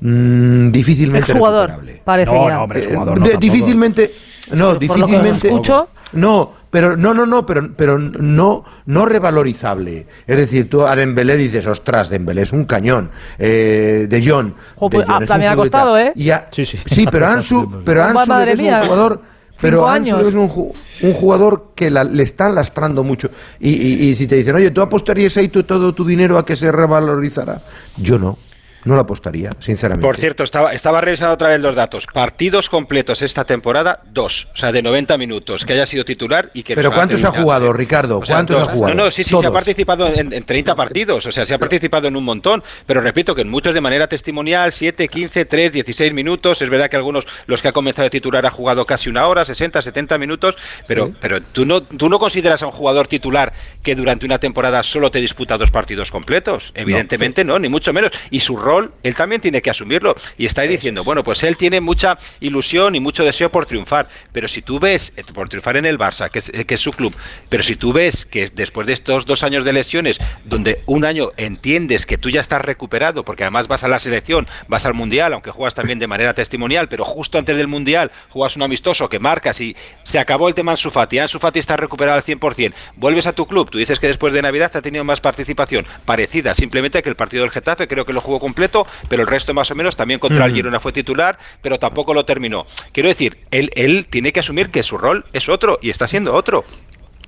mmm, 0.00 0.70
difícilmente 0.70 1.32
jugador, 1.32 1.72
Parece 2.04 2.32
no, 2.32 2.50
no, 2.50 2.62
hombre, 2.64 2.84
jugador, 2.84 3.18
no, 3.18 3.26
difícilmente, 3.38 4.12
no, 4.52 4.74
difícilmente. 4.74 5.48
escucho, 5.48 5.88
no, 6.12 6.52
pero 6.70 6.96
no, 6.96 7.14
no, 7.14 7.26
no, 7.26 7.46
pero, 7.46 7.68
pero 7.76 7.98
no, 7.98 8.64
no 8.86 9.06
revalorizable. 9.06 10.06
Es 10.26 10.36
decir, 10.36 10.68
tú 10.68 10.82
a 10.82 10.96
Dembélé 10.96 11.36
dices, 11.36 11.66
ostras, 11.66 12.08
Dembélé 12.10 12.42
es 12.42 12.52
un 12.52 12.64
cañón. 12.64 13.10
Eh, 13.38 14.06
de 14.08 14.28
John. 14.28 14.54
Pues, 14.78 15.06
ah, 15.08 15.20
también 15.26 15.52
ha 15.52 15.56
costado, 15.56 15.98
¿eh? 15.98 16.12
sí, 16.50 16.64
sí. 16.64 16.78
sí, 16.90 17.06
pero 17.10 17.26
Ansu, 17.26 17.82
pero 17.84 18.02
Ansu 18.02 18.32
es 18.32 18.58
un 18.58 18.80
jugador. 18.82 19.22
Pero 19.58 19.88
Ansu 19.88 20.20
es 20.20 20.34
un, 20.34 20.72
un, 21.02 21.12
jugador 21.14 21.72
que 21.74 21.90
le 21.90 22.22
está 22.22 22.50
lastrando 22.50 23.02
mucho. 23.02 23.30
Y, 23.58 23.70
y, 23.70 24.08
y, 24.08 24.14
si 24.14 24.26
te 24.26 24.36
dicen, 24.36 24.54
oye, 24.54 24.70
¿tú 24.70 24.82
apostarías 24.82 25.34
ahí 25.38 25.48
todo 25.48 25.94
tu 25.94 26.04
dinero 26.04 26.36
a 26.36 26.44
que 26.44 26.56
se 26.56 26.70
revalorizara? 26.70 27.62
Yo 27.96 28.18
no. 28.18 28.36
No 28.86 28.94
lo 28.94 29.00
apostaría, 29.00 29.50
sinceramente. 29.58 30.06
Por 30.06 30.16
cierto, 30.16 30.44
estaba, 30.44 30.72
estaba 30.72 31.00
revisando 31.00 31.34
otra 31.34 31.48
vez 31.48 31.60
los 31.60 31.74
datos. 31.74 32.06
Partidos 32.06 32.70
completos 32.70 33.20
esta 33.20 33.44
temporada, 33.44 34.00
dos. 34.12 34.46
O 34.54 34.56
sea, 34.56 34.70
de 34.70 34.80
90 34.80 35.18
minutos. 35.18 35.64
Que 35.64 35.72
haya 35.72 35.86
sido 35.86 36.04
titular 36.04 36.50
y 36.54 36.62
que... 36.62 36.76
¿Pero 36.76 36.92
cuántos 36.92 37.24
ha 37.24 37.32
jugado, 37.32 37.72
Ricardo? 37.72 38.20
¿Cuántos 38.24 38.56
ha 38.56 38.72
jugado? 38.72 38.94
No, 38.94 39.04
no, 39.06 39.10
sí, 39.10 39.24
sí, 39.24 39.34
se 39.36 39.44
ha 39.44 39.50
participado 39.50 40.06
en, 40.06 40.30
30 40.30 40.76
partidos. 40.76 41.26
O 41.26 41.32
sea, 41.32 41.44
se 41.44 41.52
ha 41.52 41.58
participado 41.58 42.06
en 42.06 42.14
un 42.14 42.22
montón. 42.22 42.62
Pero 42.86 43.00
repito 43.00 43.34
que 43.34 43.42
en 43.42 43.48
muchos 43.48 43.74
de 43.74 43.80
manera 43.80 44.06
testimonial, 44.06 44.70
7, 44.70 45.08
15, 45.08 45.44
3, 45.46 45.72
16 45.72 46.12
minutos. 46.12 46.62
Es 46.62 46.70
verdad 46.70 46.88
que 46.88 46.94
algunos, 46.94 47.26
los 47.46 47.60
que 47.60 47.66
ha 47.66 47.72
comenzado 47.72 48.04
de 48.04 48.10
titular, 48.10 48.46
ha 48.46 48.50
jugado 48.50 48.86
casi 48.86 49.10
una 49.10 49.26
hora, 49.26 49.44
60, 49.44 49.82
70 49.82 50.16
minutos. 50.16 50.54
Pero, 50.86 51.10
pero 51.20 51.42
¿tú, 51.42 51.66
no, 51.66 51.82
tú 51.82 52.08
no 52.08 52.20
consideras 52.20 52.62
a 52.62 52.66
un 52.66 52.72
jugador 52.72 53.08
titular 53.08 53.52
que 53.82 53.96
durante 53.96 54.26
una 54.26 54.38
temporada 54.38 54.84
solo 54.84 55.10
te 55.10 55.18
disputa 55.18 55.58
dos 55.58 55.72
partidos 55.72 56.12
completos. 56.12 56.70
Evidentemente 56.76 57.42
no, 57.42 57.58
ni 57.58 57.68
mucho 57.68 57.92
menos. 57.92 58.12
Y 58.30 58.38
su 58.38 58.56
rol 58.56 58.75
él 58.80 59.14
también 59.14 59.40
tiene 59.40 59.62
que 59.62 59.70
asumirlo. 59.70 60.14
Y 60.36 60.46
está 60.46 60.62
ahí 60.62 60.68
diciendo, 60.68 61.04
bueno, 61.04 61.22
pues 61.24 61.42
él 61.42 61.56
tiene 61.56 61.80
mucha 61.80 62.18
ilusión 62.40 62.94
y 62.94 63.00
mucho 63.00 63.24
deseo 63.24 63.50
por 63.50 63.66
triunfar. 63.66 64.08
Pero 64.32 64.48
si 64.48 64.62
tú 64.62 64.78
ves, 64.78 65.12
eh, 65.16 65.24
por 65.34 65.48
triunfar 65.48 65.76
en 65.76 65.86
el 65.86 65.98
Barça, 65.98 66.30
que 66.30 66.40
es, 66.40 66.50
eh, 66.50 66.64
que 66.64 66.74
es 66.74 66.80
su 66.80 66.92
club, 66.92 67.14
pero 67.48 67.62
si 67.62 67.76
tú 67.76 67.92
ves 67.92 68.26
que 68.26 68.48
después 68.48 68.86
de 68.86 68.92
estos 68.92 69.26
dos 69.26 69.42
años 69.42 69.64
de 69.64 69.72
lesiones, 69.72 70.18
donde 70.44 70.82
un 70.86 71.04
año 71.04 71.30
entiendes 71.36 72.06
que 72.06 72.18
tú 72.18 72.30
ya 72.30 72.40
estás 72.40 72.62
recuperado, 72.62 73.24
porque 73.24 73.44
además 73.44 73.68
vas 73.68 73.84
a 73.84 73.88
la 73.88 73.98
selección, 73.98 74.46
vas 74.68 74.86
al 74.86 74.94
Mundial, 74.94 75.32
aunque 75.32 75.50
juegas 75.50 75.74
también 75.74 75.98
de 75.98 76.06
manera 76.06 76.34
testimonial, 76.34 76.88
pero 76.88 77.04
justo 77.04 77.38
antes 77.38 77.56
del 77.56 77.68
Mundial 77.68 78.10
juegas 78.30 78.56
un 78.56 78.62
amistoso 78.62 79.08
que 79.08 79.18
marcas 79.18 79.60
y 79.60 79.76
se 80.04 80.18
acabó 80.18 80.48
el 80.48 80.54
tema 80.54 80.72
en 80.72 80.76
Sufati, 80.76 81.18
en 81.18 81.28
está 81.54 81.76
recuperado 81.76 82.16
al 82.16 82.24
100%, 82.24 82.72
vuelves 82.96 83.26
a 83.26 83.32
tu 83.32 83.46
club, 83.46 83.70
tú 83.70 83.78
dices 83.78 83.98
que 83.98 84.08
después 84.08 84.32
de 84.32 84.42
Navidad 84.42 84.70
ha 84.74 84.82
tenido 84.82 85.04
más 85.04 85.20
participación, 85.20 85.86
parecida, 86.04 86.54
simplemente 86.54 87.02
que 87.02 87.08
el 87.08 87.16
partido 87.16 87.42
del 87.42 87.50
Getafe 87.50 87.88
creo 87.88 88.04
que 88.04 88.12
lo 88.12 88.20
jugó 88.20 88.40
completo, 88.40 88.65
pero 89.08 89.22
el 89.22 89.28
resto 89.28 89.54
más 89.54 89.70
o 89.70 89.74
menos 89.74 89.96
también 89.96 90.20
contra 90.20 90.46
el 90.46 90.54
Girona 90.54 90.80
fue 90.80 90.92
titular, 90.92 91.38
pero 91.62 91.78
tampoco 91.78 92.14
lo 92.14 92.24
terminó. 92.24 92.66
Quiero 92.92 93.08
decir, 93.08 93.38
él, 93.50 93.70
él 93.74 94.06
tiene 94.08 94.32
que 94.32 94.40
asumir 94.40 94.70
que 94.70 94.82
su 94.82 94.98
rol 94.98 95.24
es 95.32 95.48
otro 95.48 95.78
y 95.82 95.90
está 95.90 96.08
siendo 96.08 96.34
otro. 96.34 96.64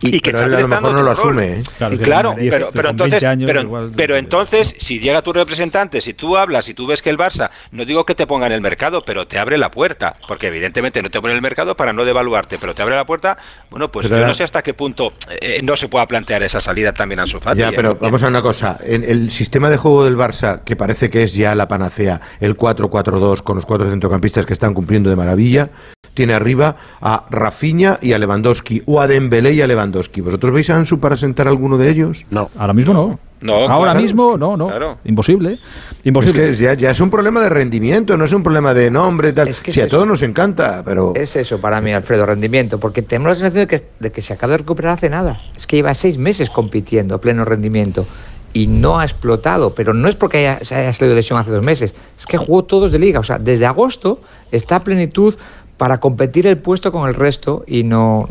Y, 0.01 0.21
que 0.21 0.33
Xavi 0.33 0.55
a 0.55 0.61
lo 0.61 0.69
mejor 0.69 0.93
no 0.93 1.03
lo 1.03 1.11
asume. 1.11 1.47
¿eh? 1.47 1.63
Claro, 1.77 1.95
y 1.95 1.99
claro 1.99 2.35
pero, 2.39 2.71
pero 2.73 2.91
entonces, 2.91 3.25
pero, 3.45 3.91
pero 3.97 4.17
entonces, 4.17 4.75
si 4.79 5.01
llega 5.01 5.23
tu 5.23 5.33
representante, 5.33 6.01
si 6.01 6.15
tú 6.15 6.37
hablas 6.37 6.69
y 6.69 6.75
tú 6.75 6.87
ves 6.87 7.03
que 7.03 7.11
el 7.11 7.19
Barça, 7.19 7.51
no 7.73 7.85
digo 7.85 8.05
que 8.07 8.15
te 8.15 8.27
ponga 8.27 8.47
en 8.47 8.53
el 8.53 8.61
mercado, 8.61 9.03
pero 9.05 9.27
te 9.27 9.39
abre 9.39 9.59
la 9.59 9.71
puerta, 9.71 10.15
porque 10.27 10.49
evidentemente 10.49 11.03
no 11.03 11.11
te 11.11 11.21
pone 11.21 11.33
en 11.33 11.37
el 11.37 11.43
mercado 11.43 11.77
para 11.77 11.93
no 11.93 12.05
devaluarte, 12.05 12.59
pero 12.59 12.75
te 12.75 12.83
abre 12.83 12.97
la 12.97 13.07
puerta, 13.07 13.39
bueno, 13.71 13.91
pues 13.91 14.09
yo 14.09 14.19
no 14.19 14.35
sé 14.35 14.45
hasta 14.45 14.63
qué 14.63 14.75
punto 14.75 15.13
eh, 15.41 15.61
no 15.63 15.77
se 15.77 15.89
pueda 15.89 16.07
plantear 16.07 16.43
esa 16.43 16.61
salida 16.61 16.93
también 16.93 17.21
a 17.21 17.27
su 17.27 17.39
Ya, 17.57 17.71
pero 17.75 17.93
¿eh? 17.93 17.99
vamos 18.01 18.23
a 18.23 18.29
una 18.29 18.43
cosa, 18.43 18.79
en 18.83 19.05
el 19.05 19.31
sistema 19.31 19.71
de 19.71 19.77
juego 19.77 20.05
del 20.05 20.17
Barça, 20.17 20.63
que 20.65 20.77
parece 20.77 21.11
que 21.11 21.23
es 21.23 21.35
ya 21.35 21.55
la 21.55 21.69
panacea, 21.69 22.21
el 22.41 22.57
4-4-2 22.57 23.43
con 23.43 23.57
los 23.57 23.67
cuatro 23.67 23.89
centrocampistas 23.89 24.47
que 24.47 24.53
están 24.53 24.75
cumpliendo 24.75 25.11
de 25.11 25.17
maravilla, 25.17 25.71
tiene 26.19 26.35
arriba 26.35 26.75
a 27.01 27.27
Rafinha 27.31 28.01
y 28.03 28.13
a 28.13 28.19
Lewandowski, 28.19 28.83
o 28.87 29.01
a 29.01 29.07
Dembélé 29.07 29.53
y 29.53 29.61
a 29.61 29.69
Lewandowski. 29.69 30.21
¿Vosotros 30.21 30.53
veis 30.53 30.69
a 30.69 30.75
Ansu 30.75 30.99
para 30.99 31.17
sentar 31.17 31.47
a 31.47 31.51
alguno 31.51 31.79
de 31.79 31.89
ellos? 31.89 32.27
No. 32.29 32.51
Ahora 32.59 32.73
mismo 32.73 32.93
no. 32.93 33.21
No, 33.41 33.55
Ahora 33.55 33.95
mismo, 33.95 34.37
no, 34.37 34.57
no. 34.57 34.99
Imposible. 35.05 35.61
Imposible. 36.03 36.49
Es 36.49 36.59
que 36.59 36.77
ya, 36.77 36.91
es 36.91 36.99
un 36.99 37.09
problema 37.09 37.41
de 37.41 37.49
rendimiento, 37.51 38.17
no 38.17 38.25
es 38.25 38.33
un 38.33 38.43
problema 38.43 38.75
de 38.75 38.91
nombre, 38.91 39.33
tal. 39.33 39.47
Es 39.47 39.61
que 39.61 39.71
si 39.71 39.81
a 39.81 39.87
todos 39.87 40.09
nos 40.09 40.23
encanta, 40.23 40.83
pero. 40.85 41.13
Es 41.15 41.37
eso 41.37 41.61
para 41.61 41.81
mí, 41.81 41.93
Alfredo, 41.93 42.27
rendimiento, 42.27 42.81
porque 42.81 43.03
tenemos 43.03 43.29
la 43.29 43.35
sensación 43.37 43.69
de 43.69 43.69
que, 43.69 43.85
de 44.01 44.11
que 44.11 44.23
se 44.23 44.33
acaba 44.33 44.55
de 44.55 44.59
recuperar 44.59 44.95
hace 44.95 45.09
nada. 45.09 45.41
Es 45.57 45.69
que 45.69 45.77
lleva 45.77 45.95
seis 45.95 46.19
meses 46.19 46.51
compitiendo 46.51 47.15
a 47.15 47.21
pleno 47.21 47.45
rendimiento 47.45 48.05
y 48.53 48.67
no 48.67 48.99
ha 48.99 49.05
explotado, 49.05 49.73
pero 49.73 49.95
no 49.95 50.09
es 50.09 50.17
porque 50.17 50.39
haya, 50.39 50.65
se 50.65 50.75
haya 50.75 50.93
salido 50.93 51.15
de 51.15 51.21
lesión 51.21 51.39
hace 51.39 51.53
dos 51.53 51.63
meses, 51.63 51.95
es 52.19 52.27
que 52.27 52.39
jugó 52.39 52.65
todos 52.65 52.91
de 52.91 52.99
liga, 52.99 53.21
o 53.21 53.23
sea, 53.23 53.39
desde 53.39 53.67
agosto 53.67 54.21
está 54.51 54.77
a 54.77 54.85
plenitud 54.85 55.35
para 55.79 56.01
competir 56.01 56.47
el 56.49 56.59
puesto 56.59 56.91
con 56.91 57.09
el 57.09 57.15
resto 57.15 57.65
y 57.67 57.85
no, 57.85 58.29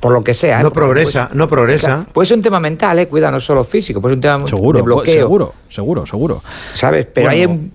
por 0.00 0.12
lo 0.12 0.24
que 0.24 0.34
sea. 0.34 0.60
¿eh? 0.60 0.62
No 0.64 0.72
progresa, 0.72 1.30
no 1.32 1.48
progresa. 1.48 2.04
puede 2.12 2.26
ser 2.26 2.36
un 2.36 2.42
tema 2.42 2.58
mental, 2.58 2.98
¿eh? 2.98 3.06
cuida, 3.06 3.30
no 3.30 3.38
solo 3.38 3.62
físico, 3.62 4.00
puede 4.00 4.12
ser 4.12 4.18
un 4.18 4.22
tema 4.22 4.48
seguro, 4.48 4.78
de 4.78 4.82
bloqueo. 4.82 5.14
Seguro, 5.14 5.54
seguro, 5.68 6.06
seguro. 6.06 6.42
¿Sabes? 6.74 7.06
Pero 7.06 7.30
hay, 7.30 7.46
un, 7.46 7.70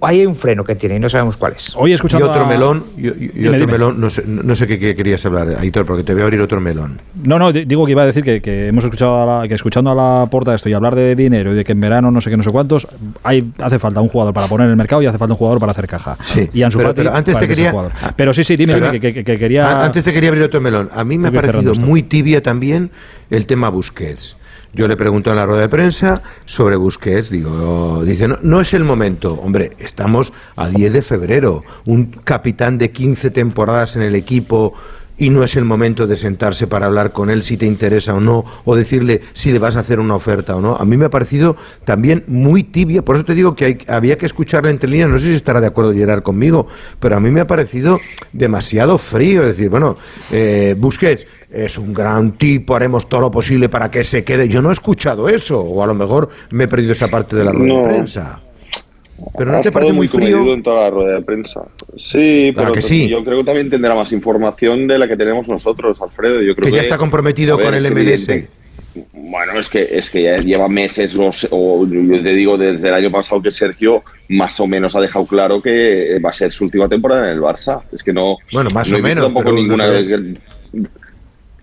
hay 0.00 0.24
un 0.24 0.36
freno 0.36 0.62
que 0.64 0.76
tiene 0.76 0.94
y 0.94 1.00
no 1.00 1.08
sabemos 1.08 1.36
cuál 1.36 1.54
es. 1.54 1.74
Hoy 1.74 1.92
escuchando 1.92 2.26
y 2.26 2.30
otro 2.30 2.46
melón, 2.46 2.84
y, 2.96 3.48
otro 3.48 3.66
melón, 3.66 4.00
no 4.00 4.10
sé, 4.10 4.22
no 4.26 4.54
sé 4.54 4.68
qué, 4.68 4.94
querías 4.94 5.26
hablar, 5.26 5.56
Aitor, 5.58 5.84
porque 5.84 6.04
te 6.04 6.12
voy 6.12 6.22
a 6.22 6.24
abrir 6.26 6.40
otro 6.40 6.60
melón. 6.60 7.00
No, 7.24 7.38
no, 7.40 7.52
digo 7.52 7.84
que 7.84 7.92
iba 7.92 8.02
a 8.02 8.06
decir 8.06 8.22
que, 8.22 8.68
hemos 8.68 8.84
escuchado 8.84 9.42
que 9.48 9.54
escuchando 9.54 9.90
a 9.90 9.94
la 9.96 10.26
porta 10.26 10.54
esto 10.54 10.68
y 10.68 10.72
hablar 10.72 10.94
de 10.94 11.16
dinero 11.16 11.52
y 11.52 11.56
de 11.56 11.64
que 11.64 11.72
en 11.72 11.80
verano 11.80 12.12
no 12.12 12.20
sé 12.20 12.30
qué, 12.30 12.36
no 12.36 12.44
sé 12.44 12.50
cuántos, 12.50 12.86
hay, 13.24 13.50
hace 13.58 13.80
falta 13.80 14.00
un 14.00 14.08
jugador 14.08 14.32
para 14.32 14.46
poner 14.46 14.66
en 14.66 14.70
el 14.70 14.76
mercado 14.76 15.02
y 15.02 15.06
hace 15.06 15.18
falta 15.18 15.34
un 15.34 15.38
jugador 15.38 15.58
para 15.58 15.72
hacer 15.72 15.88
caja. 15.88 16.16
Sí, 16.22 16.48
y 16.52 16.62
pero, 16.62 16.94
pero 16.94 17.12
antes 17.12 17.36
te 17.36 17.48
quería... 17.48 17.74
Pero 18.14 18.32
sí, 18.32 18.44
sí, 18.44 18.56
dime, 18.56 18.67
dime 18.74 19.00
que, 19.00 19.24
que 19.24 19.38
quería... 19.38 19.84
Antes 19.84 20.04
te 20.04 20.12
quería 20.12 20.30
abrir 20.30 20.44
otro 20.44 20.60
melón. 20.60 20.90
A 20.92 21.04
mí 21.04 21.18
me 21.18 21.28
ha 21.28 21.32
parecido 21.32 21.74
muy 21.74 22.02
tibia 22.02 22.42
también 22.42 22.90
el 23.30 23.46
tema 23.46 23.68
Busquets. 23.68 24.36
Yo 24.74 24.86
le 24.86 24.96
pregunto 24.96 25.30
en 25.30 25.36
la 25.36 25.46
rueda 25.46 25.62
de 25.62 25.68
prensa 25.68 26.22
sobre 26.44 26.76
Busquets, 26.76 27.30
digo, 27.30 28.04
dice, 28.04 28.28
no, 28.28 28.38
no, 28.42 28.60
es 28.60 28.74
el 28.74 28.84
momento. 28.84 29.34
Hombre, 29.34 29.72
estamos 29.78 30.32
a 30.56 30.68
10 30.68 30.92
de 30.92 31.02
febrero, 31.02 31.62
un 31.86 32.06
capitán 32.06 32.76
de 32.76 32.90
15 32.90 33.30
temporadas 33.30 33.96
en 33.96 34.02
el 34.02 34.14
equipo 34.14 34.74
y 35.18 35.30
no 35.30 35.42
es 35.42 35.56
el 35.56 35.64
momento 35.64 36.06
de 36.06 36.16
sentarse 36.16 36.66
para 36.66 36.86
hablar 36.86 37.12
con 37.12 37.30
él 37.30 37.42
si 37.42 37.56
te 37.56 37.66
interesa 37.66 38.14
o 38.14 38.20
no, 38.20 38.44
o 38.64 38.76
decirle 38.76 39.20
si 39.32 39.52
le 39.52 39.58
vas 39.58 39.76
a 39.76 39.80
hacer 39.80 40.00
una 40.00 40.14
oferta 40.14 40.56
o 40.56 40.60
no. 40.60 40.76
A 40.76 40.84
mí 40.84 40.96
me 40.96 41.06
ha 41.06 41.10
parecido 41.10 41.56
también 41.84 42.24
muy 42.28 42.62
tibia, 42.62 43.02
por 43.02 43.16
eso 43.16 43.24
te 43.24 43.34
digo 43.34 43.54
que 43.54 43.78
había 43.88 44.16
que 44.16 44.26
escucharla 44.26 44.70
entre 44.70 44.88
líneas, 44.88 45.10
no 45.10 45.18
sé 45.18 45.26
si 45.26 45.34
estará 45.34 45.60
de 45.60 45.66
acuerdo 45.66 45.92
Gerard 45.92 46.22
conmigo, 46.22 46.66
pero 47.00 47.16
a 47.16 47.20
mí 47.20 47.30
me 47.30 47.40
ha 47.40 47.46
parecido 47.46 48.00
demasiado 48.32 48.98
frío, 48.98 49.42
es 49.42 49.56
decir, 49.56 49.70
bueno, 49.70 49.96
eh, 50.30 50.74
Busquets 50.78 51.26
es 51.50 51.78
un 51.78 51.94
gran 51.94 52.32
tipo, 52.32 52.76
haremos 52.76 53.08
todo 53.08 53.22
lo 53.22 53.30
posible 53.30 53.68
para 53.68 53.90
que 53.90 54.04
se 54.04 54.22
quede. 54.22 54.48
Yo 54.48 54.60
no 54.60 54.70
he 54.70 54.72
escuchado 54.72 55.28
eso, 55.28 55.60
o 55.60 55.82
a 55.82 55.86
lo 55.86 55.94
mejor 55.94 56.28
me 56.50 56.64
he 56.64 56.68
perdido 56.68 56.92
esa 56.92 57.08
parte 57.08 57.36
de 57.36 57.44
la 57.44 57.52
rueda 57.52 57.74
de 57.74 57.84
prensa. 57.84 58.40
Pero 59.36 59.52
no 59.52 59.60
te 59.60 59.72
parece 59.72 59.92
muy, 59.92 60.06
frío 60.06 60.52
en 60.52 60.62
toda 60.62 60.82
la 60.82 60.90
rueda 60.90 61.14
de 61.16 61.22
prensa. 61.22 61.62
Sí, 61.96 62.52
pero 62.54 62.72
que 62.72 62.82
sí. 62.82 63.08
yo 63.08 63.24
creo 63.24 63.38
que 63.38 63.44
también 63.44 63.68
tendrá 63.68 63.94
más 63.94 64.12
información 64.12 64.86
de 64.86 64.98
la 64.98 65.08
que 65.08 65.16
tenemos 65.16 65.48
nosotros, 65.48 66.00
Alfredo. 66.00 66.40
Yo 66.40 66.54
creo 66.54 66.70
que, 66.70 66.76
ya 66.76 66.82
está 66.82 66.98
comprometido 66.98 67.58
con 67.58 67.74
el 67.74 67.90
MLS. 67.92 68.28
Bueno, 69.12 69.58
es 69.58 69.68
que 69.68 69.86
es 69.90 70.10
que 70.10 70.22
ya 70.22 70.38
lleva 70.38 70.68
meses, 70.68 71.14
los, 71.14 71.46
o 71.50 71.86
yo 71.86 72.22
te 72.22 72.32
digo 72.32 72.56
desde 72.56 72.88
el 72.88 72.94
año 72.94 73.10
pasado 73.10 73.42
que 73.42 73.50
Sergio 73.50 74.02
más 74.28 74.58
o 74.60 74.66
menos 74.66 74.96
ha 74.96 75.00
dejado 75.00 75.26
claro 75.26 75.60
que 75.60 76.18
va 76.24 76.30
a 76.30 76.32
ser 76.32 76.52
su 76.52 76.64
última 76.64 76.88
temporada 76.88 77.30
en 77.30 77.36
el 77.36 77.42
Barça. 77.42 77.82
Es 77.92 78.02
que 78.02 78.12
no. 78.12 78.36
Bueno, 78.52 78.70
más 78.72 78.90
o 78.90 78.98
menos. 78.98 79.24
Tampoco 79.24 79.52
ninguna. 79.52 79.88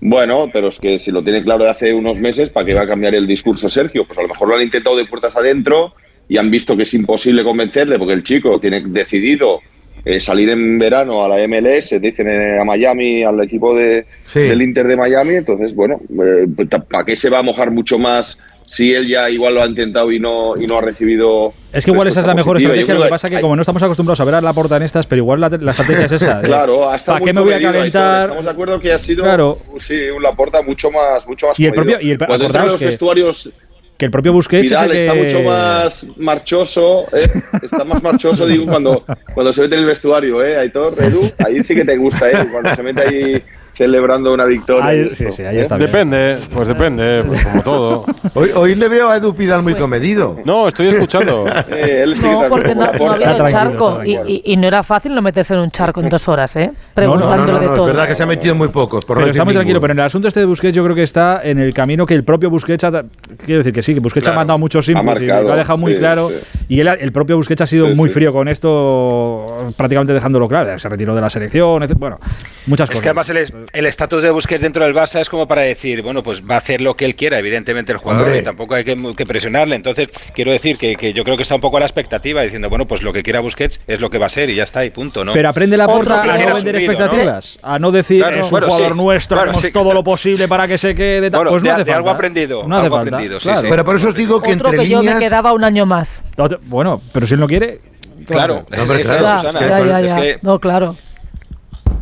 Bueno, 0.01 0.49
pero 0.53 0.67
es 0.67 0.79
que 0.79 0.99
si 0.99 1.09
lo 1.09 1.23
tiene 1.23 1.41
claro 1.41 1.63
de 1.63 1.71
hace 1.71 1.93
unos 1.93 2.19
meses, 2.19 2.49
¿para 2.49 2.65
qué 2.65 2.73
va 2.73 2.81
a 2.81 2.87
cambiar 2.87 3.15
el 3.15 3.25
discurso 3.25 3.69
Sergio? 3.69 4.05
Pues 4.05 4.19
a 4.19 4.21
lo 4.21 4.27
mejor 4.27 4.49
lo 4.49 4.55
han 4.55 4.61
intentado 4.61 4.95
de 4.95 5.05
puertas 5.05 5.35
adentro 5.35 5.93
y 6.27 6.37
han 6.37 6.49
visto 6.49 6.75
que 6.75 6.83
es 6.83 6.93
imposible 6.93 7.43
convencerle 7.43 7.97
porque 7.97 8.13
el 8.13 8.23
chico 8.23 8.59
tiene 8.59 8.81
decidido 8.87 9.61
eh, 10.03 10.19
salir 10.19 10.49
en 10.49 10.77
verano 10.77 11.23
a 11.23 11.29
la 11.29 11.47
MLS, 11.47 11.99
dicen 11.99 12.29
eh, 12.29 12.59
a 12.59 12.63
Miami, 12.63 13.23
al 13.23 13.41
equipo 13.41 13.75
de, 13.75 14.05
del 14.33 14.61
Inter 14.61 14.87
de 14.87 14.95
Miami. 14.95 15.35
Entonces, 15.35 15.73
bueno, 15.73 15.99
eh, 16.23 16.45
¿para 16.89 17.03
qué 17.05 17.15
se 17.15 17.29
va 17.29 17.39
a 17.39 17.43
mojar 17.43 17.71
mucho 17.71 17.97
más 17.97 18.37
si 18.67 18.93
él 18.93 19.07
ya 19.07 19.29
igual 19.29 19.55
lo 19.55 19.63
ha 19.63 19.67
intentado 19.67 20.11
y 20.11 20.19
no, 20.19 20.57
y 20.57 20.65
no 20.65 20.77
ha 20.77 20.81
recibido. 20.81 21.53
Es 21.71 21.85
que 21.85 21.91
igual 21.91 22.07
esa 22.07 22.21
es 22.21 22.27
la 22.27 22.35
mejor 22.35 22.57
estrategia. 22.57 22.93
Lo 22.93 23.03
que 23.03 23.09
pasa 23.09 23.27
es 23.27 23.33
que, 23.33 23.41
como 23.41 23.55
no 23.55 23.61
estamos 23.61 23.81
acostumbrados 23.83 24.19
a 24.19 24.25
ver 24.25 24.35
a 24.35 24.41
la 24.41 24.53
porta 24.53 24.77
en 24.77 24.83
estas, 24.83 25.07
pero 25.07 25.21
igual 25.21 25.41
la, 25.41 25.47
estrategia 25.47 26.05
es 26.05 26.11
esa. 26.11 26.41
claro, 26.41 26.89
hasta 26.89 27.13
¿Para 27.13 27.25
qué 27.25 27.33
me 27.33 27.41
voy 27.41 27.53
a 27.53 27.61
calentar? 27.61 28.21
Estamos 28.23 28.45
de 28.45 28.51
acuerdo 28.51 28.79
que 28.79 28.91
ha 28.91 28.99
sido 28.99 29.23
claro. 29.23 29.57
sí, 29.77 29.99
la 30.21 30.33
porta 30.33 30.61
mucho 30.61 30.89
más, 30.91 31.27
mucho 31.27 31.47
más. 31.47 31.59
Y 31.59 31.65
el 31.65 31.73
propio. 31.73 31.99
Y 32.01 32.11
el, 32.11 32.17
Cuando 32.17 32.49
los 32.49 32.81
vestuarios 32.81 33.51
que 33.97 34.05
el 34.05 34.11
propio 34.11 34.33
Busquets 34.33 34.71
está 34.71 35.13
mucho 35.13 35.41
más 35.41 36.05
marchoso, 36.17 37.03
¿eh? 37.13 37.29
está 37.61 37.85
más 37.85 38.03
marchoso, 38.03 38.45
digo, 38.45 38.65
cuando, 38.65 39.05
cuando 39.33 39.53
se 39.53 39.61
mete 39.61 39.75
en 39.75 39.81
el 39.81 39.87
vestuario, 39.87 40.43
¿eh? 40.43 40.57
Aitor, 40.57 40.91
Edu, 41.01 41.21
ahí 41.45 41.63
sí 41.63 41.73
que 41.75 41.85
te 41.85 41.95
gusta, 41.95 42.29
¿eh? 42.29 42.47
Cuando 42.51 42.75
se 42.75 42.83
mete 42.83 43.01
ahí 43.01 43.43
celebrando 43.75 44.33
una 44.33 44.45
victoria. 44.45 45.09
sí, 45.11 45.31
sí, 45.31 45.43
ahí 45.43 45.59
está 45.59 45.77
depende, 45.77 46.37
pues 46.53 46.67
depende, 46.67 47.23
pues 47.25 47.43
como 47.43 47.61
todo. 47.61 48.05
Hoy, 48.33 48.51
hoy, 48.53 48.75
le 48.75 48.89
veo 48.89 49.09
a 49.09 49.17
Edu 49.17 49.33
Pidal 49.33 49.63
muy 49.63 49.73
pues 49.73 49.83
comedido. 49.83 50.37
No, 50.43 50.67
estoy 50.67 50.87
escuchando. 50.87 51.45
Eh, 51.75 52.03
él 52.03 52.15
sí 52.17 52.27
no, 52.27 52.43
porque 52.47 52.75
no, 52.75 52.91
no, 52.91 53.11
había 53.11 53.35
un 53.35 53.45
charco 53.47 54.03
y, 54.03 54.41
y, 54.45 54.57
no 54.57 54.67
era 54.67 54.83
fácil 54.83 55.13
no 55.13 55.21
meterse 55.21 55.53
en 55.53 55.61
un 55.61 55.71
charco 55.71 55.99
en 55.99 56.09
dos 56.09 56.27
horas, 56.27 56.55
¿eh? 56.55 56.71
Preguntándole 56.93 57.59
de 57.59 57.75
todo. 57.75 57.87
Es 57.87 57.93
verdad 57.93 58.07
que 58.07 58.15
se 58.15 58.23
ha 58.23 58.25
metido 58.25 58.55
muy 58.55 58.67
pocos. 58.69 59.03
Por 59.03 59.17
pero 59.17 59.29
está 59.29 59.43
muy 59.43 59.53
tranquilo, 59.53 59.81
pero 59.81 59.93
en 59.93 59.99
el 59.99 60.05
asunto 60.05 60.27
este 60.27 60.41
de 60.41 60.45
Busquets 60.45 60.75
yo 60.75 60.83
creo 60.83 60.95
que 60.95 61.03
está 61.03 61.41
en 61.43 61.59
el 61.59 61.73
camino 61.73 62.05
que 62.05 62.13
el 62.13 62.23
propio 62.23 62.49
Busquets 62.49 62.83
ha, 62.83 63.03
quiero 63.45 63.59
decir 63.59 63.73
que 63.73 63.81
sí, 63.81 63.93
que 63.93 63.99
Busquets 63.99 64.27
ha 64.27 64.33
mandado 64.33 64.57
muchos 64.59 64.87
inputs 64.87 65.21
y 65.21 65.25
lo 65.25 65.53
ha 65.53 65.55
dejado 65.55 65.77
muy 65.77 65.97
claro 65.97 66.29
y 66.67 66.79
él, 66.79 66.87
el 66.87 67.11
propio 67.11 67.37
Busquets 67.37 67.61
ha 67.61 67.67
sido 67.67 67.87
muy 67.95 68.09
frío 68.09 68.31
con 68.31 68.47
esto, 68.47 69.45
prácticamente 69.75 70.13
dejándolo 70.13 70.47
claro, 70.47 70.77
se 70.77 70.89
retiró 70.89 71.15
de 71.15 71.21
la 71.21 71.29
selección, 71.29 71.85
bueno, 71.97 72.19
muchas 72.67 72.89
cosas. 72.89 72.99
Es 72.99 73.01
que 73.01 73.09
además 73.09 73.29
el 73.73 73.85
estatus 73.85 74.21
de 74.21 74.31
Busquets 74.31 74.61
dentro 74.61 74.83
del 74.83 74.93
Barça 74.93 75.19
es 75.19 75.29
como 75.29 75.47
para 75.47 75.61
decir, 75.61 76.01
bueno, 76.01 76.23
pues 76.23 76.41
va 76.41 76.55
a 76.55 76.57
hacer 76.57 76.81
lo 76.81 76.95
que 76.95 77.05
él 77.05 77.15
quiera, 77.15 77.39
evidentemente 77.39 77.91
el 77.91 77.97
jugador, 77.97 78.35
y 78.35 78.43
tampoco 78.43 78.75
hay 78.75 78.83
que, 78.83 79.25
presionarle. 79.25 79.75
Entonces, 79.75 80.09
quiero 80.33 80.51
decir 80.51 80.77
que, 80.77 81.13
yo 81.13 81.23
creo 81.23 81.37
que 81.37 81.43
está 81.43 81.55
un 81.55 81.61
poco 81.61 81.77
a 81.77 81.79
la 81.79 81.85
expectativa, 81.85 82.41
diciendo, 82.41 82.69
bueno, 82.69 82.85
pues 82.87 83.01
lo 83.01 83.13
que 83.13 83.23
quiera 83.23 83.39
Busquets 83.39 83.81
es 83.87 83.99
lo 83.99 84.09
que 84.09 84.17
va 84.17 84.27
a 84.27 84.29
ser 84.29 84.49
y 84.49 84.55
ya 84.55 84.63
está, 84.63 84.85
y 84.85 84.89
punto, 84.89 85.23
¿no? 85.23 85.33
Pero 85.33 85.49
aprende 85.49 85.77
la 85.77 85.87
porta 85.87 86.21
a 86.21 86.37
no 86.37 86.55
vender 86.55 86.75
expectativas, 86.75 87.59
a 87.61 87.79
no 87.79 87.91
decir, 87.91 88.23
es 88.23 88.51
un 88.51 88.61
jugador 88.61 88.95
nuestro, 88.95 89.39
hacemos 89.39 89.71
todo 89.71 89.93
lo 89.93 90.03
posible 90.03 90.47
para 90.47 90.67
que 90.67 90.77
se 90.77 90.95
quede... 90.95 91.29
Bueno, 91.29 91.51
pues 91.51 91.63
no 91.63 91.83
de, 91.83 91.93
algo 91.93 92.09
aprendido, 92.09 92.67
no 92.67 92.77
algo 92.77 92.97
aprendido, 92.97 93.39
sí, 93.39 93.49
Pero 93.61 93.83
por 93.83 93.95
eso 93.95 94.09
os 94.09 94.15
digo 94.15 94.41
que 94.41 94.53
Otro 94.53 94.69
entre 94.69 94.83
que 94.83 94.89
yo 94.89 95.03
me 95.03 95.17
quedaba 95.17 95.53
un 95.53 95.63
año 95.63 95.85
más. 95.85 96.21
Bueno, 96.67 97.01
pero 97.11 97.25
si 97.27 97.33
él 97.33 97.39
no 97.39 97.47
quiere... 97.47 97.81
Claro, 98.27 98.65
no, 98.69 98.85
claro. 98.87 100.39
no, 100.41 100.59
claro. 100.59 100.95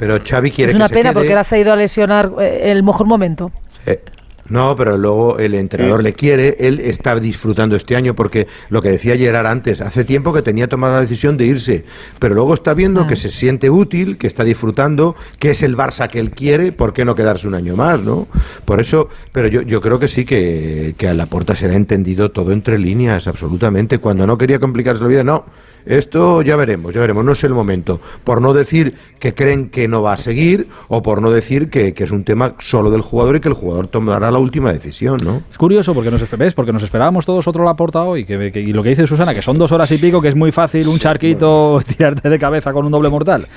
Pero 0.03 0.19
Xavi 0.21 0.51
quiere 0.51 0.71
Es 0.73 0.75
una 0.75 0.89
pena 0.89 1.13
porque 1.13 1.29
ahora 1.29 1.45
se 1.45 1.55
ha 1.55 1.59
ido 1.59 1.71
a 1.71 1.77
lesionar 1.77 2.33
eh, 2.37 2.71
el 2.71 2.83
mejor 2.83 3.07
momento. 3.07 3.53
Eh, 3.85 4.01
no, 4.49 4.75
pero 4.75 4.97
luego 4.97 5.39
el 5.39 5.53
entrenador 5.53 6.03
le 6.03 6.11
quiere, 6.11 6.57
él 6.59 6.81
está 6.81 7.17
disfrutando 7.17 7.77
este 7.77 7.95
año 7.95 8.13
porque 8.13 8.47
lo 8.67 8.81
que 8.81 8.89
decía 8.89 9.15
Gerard 9.15 9.45
antes, 9.45 9.79
hace 9.79 10.03
tiempo 10.03 10.33
que 10.33 10.41
tenía 10.41 10.67
tomada 10.67 10.95
la 10.95 11.01
decisión 11.01 11.37
de 11.37 11.45
irse, 11.45 11.85
pero 12.19 12.35
luego 12.35 12.53
está 12.53 12.73
viendo 12.73 13.07
que 13.07 13.13
mm. 13.13 13.17
se 13.17 13.31
siente 13.31 13.69
útil, 13.69 14.17
que 14.17 14.27
está 14.27 14.43
disfrutando, 14.43 15.15
que 15.39 15.51
es 15.51 15.63
el 15.63 15.77
Barça 15.77 16.09
que 16.09 16.19
él 16.19 16.31
quiere, 16.31 16.73
¿por 16.73 16.91
qué 16.91 17.05
no 17.05 17.15
quedarse 17.15 17.47
un 17.47 17.55
año 17.55 17.77
más, 17.77 18.01
no? 18.01 18.27
Por 18.65 18.81
eso, 18.81 19.07
pero 19.31 19.47
yo, 19.47 19.61
yo 19.61 19.79
creo 19.79 19.99
que 19.99 20.09
sí 20.09 20.25
que, 20.25 20.95
que 20.97 21.07
a 21.07 21.13
la 21.13 21.27
puerta 21.27 21.55
se 21.55 21.69
le 21.69 21.75
ha 21.75 21.77
entendido 21.77 22.31
todo 22.31 22.51
entre 22.51 22.77
líneas, 22.77 23.27
absolutamente. 23.27 23.99
Cuando 23.99 24.27
no 24.27 24.37
quería 24.37 24.59
complicarse 24.59 25.01
la 25.01 25.07
vida, 25.07 25.23
no, 25.23 25.45
esto 25.85 26.41
ya 26.41 26.55
veremos, 26.55 26.93
ya 26.93 27.01
veremos, 27.01 27.25
no 27.25 27.31
es 27.33 27.43
el 27.43 27.53
momento. 27.53 27.99
Por 28.23 28.41
no 28.41 28.53
decir 28.53 28.95
que 29.19 29.33
creen 29.33 29.69
que 29.69 29.87
no 29.87 30.01
va 30.01 30.13
a 30.13 30.17
seguir 30.17 30.67
o 30.87 31.01
por 31.01 31.21
no 31.21 31.31
decir 31.31 31.69
que, 31.69 31.93
es 31.95 32.11
un 32.11 32.23
tema 32.23 32.55
solo 32.59 32.91
del 32.91 33.01
jugador 33.01 33.37
y 33.37 33.39
que 33.39 33.47
el 33.47 33.53
jugador 33.53 33.87
tomará 33.87 34.31
la 34.31 34.39
última 34.39 34.73
decisión, 34.73 35.19
¿no? 35.23 35.41
Es 35.49 35.57
curioso 35.57 35.93
porque 35.93 36.11
nos, 36.11 36.29
¿ves? 36.37 36.53
porque 36.53 36.73
nos 36.73 36.83
esperábamos 36.83 37.25
todos 37.25 37.47
otro 37.47 37.63
Laporta 37.63 38.03
hoy 38.03 38.25
que, 38.25 38.51
y 38.53 38.73
lo 38.73 38.83
que 38.83 38.89
dice 38.89 39.07
Susana, 39.07 39.33
que 39.33 39.41
son 39.41 39.57
dos 39.57 39.71
horas 39.71 39.91
y 39.91 39.97
pico, 39.97 40.21
que 40.21 40.27
es 40.27 40.35
muy 40.35 40.51
fácil 40.51 40.87
un 40.87 40.99
charquito 40.99 41.81
tirarte 41.97 42.29
de 42.29 42.39
cabeza 42.39 42.73
con 42.73 42.85
un 42.85 42.91
doble 42.91 43.09
mortal. 43.09 43.47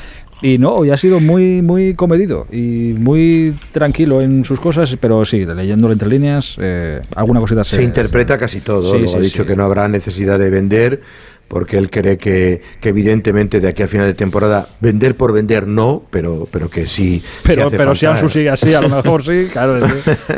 Y 0.43 0.59
no, 0.59 0.75
hoy 0.75 0.91
ha 0.91 0.97
sido 0.97 1.19
muy, 1.19 1.62
muy 1.62 1.95
comedido 1.95 2.47
y 2.53 2.95
muy 2.99 3.55
tranquilo 3.73 4.21
en 4.21 4.45
sus 4.45 4.61
cosas, 4.61 4.97
pero 5.01 5.25
sí, 5.25 5.45
leyéndolo 5.45 5.93
entre 5.93 6.09
líneas, 6.09 6.57
eh, 6.61 7.01
alguna 7.15 7.41
cosita 7.41 7.65
se... 7.65 7.77
Se 7.77 7.83
interpreta 7.83 8.37
casi 8.37 8.61
todo, 8.61 8.95
ha 8.95 9.21
dicho 9.21 9.47
que 9.47 9.57
no 9.57 9.65
habrá 9.65 9.89
necesidad 9.89 10.39
de 10.39 10.51
vender 10.51 11.01
porque 11.49 11.79
él 11.79 11.91
cree 11.91 12.19
que, 12.19 12.63
evidentemente 12.83 13.61
de 13.61 13.69
aquí 13.69 13.83
a 13.83 13.89
final 13.89 14.07
de 14.07 14.15
temporada 14.15 14.69
vender 14.81 15.15
por 15.15 15.33
vender 15.33 15.67
no, 15.67 16.03
pero 16.11 16.49
pero 16.51 16.69
que 16.69 16.87
sí. 16.87 17.23
Pero, 17.43 17.71
pero 17.71 17.95
si 17.95 18.07
Ansu 18.07 18.29
sigue 18.29 18.51
así, 18.51 18.75
a 18.75 18.81
lo 18.81 18.89
mejor 18.89 19.25
sí, 19.25 19.49
claro. 19.53 19.79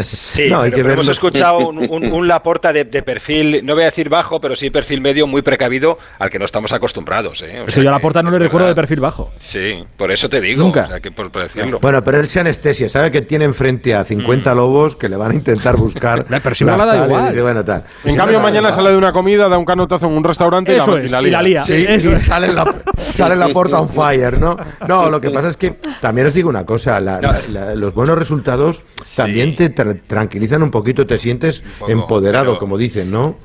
Sí, 0.00 0.50
pero, 0.70 0.92
hemos 0.92 1.08
escuchado 1.08 1.68
un, 1.68 2.28
Laporta 2.28 2.72
de, 2.72 2.84
perfil, 2.84 3.64
no 3.64 3.74
voy 3.74 3.82
a 3.82 3.86
decir 3.86 4.08
bajo, 4.08 4.40
pero 4.40 4.54
sí 4.54 4.70
perfil 4.70 5.00
medio 5.00 5.26
muy 5.26 5.42
precavido 5.42 5.98
al 6.18 6.30
que 6.30 6.38
no 6.38 6.44
estamos 6.44 6.72
acostumbrados. 6.72 7.42
¿eh? 7.42 7.64
O 7.66 7.70
yo 7.70 7.88
a 7.88 7.92
Laporta 7.92 8.22
no 8.22 8.30
le 8.30 8.38
recuerdo 8.38 8.68
de 8.68 8.74
perfil 8.74 9.00
bajo. 9.00 9.30
Sí, 9.36 9.84
por 9.96 10.10
eso 10.10 10.28
te 10.28 10.40
digo. 10.40 10.64
Nunca. 10.64 10.88
Bueno, 11.80 12.04
pero 12.04 12.20
él 12.20 12.28
se 12.28 12.40
anestesia, 12.40 12.88
sabe 12.88 13.10
que 13.10 13.22
tiene 13.22 13.44
enfrente 13.44 13.94
a 13.94 14.04
50 14.04 14.52
mm. 14.52 14.56
lobos 14.56 14.96
que 14.96 15.08
le 15.08 15.16
van 15.16 15.32
a 15.32 15.34
intentar 15.34 15.76
buscar. 15.76 16.26
pero 16.42 16.54
si 16.54 16.64
me 16.64 16.76
da 16.76 17.06
igual. 17.06 17.64
En 18.04 18.16
cambio, 18.16 18.40
mañana 18.40 18.72
sale 18.72 18.90
de 18.90 18.96
una 18.96 19.12
comida, 19.12 19.48
da 19.48 19.58
un 19.58 19.64
canotazo 19.64 20.06
en 20.06 20.12
un 20.12 20.24
restaurante 20.24 20.74
y 20.74 20.76
la, 20.76 20.97
y 21.04 21.08
la 21.08 21.42
lía. 21.42 21.64
Sí, 21.64 21.86
sale, 22.18 22.52
la, 22.52 22.74
sale 22.98 23.36
la 23.36 23.48
porta 23.48 23.80
on 23.80 23.88
fire, 23.88 24.38
¿no? 24.38 24.56
No, 24.86 25.10
lo 25.10 25.20
que 25.20 25.30
pasa 25.30 25.48
es 25.48 25.56
que 25.56 25.76
también 26.00 26.26
os 26.26 26.34
digo 26.34 26.48
una 26.48 26.64
cosa, 26.64 27.00
los 27.00 27.94
buenos 27.94 28.18
resultados 28.18 28.82
también 29.16 29.56
te 29.56 29.70
tranquilizan 29.70 30.62
un 30.62 30.70
poquito, 30.70 31.06
te 31.06 31.18
sientes 31.18 31.62
empoderado, 31.86 32.58
como 32.58 32.78
dicen, 32.78 33.10
¿no? 33.10 33.36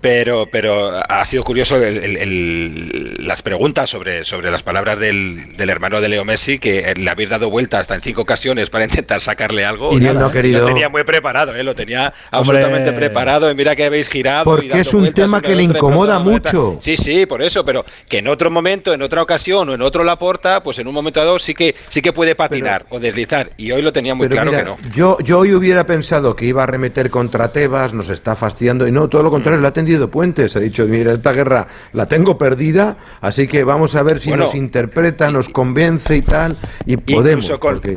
Pero, 0.00 0.48
pero 0.50 0.92
ha 1.08 1.24
sido 1.26 1.44
curioso 1.44 1.76
las 1.78 3.42
preguntas 3.42 3.90
sobre, 3.90 4.24
sobre 4.24 4.50
las 4.50 4.62
palabras 4.62 4.98
del, 4.98 5.56
del, 5.56 5.68
hermano 5.68 6.00
de 6.00 6.08
Leo 6.08 6.24
Messi, 6.24 6.58
que 6.58 6.94
le 6.96 7.10
habéis 7.10 7.28
dado 7.28 7.50
vuelta 7.50 7.78
hasta 7.78 7.94
en 7.96 8.00
cinco 8.00 8.22
ocasiones 8.22 8.70
para 8.70 8.84
intentar 8.84 9.20
sacarle 9.20 9.66
algo. 9.66 9.92
Y 9.92 10.00
no 10.00 10.30
querido. 10.30 10.60
Lo 10.60 10.66
tenía 10.66 10.88
muy 10.88 11.04
preparado, 11.04 11.54
¿eh? 11.54 11.62
lo 11.62 11.74
tenía 11.74 12.14
absolutamente 12.30 12.92
preparado. 12.92 13.50
Y 13.50 13.54
mira 13.54 13.76
que 13.76 13.84
habéis 13.84 14.08
girado. 14.08 14.44
Porque 14.44 14.80
es 14.80 14.94
un 14.94 15.12
tema 15.12 15.42
que 15.42 15.54
le 15.54 15.64
incomoda 15.64 16.18
mucho. 16.18 16.78
Sí, 16.80 16.96
sí, 16.96 17.26
por 17.26 17.42
eso, 17.42 17.64
pero 17.64 17.84
que 18.08 18.18
en 18.18 18.28
otro 18.28 18.50
momento, 18.50 18.94
en 18.94 19.02
otra 19.02 19.22
ocasión 19.22 19.68
o 19.68 19.74
en 19.74 19.82
otro 19.82 20.02
la 20.02 20.18
porta, 20.18 20.62
pues 20.62 20.78
en 20.78 20.88
un 20.88 20.94
momento 20.94 21.20
dado 21.20 21.38
sí 21.38 21.52
que, 21.52 21.74
sí 21.90 22.00
que 22.00 22.14
puede 22.14 22.34
patinar 22.34 22.86
o 22.88 22.98
deslizar. 22.98 23.50
Y 23.58 23.72
hoy 23.72 23.82
lo 23.82 23.92
tenía 23.92 24.14
muy 24.14 24.28
claro 24.28 24.50
que 24.50 24.62
no. 24.62 24.78
Yo, 24.94 25.18
yo 25.20 25.40
hoy 25.40 25.52
hubiera 25.52 25.84
pensado 25.84 26.34
que 26.34 26.46
iba 26.46 26.62
a 26.62 26.66
remeter 26.66 27.10
contra 27.10 27.52
Tebas, 27.52 27.92
nos 27.92 28.08
está 28.08 28.34
fastidiando, 28.34 28.88
y 28.88 28.92
no, 28.92 29.08
todo 29.08 29.22
lo 29.22 29.30
contrario, 29.30 29.60
lo 29.60 29.66
ha 29.66 29.70
atendido 29.70 29.89
Puentes. 29.98 30.56
Ha 30.56 30.60
dicho, 30.60 30.86
mira, 30.86 31.12
esta 31.12 31.32
guerra 31.32 31.66
la 31.92 32.06
tengo 32.06 32.38
perdida, 32.38 32.96
así 33.20 33.46
que 33.46 33.64
vamos 33.64 33.94
a 33.94 34.02
ver 34.02 34.18
si 34.18 34.30
nos 34.30 34.54
interpreta, 34.54 35.30
nos 35.30 35.48
convence 35.48 36.16
y 36.16 36.22
tal, 36.22 36.56
y 36.86 36.96
podemos. 36.96 37.50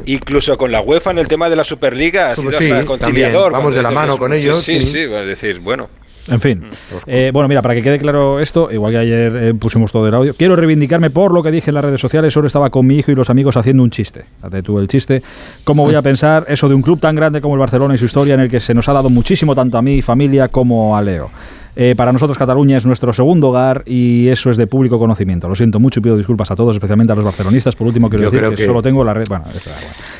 Incluso 0.05 0.57
con, 0.57 0.71
la 0.71 0.81
UEFA 0.81 1.11
en 1.11 1.19
el 1.19 1.27
tema 1.27 1.49
de 1.49 1.55
la 1.55 1.63
Superliga 1.63 2.31
ha 2.31 2.35
sido 2.35 2.49
hasta 2.49 2.85
conciliador. 2.85 3.51
vamos 3.51 3.73
de 3.73 3.81
la 3.81 3.91
mano 3.91 4.17
con 4.17 4.33
ellos. 4.33 4.61
Sí, 4.61 4.81
sí, 4.81 4.99
es 4.99 5.27
decir, 5.27 5.59
bueno. 5.59 5.89
En 6.27 6.39
fin. 6.39 6.59
Mm. 6.59 6.95
Eh, 7.07 7.31
bueno, 7.33 7.49
mira, 7.49 7.61
para 7.61 7.75
que 7.75 7.81
quede 7.81 7.99
claro 7.99 8.39
esto, 8.39 8.71
igual 8.71 8.93
que 8.93 8.97
ayer 8.97 9.35
eh, 9.35 9.53
pusimos 9.53 9.91
todo 9.91 10.07
el 10.07 10.13
audio, 10.13 10.33
quiero 10.33 10.55
reivindicarme 10.55 11.09
por 11.09 11.33
lo 11.33 11.43
que 11.43 11.51
dije 11.51 11.69
en 11.69 11.75
las 11.75 11.83
redes 11.83 11.99
sociales. 11.99 12.33
Solo 12.33 12.47
estaba 12.47 12.69
con 12.69 12.87
mi 12.87 12.97
hijo 12.97 13.11
y 13.11 13.15
los 13.15 13.29
amigos 13.29 13.57
haciendo 13.57 13.83
un 13.83 13.91
chiste. 13.91 14.25
Hazte 14.41 14.63
tú 14.63 14.79
el 14.79 14.87
chiste. 14.87 15.21
¿Cómo 15.63 15.83
voy 15.83 15.95
a 15.95 16.01
pensar 16.01 16.45
eso 16.47 16.69
de 16.69 16.75
un 16.75 16.81
club 16.81 16.99
tan 16.99 17.15
grande 17.15 17.41
como 17.41 17.55
el 17.55 17.59
Barcelona 17.59 17.95
y 17.95 17.97
su 17.97 18.05
historia 18.05 18.35
en 18.35 18.41
el 18.41 18.49
que 18.49 18.59
se 18.59 18.73
nos 18.73 18.87
ha 18.87 18.93
dado 18.93 19.09
muchísimo 19.09 19.53
tanto 19.53 19.77
a 19.77 19.81
mi 19.81 20.01
familia 20.01 20.47
como 20.47 20.95
a 20.95 21.01
Leo? 21.01 21.29
Eh, 21.75 21.95
para 21.97 22.11
nosotros 22.11 22.37
Cataluña 22.37 22.77
es 22.77 22.85
nuestro 22.85 23.13
segundo 23.13 23.49
hogar 23.49 23.81
y 23.85 24.27
eso 24.27 24.51
es 24.51 24.57
de 24.57 24.67
público 24.67 24.99
conocimiento. 24.99 25.47
Lo 25.47 25.55
siento 25.55 25.79
mucho 25.79 25.99
y 25.99 26.03
pido 26.03 26.17
disculpas 26.17 26.51
a 26.51 26.55
todos, 26.55 26.75
especialmente 26.75 27.13
a 27.13 27.15
los 27.15 27.25
barcelonistas. 27.25 27.75
Por 27.75 27.87
último, 27.87 28.09
quiero 28.09 28.29
decir 28.29 28.55
que, 28.55 28.65
solo 28.65 28.81
tengo 28.81 29.03
la 29.03 29.13
red. 29.13 29.25
Bueno, 29.27 29.45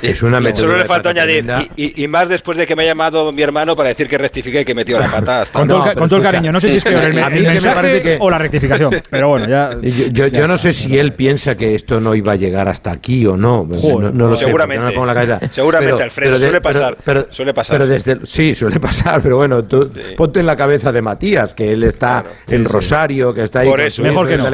es, 0.02 0.24
una 0.24 0.42
Solo 0.56 0.78
le 0.78 0.86
falta 0.86 1.10
añadir, 1.10 1.46
y, 1.76 2.08
más 2.08 2.28
después 2.28 2.58
de 2.58 2.66
que 2.66 2.76
me 2.76 2.84
ha 2.84 2.86
llamado 2.88 3.32
mi 3.32 3.42
hermano 3.42 3.76
para 3.76 3.89
decir 3.89 4.08
que 4.08 4.18
rectifique 4.18 4.62
y 4.62 4.66
que 4.66 4.74
metió 4.74 5.00
la 5.00 5.12
pata. 5.12 5.44
con, 5.52 5.68
todo, 5.68 6.18
el, 6.18 6.24
cariño, 6.24 6.52
no 6.52 6.60
sé 6.60 6.72
si 6.72 6.78
es 6.78 6.84
peor 6.84 7.04
el, 7.04 7.16
mensaje 7.16 8.18
o 8.20 8.30
la 8.30 8.38
rectificación, 8.38 9.02
pero 9.10 9.30
bueno, 9.30 9.48
ya. 9.48 9.78
Yo, 10.12 10.48
no 10.48 10.58
sé 10.58 10.74
si 10.74 10.98
él 10.98 11.13
piensa 11.13 11.56
que 11.56 11.76
esto 11.76 12.00
no 12.00 12.16
iba 12.16 12.34
a 12.34 12.36
llegar 12.36 12.68
hasta 12.68 12.92
aquí 12.92 13.26
o 13.26 13.38
no. 13.38 13.68
no, 13.68 14.28
lo 14.30 14.38
seguramente. 14.38 14.92
Sé, 14.92 15.39
seguramente, 15.52 16.04
Alfredo, 16.04 16.39
suele 16.39 16.62
pasar. 16.62 16.98
suele 17.30 17.54
pasar. 17.54 17.78
Pero 17.78 17.88
desde, 17.88 18.26
sí, 18.26 18.56
suele 18.56 18.80
pasar, 18.80 19.22
pero 19.22 19.38
bueno, 19.38 19.63
tú, 19.63 19.88
ponte 20.18 20.39
en 20.39 20.46
la 20.46 20.56
cabeza 20.56 20.92
de 20.92 21.02
Matías 21.02 21.42
que 21.53 21.71
él 21.71 21.84
está 21.84 22.23
en 22.47 22.65
Rosario, 22.65 23.34
que 23.34 23.43
está 23.43 23.62
ahí. 23.62 23.69
Por 23.69 23.82
eso. 23.82 24.03
Mejor 24.03 24.27
que 24.27 24.38
no. 24.38 24.49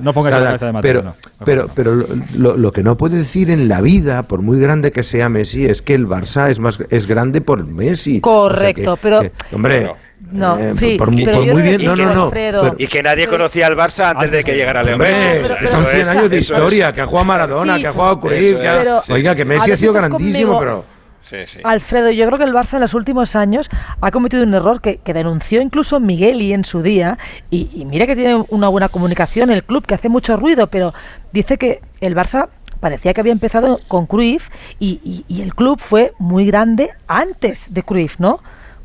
no 0.00 0.14
pongas 0.14 0.32
la 0.32 0.58
cabeza 0.58 0.72
de 0.72 0.78
Pero, 0.80 1.14
pero, 1.44 1.68
pero 1.74 2.04
lo, 2.36 2.72
que 2.72 2.82
no 2.82 2.96
puede 2.96 3.18
decir 3.18 3.50
en 3.50 3.68
la 3.68 3.80
vida, 3.80 4.22
por 4.22 4.42
muy 4.42 4.60
grande 4.60 4.92
que 4.92 5.02
sea 5.02 5.28
Messi, 5.28 5.66
es 5.66 5.82
que 5.82 5.94
el 5.94 6.06
Barça 6.06 6.50
es 6.50 6.60
más 6.60 6.78
es 6.88 7.06
grande 7.06 7.40
por 7.40 7.66
Messi. 7.66 8.20
Correcto, 8.20 8.98
pero... 9.00 9.22
hombre... 9.52 9.90
No, 10.32 10.58
eh, 10.58 10.74
sí, 10.78 10.96
por, 10.98 11.10
muy 11.10 11.24
bien, 11.62 11.82
no, 11.82 11.96
no, 11.96 12.30
no. 12.30 12.74
y 12.76 12.86
que 12.86 13.02
nadie 13.02 13.26
conocía 13.26 13.66
al 13.66 13.74
Barça 13.74 14.10
antes 14.10 14.30
de 14.30 14.44
que 14.44 14.54
llegara 14.54 14.82
Leo 14.82 14.98
Messi. 14.98 15.48
son 15.70 15.84
100 15.86 16.08
años 16.08 16.30
de 16.30 16.38
historia, 16.38 16.92
que 16.92 17.00
ha 17.00 17.06
jugado 17.06 17.24
Maradona, 17.24 17.78
que 17.78 17.86
ha 17.86 17.92
jugado 17.92 18.20
Cruyff, 18.20 18.58
oiga, 19.08 19.34
que 19.34 19.44
Messi 19.44 19.72
ha 19.72 19.76
sido 19.76 19.92
grandísimo, 19.92 20.58
pero 20.58 20.84
Alfredo, 21.64 22.10
yo 22.10 22.26
creo 22.26 22.38
que 22.38 22.44
el 22.44 22.52
Barça 22.52 22.74
en 22.74 22.80
los 22.80 22.94
últimos 22.94 23.36
años 23.36 23.70
ha 24.00 24.10
cometido 24.10 24.42
un 24.42 24.54
error 24.54 24.80
que, 24.80 25.00
denunció 25.04 25.60
incluso 25.60 26.00
Migueli 26.00 26.52
en 26.52 26.64
su 26.64 26.82
día, 26.82 27.18
y, 27.50 27.84
mira 27.86 28.06
que 28.06 28.16
tiene 28.16 28.44
una 28.48 28.68
buena 28.68 28.88
comunicación 28.88 29.50
el 29.50 29.64
club, 29.64 29.84
que 29.86 29.94
hace 29.94 30.08
mucho 30.08 30.36
ruido, 30.36 30.68
pero 30.68 30.94
dice 31.32 31.58
que 31.58 31.80
el 32.00 32.14
Barça 32.14 32.48
parecía 32.80 33.12
que 33.12 33.20
había 33.20 33.32
empezado 33.32 33.80
con 33.88 34.06
Cruyff 34.06 34.48
y, 34.78 35.24
y, 35.28 35.42
el 35.42 35.54
club 35.54 35.78
fue 35.78 36.12
muy 36.18 36.46
grande 36.46 36.90
antes 37.06 37.72
de 37.74 37.82
Cruyff, 37.82 38.18
¿no? 38.18 38.40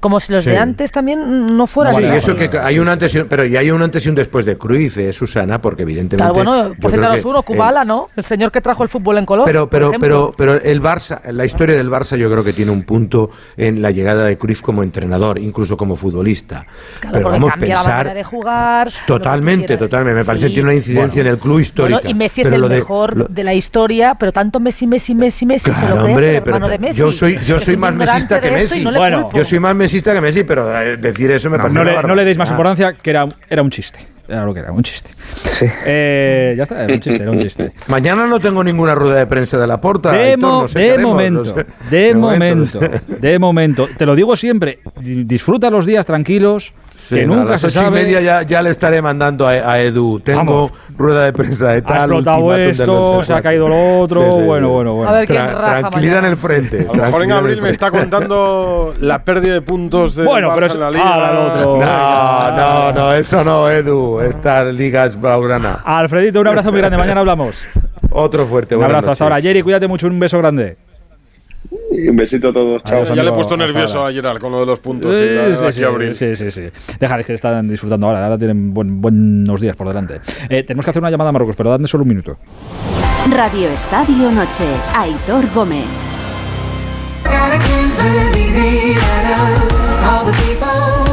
Como 0.05 0.19
si 0.19 0.33
los 0.33 0.45
de 0.45 0.55
antes 0.55 0.91
también 0.91 1.57
no 1.57 1.65
fueran. 1.65 1.95
Sí, 1.95 2.03
eso 2.03 2.35
que 2.35 2.47
hay 2.59 2.77
un 2.77 2.87
antes 2.87 3.15
y 3.15 3.17
un, 3.17 3.27
pero 3.27 3.43
ya 3.43 3.61
hay 3.61 3.71
un 3.71 3.81
antes 3.81 4.05
y 4.05 4.09
un 4.09 4.13
después 4.13 4.45
de 4.45 4.55
Cruyff, 4.55 4.99
eh, 4.99 5.11
Susana, 5.11 5.59
porque 5.59 5.81
evidentemente. 5.81 6.31
Claro, 6.31 6.51
bueno, 6.51 6.75
por 6.79 6.91
citaros 6.91 7.25
uno, 7.25 7.41
Kubala, 7.41 7.83
¿no? 7.83 8.09
El 8.15 8.23
señor 8.23 8.51
que 8.51 8.61
trajo 8.61 8.83
el 8.83 8.89
fútbol 8.89 9.17
en 9.17 9.25
color. 9.25 9.45
Pero, 9.47 9.67
pero, 9.67 9.93
pero, 9.99 10.31
pero 10.37 10.61
el 10.61 10.79
Barça, 10.79 11.23
la 11.31 11.43
historia 11.43 11.75
del 11.75 11.89
Barça, 11.89 12.17
yo 12.17 12.29
creo 12.29 12.43
que 12.43 12.53
tiene 12.53 12.69
un 12.69 12.83
punto 12.83 13.31
en 13.57 13.81
la 13.81 13.89
llegada 13.89 14.27
de 14.27 14.37
Cruyff 14.37 14.61
como 14.61 14.83
entrenador, 14.83 15.39
incluso 15.39 15.75
como 15.75 15.95
futbolista. 15.95 16.67
Claro, 16.99 17.17
pero 17.17 17.29
vamos 17.31 17.51
a 17.51 17.57
pensar. 17.57 18.13
de 18.13 18.23
jugar. 18.23 18.91
Totalmente, 19.07 19.75
totalmente. 19.75 20.19
Me 20.19 20.23
parece 20.23 20.49
que 20.49 20.53
tiene 20.53 20.65
una 20.65 20.75
incidencia 20.75 21.21
en 21.21 21.27
el 21.27 21.39
club 21.39 21.61
histórico. 21.61 22.01
y 22.03 22.13
Messi 22.13 22.41
es 22.41 22.51
el 22.51 22.63
mejor 22.69 23.27
de, 23.27 23.43
la 23.43 23.55
historia, 23.55 24.13
pero 24.13 24.31
tanto 24.31 24.59
Messi, 24.59 24.85
Messi, 24.85 25.15
Messi, 25.15 25.47
Messi 25.47 25.73
se 25.73 25.89
lo 25.89 26.03
hombre, 26.03 26.35
hermano 26.35 26.69
de 26.69 26.77
Messi. 26.77 26.99
Yo 26.99 27.11
soy, 27.11 27.39
yo 27.39 27.59
soy 27.59 27.75
más 27.75 27.95
mesista 27.95 28.39
que 28.39 28.51
Messi. 28.51 28.83
bueno, 28.83 29.31
yo 29.33 29.43
soy 29.43 29.59
más 29.59 29.73
mesista 29.73 29.94
que 30.03 30.21
Messi, 30.21 30.43
pero 30.43 30.81
eh, 30.81 30.97
decir 30.97 31.31
eso 31.31 31.49
me 31.49 31.58
parece. 31.58 31.77
No, 31.77 31.84
le, 31.84 32.01
no 32.01 32.15
le 32.15 32.25
deis 32.25 32.38
más 32.38 32.49
importancia, 32.49 32.93
que 32.93 33.10
era, 33.10 33.27
era 33.49 33.62
un 33.62 33.69
chiste. 33.69 33.99
Era 34.27 34.43
lo 34.43 34.53
que 34.55 34.62
era, 34.62 34.71
un 34.71 34.81
chiste. 34.81 35.12
Sí. 35.43 35.67
Eh, 35.86 36.55
ya 36.58 36.63
está, 36.63 36.84
era 36.84 36.93
un 36.95 36.99
chiste, 36.99 37.21
era 37.21 37.31
un 37.31 37.39
chiste. 37.39 37.73
Mañana 37.88 38.25
no 38.25 38.39
tengo 38.39 38.63
ninguna 38.63 38.95
rueda 38.95 39.15
de 39.17 39.27
prensa 39.27 39.60
de 39.60 39.67
la 39.67 39.79
porta. 39.79 40.12
De, 40.13 40.31
de 40.31 40.38
momento, 40.38 40.73
de, 40.73 42.15
momento, 42.15 42.79
de 43.08 43.39
momento. 43.39 43.88
Te 43.95 44.05
lo 44.05 44.15
digo 44.15 44.36
siempre, 44.36 44.79
disfruta 44.99 45.69
los 45.69 45.86
días 45.86 46.05
tranquilos 46.08 46.73
que 47.09 47.25
nunca 47.25 47.41
a 47.41 47.45
las 47.45 47.61
se 47.61 47.71
sabe. 47.71 47.87
y 47.87 48.03
media 48.03 48.21
ya, 48.21 48.41
ya, 48.43 48.61
le 48.61 48.69
estaré 48.69 49.01
mandando 49.01 49.47
a, 49.47 49.79
Edu. 49.79 50.19
Tengo 50.19 50.71
rueda 50.97 51.25
de 51.25 51.33
prensa 51.33 51.69
de 51.69 51.81
tal. 51.81 51.97
Ha 51.97 52.03
explotado 52.03 52.55
esto, 52.55 53.23
se 53.23 53.33
ha 53.33 53.41
caído 53.41 53.67
lo 53.67 53.99
otro. 53.99 54.21
bueno, 54.21 54.69
bueno, 54.69 54.93
bueno. 54.93 55.09
A 55.09 55.13
ver 55.13 55.27
quién 55.27 55.45
raja 55.45 55.79
Tranquilidad 55.79 56.19
en 56.19 56.25
el 56.25 56.37
frente. 56.37 56.87
A 56.89 56.95
lo 56.95 57.03
mejor 57.03 57.23
en 57.23 57.31
abril 57.31 57.61
me 57.61 57.69
está 57.69 57.91
contando 57.91 58.93
la 58.99 59.23
pérdida 59.23 59.53
de 59.53 59.61
puntos 59.61 60.15
de 60.15 60.25
bueno, 60.25 60.51
pero 60.55 60.71
en 60.71 60.79
la 60.79 60.91
liga. 60.91 61.39
otro. 61.39 61.77
No, 61.77 62.51
no, 62.51 62.91
no, 62.91 63.13
eso 63.13 63.43
no, 63.43 63.69
Edu. 63.69 64.19
Esta 64.21 64.63
liga 64.65 65.05
es 65.05 65.19
baurana. 65.19 65.81
Alfredito, 65.83 66.41
un 66.41 66.47
abrazo 66.47 66.71
muy 66.71 66.79
grande. 66.79 66.97
Mañana 66.97 67.21
hablamos. 67.21 67.65
Otro 68.11 68.45
fuerte. 68.45 68.75
Un 68.75 68.83
abrazo 68.83 69.11
hasta 69.11 69.23
ahora. 69.23 69.41
Jerry, 69.41 69.61
cuídate 69.61 69.87
mucho. 69.87 70.07
Un 70.07 70.19
beso 70.19 70.37
grande. 70.37 70.77
Un 72.10 72.15
besito 72.15 72.49
a 72.49 72.53
todos. 72.53 72.84
Chao. 72.84 73.05
ya 73.13 73.23
le 73.23 73.29
he 73.29 73.34
puesto 73.34 73.58
nervioso 73.58 74.05
a 74.05 74.12
Gerard 74.12 74.39
con 74.39 74.51
lo 74.51 74.60
de 74.60 74.65
los 74.65 74.79
puntos. 74.79 75.15
Sí, 75.15 76.13
sí, 76.13 76.36
sí, 76.36 76.51
sí, 76.51 76.62
que 77.25 77.34
están 77.34 77.67
disfrutando 77.67 78.08
ahora. 78.08 78.23
Ahora 78.23 78.38
tienen 78.38 78.73
buenos 78.73 79.62
días 79.62 79.75
por 79.75 79.88
delante. 79.88 80.21
Eh, 80.49 80.63
tenemos 80.63 80.86
que 80.86 80.91
hacer 80.91 81.01
una 81.01 81.10
llamada 81.10 81.29
a 81.29 81.34
Marruecos, 81.34 81.55
pero 81.55 81.69
dadme 81.69 81.88
solo 81.88 82.03
un 82.03 82.10
minuto. 82.10 82.38
Radio 83.31 83.69
Estadio 83.69 84.31
Noche. 84.31 84.65
Aitor 84.95 85.45
Gómez. 85.53 85.86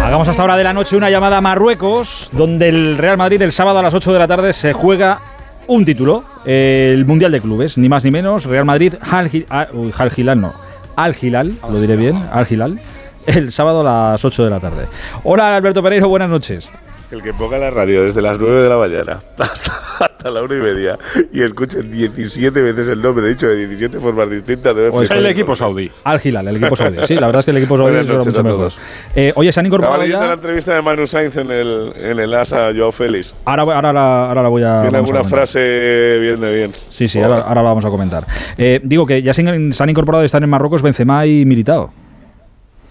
Hagamos 0.05 0.29
hasta 0.29 0.43
ahora 0.43 0.57
de 0.57 0.65
la 0.65 0.73
noche 0.73 0.97
una 0.97 1.09
llamada 1.09 1.39
a 1.39 1.41
Marruecos, 1.41 2.29
donde 2.33 2.69
el 2.69 2.99
Real 2.99 3.17
Madrid 3.17 3.41
el 3.41 3.53
sábado 3.53 3.79
a 3.79 3.83
las 3.83 3.95
8 3.95 4.13
de 4.13 4.19
la 4.19 4.29
tarde 4.29 4.53
se 4.53 4.73
juega 4.73 5.21
un 5.67 5.85
título, 5.85 6.25
el 6.45 7.05
Mundial 7.07 7.33
de 7.33 7.41
Clubes, 7.41 7.79
ni 7.79 7.89
más 7.89 8.05
ni 8.05 8.11
menos, 8.11 8.45
Real 8.45 8.65
Madrid, 8.65 8.95
Al, 9.01 9.31
ah, 9.51 9.69
Hilal, 10.17 10.41
no, 10.41 10.53
Al 10.97 11.17
Hilal, 11.21 11.55
lo 11.71 11.81
diré 11.81 11.97
bien, 11.97 12.23
Al 12.33 12.47
Hilal, 12.49 12.79
el 13.27 13.53
sábado 13.53 13.81
a 13.81 14.13
las 14.13 14.25
8 14.25 14.45
de 14.45 14.51
la 14.51 14.61
tarde. 14.61 14.87
Hola 15.25 15.57
Alberto 15.57 15.83
Pereiro, 15.83 16.09
buenas 16.09 16.29
noches. 16.29 16.71
El 17.13 17.23
que 17.23 17.35
ponga 17.35 17.59
la 17.59 17.69
radio 17.69 18.05
desde 18.05 18.23
las 18.23 18.39
9 18.39 18.63
de 18.63 18.69
la 18.71 18.79
mañana 18.79 19.21
hasta, 19.39 19.73
hasta 20.01 20.31
la 20.31 20.43
1 20.43 20.57
y 20.57 20.61
media 20.63 20.99
y 21.31 21.43
escuche 21.43 21.83
17 21.83 22.63
veces 22.63 22.89
el 22.89 23.03
nombre, 23.03 23.29
dicho 23.29 23.49
de 23.49 23.57
17 23.57 24.01
formas 24.01 24.31
distintas. 24.31 24.75
Debe 24.75 24.91
pues 24.91 25.11
el 25.11 25.27
equipo 25.27 25.55
saudí. 25.55 25.91
Al 26.05 26.19
Hilal, 26.25 26.49
el 26.49 26.57
equipo 26.57 26.75
saudí. 26.75 26.97
Sí, 27.07 27.17
la 27.17 27.27
verdad 27.27 27.41
es 27.41 27.45
que 27.45 27.51
el 27.51 27.59
equipo 27.59 27.77
saudí 27.83 27.97
es 27.97 28.27
mucho 28.27 28.43
mejor. 28.43 28.73
Eh, 29.15 29.31
oye, 29.37 29.53
se 29.53 29.61
han 29.61 29.67
incorporado. 29.67 29.97
Estaba 29.97 30.07
leyendo 30.07 30.27
la 30.27 30.33
entrevista 30.33 30.75
de 30.75 30.81
Manu 30.81 31.07
Sainz 31.07 31.37
en 31.37 31.51
el, 31.51 31.93
en 31.97 32.19
el 32.19 32.33
ASA 32.33 32.71
Joao 32.75 32.93
Félix. 32.93 33.35
Ahora, 33.45 33.63
ahora, 33.63 33.93
la, 33.93 34.29
ahora 34.29 34.43
la 34.43 34.49
voy 34.49 34.63
a. 34.63 34.81
Tiene 34.81 34.97
alguna 34.97 35.23
frase 35.23 36.19
bien 36.19 36.41
de 36.41 36.55
bien. 36.55 36.73
Sí, 36.89 37.09
sí, 37.09 37.21
ahora, 37.21 37.41
ahora, 37.43 37.63
la 37.63 37.69
vamos 37.69 37.85
a 37.85 37.91
comentar. 37.91 38.25
Eh, 38.57 38.81
digo 38.83 39.05
que 39.05 39.23
ya 39.23 39.35
se, 39.35 39.43
han 39.47 39.91
incorporado, 39.91 40.25
están 40.25 40.45
en 40.45 40.49
Marruecos 40.49 40.81
Benzema 40.81 41.27
y 41.27 41.45
Militao. 41.45 41.93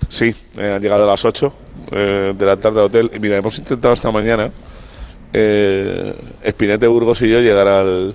Sí, 0.09 0.35
eh, 0.57 0.73
han 0.75 0.81
llegado 0.81 1.03
a 1.03 1.07
las 1.07 1.23
8 1.23 1.53
de 1.91 2.45
la 2.45 2.57
tarde 2.57 2.79
al 2.79 2.85
hotel. 2.85 3.11
Y 3.13 3.19
mira, 3.19 3.37
hemos 3.37 3.57
intentado 3.57 3.93
esta 3.93 4.11
mañana 4.11 4.51
eh, 5.33 6.13
Espinete 6.43 6.87
Burgos 6.87 7.21
y 7.21 7.29
yo 7.29 7.39
llegar 7.39 7.67
al, 7.67 8.13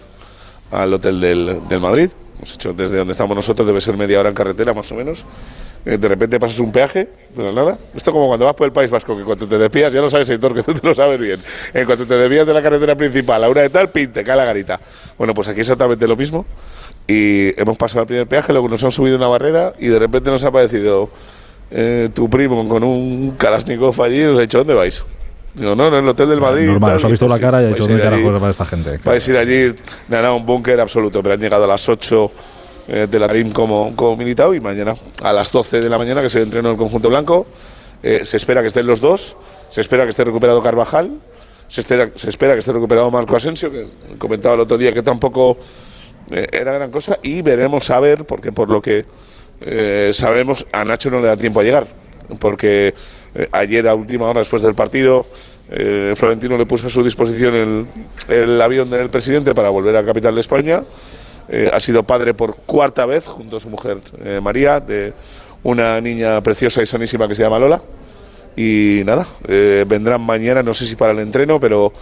al 0.71 0.95
hotel 0.95 1.21
del, 1.21 1.61
del, 1.69 1.81
Madrid. 1.81 2.11
Hemos 2.37 2.55
hecho 2.55 2.73
desde 2.73 2.99
donde 2.99 3.13
estamos 3.13 3.35
nosotros, 3.35 3.67
debe 3.67 3.81
ser 3.81 3.97
media 3.97 4.21
hora 4.21 4.29
en 4.29 4.35
carretera 4.35 4.75
más 4.75 4.91
o 4.93 4.95
menos. 4.95 5.25
Eh, 5.87 5.97
de 5.97 6.09
repente 6.09 6.39
pasas 6.39 6.59
un 6.59 6.73
peaje, 6.73 7.09
la 7.37 7.53
nada. 7.53 7.79
Esto 7.95 8.13
como 8.13 8.27
cuando 8.27 8.45
vas 8.45 8.55
por 8.55 8.67
el 8.67 8.73
País 8.73 8.91
Vasco, 8.91 9.17
que 9.17 9.23
cuando 9.23 9.47
te 9.47 9.57
despías, 9.57 9.93
ya 9.93 10.01
lo 10.01 10.11
sabes, 10.11 10.29
editor, 10.29 10.55
que 10.55 10.63
tú 10.63 10.75
te 10.75 10.87
lo 10.87 10.95
sabes 10.95 11.19
bien. 11.19 11.41
En 11.73 11.87
cuanto 11.87 12.05
te 12.05 12.15
desvías 12.15 12.47
de 12.47 12.53
la 12.53 12.63
carretera 12.63 12.95
principal, 12.95 13.45
a 13.45 13.49
una 13.49 13.63
de 13.63 13.71
tal, 13.71 13.91
pin, 13.91 14.13
te 14.13 14.23
cae 14.23 14.37
la 14.37 14.45
garita. 14.45 14.79
Bueno, 15.17 15.33
pues 15.33 15.49
aquí 15.49 15.61
exactamente 15.61 16.07
lo 16.07 16.17
mismo. 16.17 16.45
Y 17.07 17.59
hemos 17.59 17.79
pasado 17.79 18.03
el 18.03 18.09
primer 18.09 18.27
peaje, 18.27 18.53
luego 18.53 18.69
nos 18.69 18.83
han 18.83 18.91
subido 18.91 19.17
una 19.17 19.29
barrera 19.29 19.75
y 19.79 19.87
de 19.87 19.99
repente 19.99 20.29
nos 20.29 20.45
ha 20.45 20.49
aparecido 20.49 21.09
eh, 21.71 22.09
tu 22.15 22.29
primo 22.31 22.69
con 22.69 22.83
un 22.85 23.35
Kalashnikov 23.37 24.01
allí 24.03 24.23
y 24.23 24.25
nos 24.25 24.39
ha 24.39 24.43
dicho, 24.43 24.59
¿dónde 24.59 24.75
vais? 24.75 25.05
Digo, 25.55 25.75
no, 25.75 25.89
en 25.89 25.95
el 25.95 26.09
Hotel 26.09 26.29
del 26.29 26.41
Madrid. 26.41 26.67
Normal, 26.67 26.97
os 26.97 27.05
ha 27.05 27.09
visto 27.09 27.27
la 27.27 27.39
cara 27.39 27.63
y 27.63 27.67
ha 27.67 27.69
dicho, 27.69 27.87
¿dónde 27.87 28.03
carajo 28.03 28.39
para 28.39 28.51
esta 28.51 28.67
gente? 28.67 28.99
Vais 29.03 29.27
a 29.27 29.31
ir 29.31 29.37
allí, 29.39 29.75
nada, 30.09 30.33
un 30.33 30.45
búnker 30.45 30.79
absoluto, 30.81 31.23
pero 31.23 31.35
han 31.35 31.41
llegado 31.41 31.65
a 31.65 31.67
las 31.67 31.89
8 31.89 32.33
eh, 32.89 33.07
de 33.11 33.19
la 33.19 33.27
RIM 33.27 33.53
como, 33.53 33.97
como 33.97 34.17
militado 34.17 34.55
y 34.55 34.61
mañana 34.61 34.95
a 35.23 35.33
las 35.33 35.51
12 35.51 35.81
de 35.81 35.89
la 35.89 35.99
mañana 35.99 36.23
que 36.23 36.31
se 36.31 36.43
entrenó 36.43 36.71
el 36.71 36.77
conjunto 36.77 37.09
blanco. 37.09 37.47
Eh, 38.03 38.21
se 38.25 38.37
espera 38.37 38.61
que 38.61 38.69
estén 38.69 38.87
los 38.87 39.01
dos, 39.01 39.37
se 39.71 39.81
espera 39.81 40.05
que 40.05 40.11
esté 40.11 40.25
recuperado 40.25 40.63
Carvajal, 40.63 41.19
se 41.69 41.81
espera, 41.81 42.11
se 42.15 42.29
espera 42.29 42.53
que 42.53 42.61
esté 42.61 42.73
recuperado 42.73 43.11
Marco 43.11 43.35
Asensio, 43.35 43.73
que 43.73 43.89
comentaba 44.19 44.55
el 44.55 44.61
otro 44.61 44.79
día 44.79 44.93
que 44.93 45.03
tampoco 45.03 45.57
eh, 46.31 46.47
era 46.53 46.73
gran 46.75 46.91
cosa, 46.91 47.19
y 47.23 47.43
veremos 47.43 47.91
a 47.91 47.99
ver, 47.99 48.25
porque 48.25 48.53
por 48.53 48.71
lo 48.71 48.81
que 48.81 49.05
sabemos, 50.13 50.67
a 50.73 50.85
Nacho 50.85 51.11
no 51.11 51.21
le 51.21 51.29
da 51.29 51.37
tiempo 51.37 51.61
a 51.61 51.63
llegar, 51.63 51.87
porque 52.39 52.95
eh, 53.37 53.49
ayer 53.53 53.87
a 53.87 53.95
última 53.95 54.29
hora 54.29 54.41
después 54.41 54.63
del 54.63 54.75
partido, 54.75 55.27
eh, 55.71 56.15
Florentino 56.17 56.57
le 56.57 56.65
puso 56.65 56.87
a 56.87 56.91
su 56.91 57.05
disposición 57.05 57.87
el, 58.29 58.63
avión 58.63 58.89
del 58.89 59.11
presidente 59.11 59.55
para 59.55 59.69
volver 59.69 59.95
a 59.97 60.05
capital 60.05 60.35
de 60.35 60.41
España. 60.41 60.83
Eh, 61.49 61.71
ha 61.73 61.79
sido 61.79 62.03
padre 62.03 62.33
por 62.33 62.57
cuarta 62.57 63.05
vez 63.05 63.27
junto 63.27 63.59
a 63.59 63.61
su 63.61 63.69
mujer 63.69 63.99
María 64.43 64.81
de 64.81 65.13
una 65.63 66.01
niña 66.01 66.41
preciosa 66.41 66.83
y 66.83 66.87
sanísima 66.87 67.29
que 67.29 67.35
se 67.35 67.43
llama 67.43 67.59
Lola. 67.59 67.83
Y 68.57 69.03
nada, 69.05 69.27
vendrán 69.87 70.23
mañana, 70.23 70.63
no 70.63 70.73
sé 70.73 70.87
si 70.87 70.97
para 70.97 71.13
el 71.13 71.19
entreno, 71.19 71.61
pero 71.61 71.93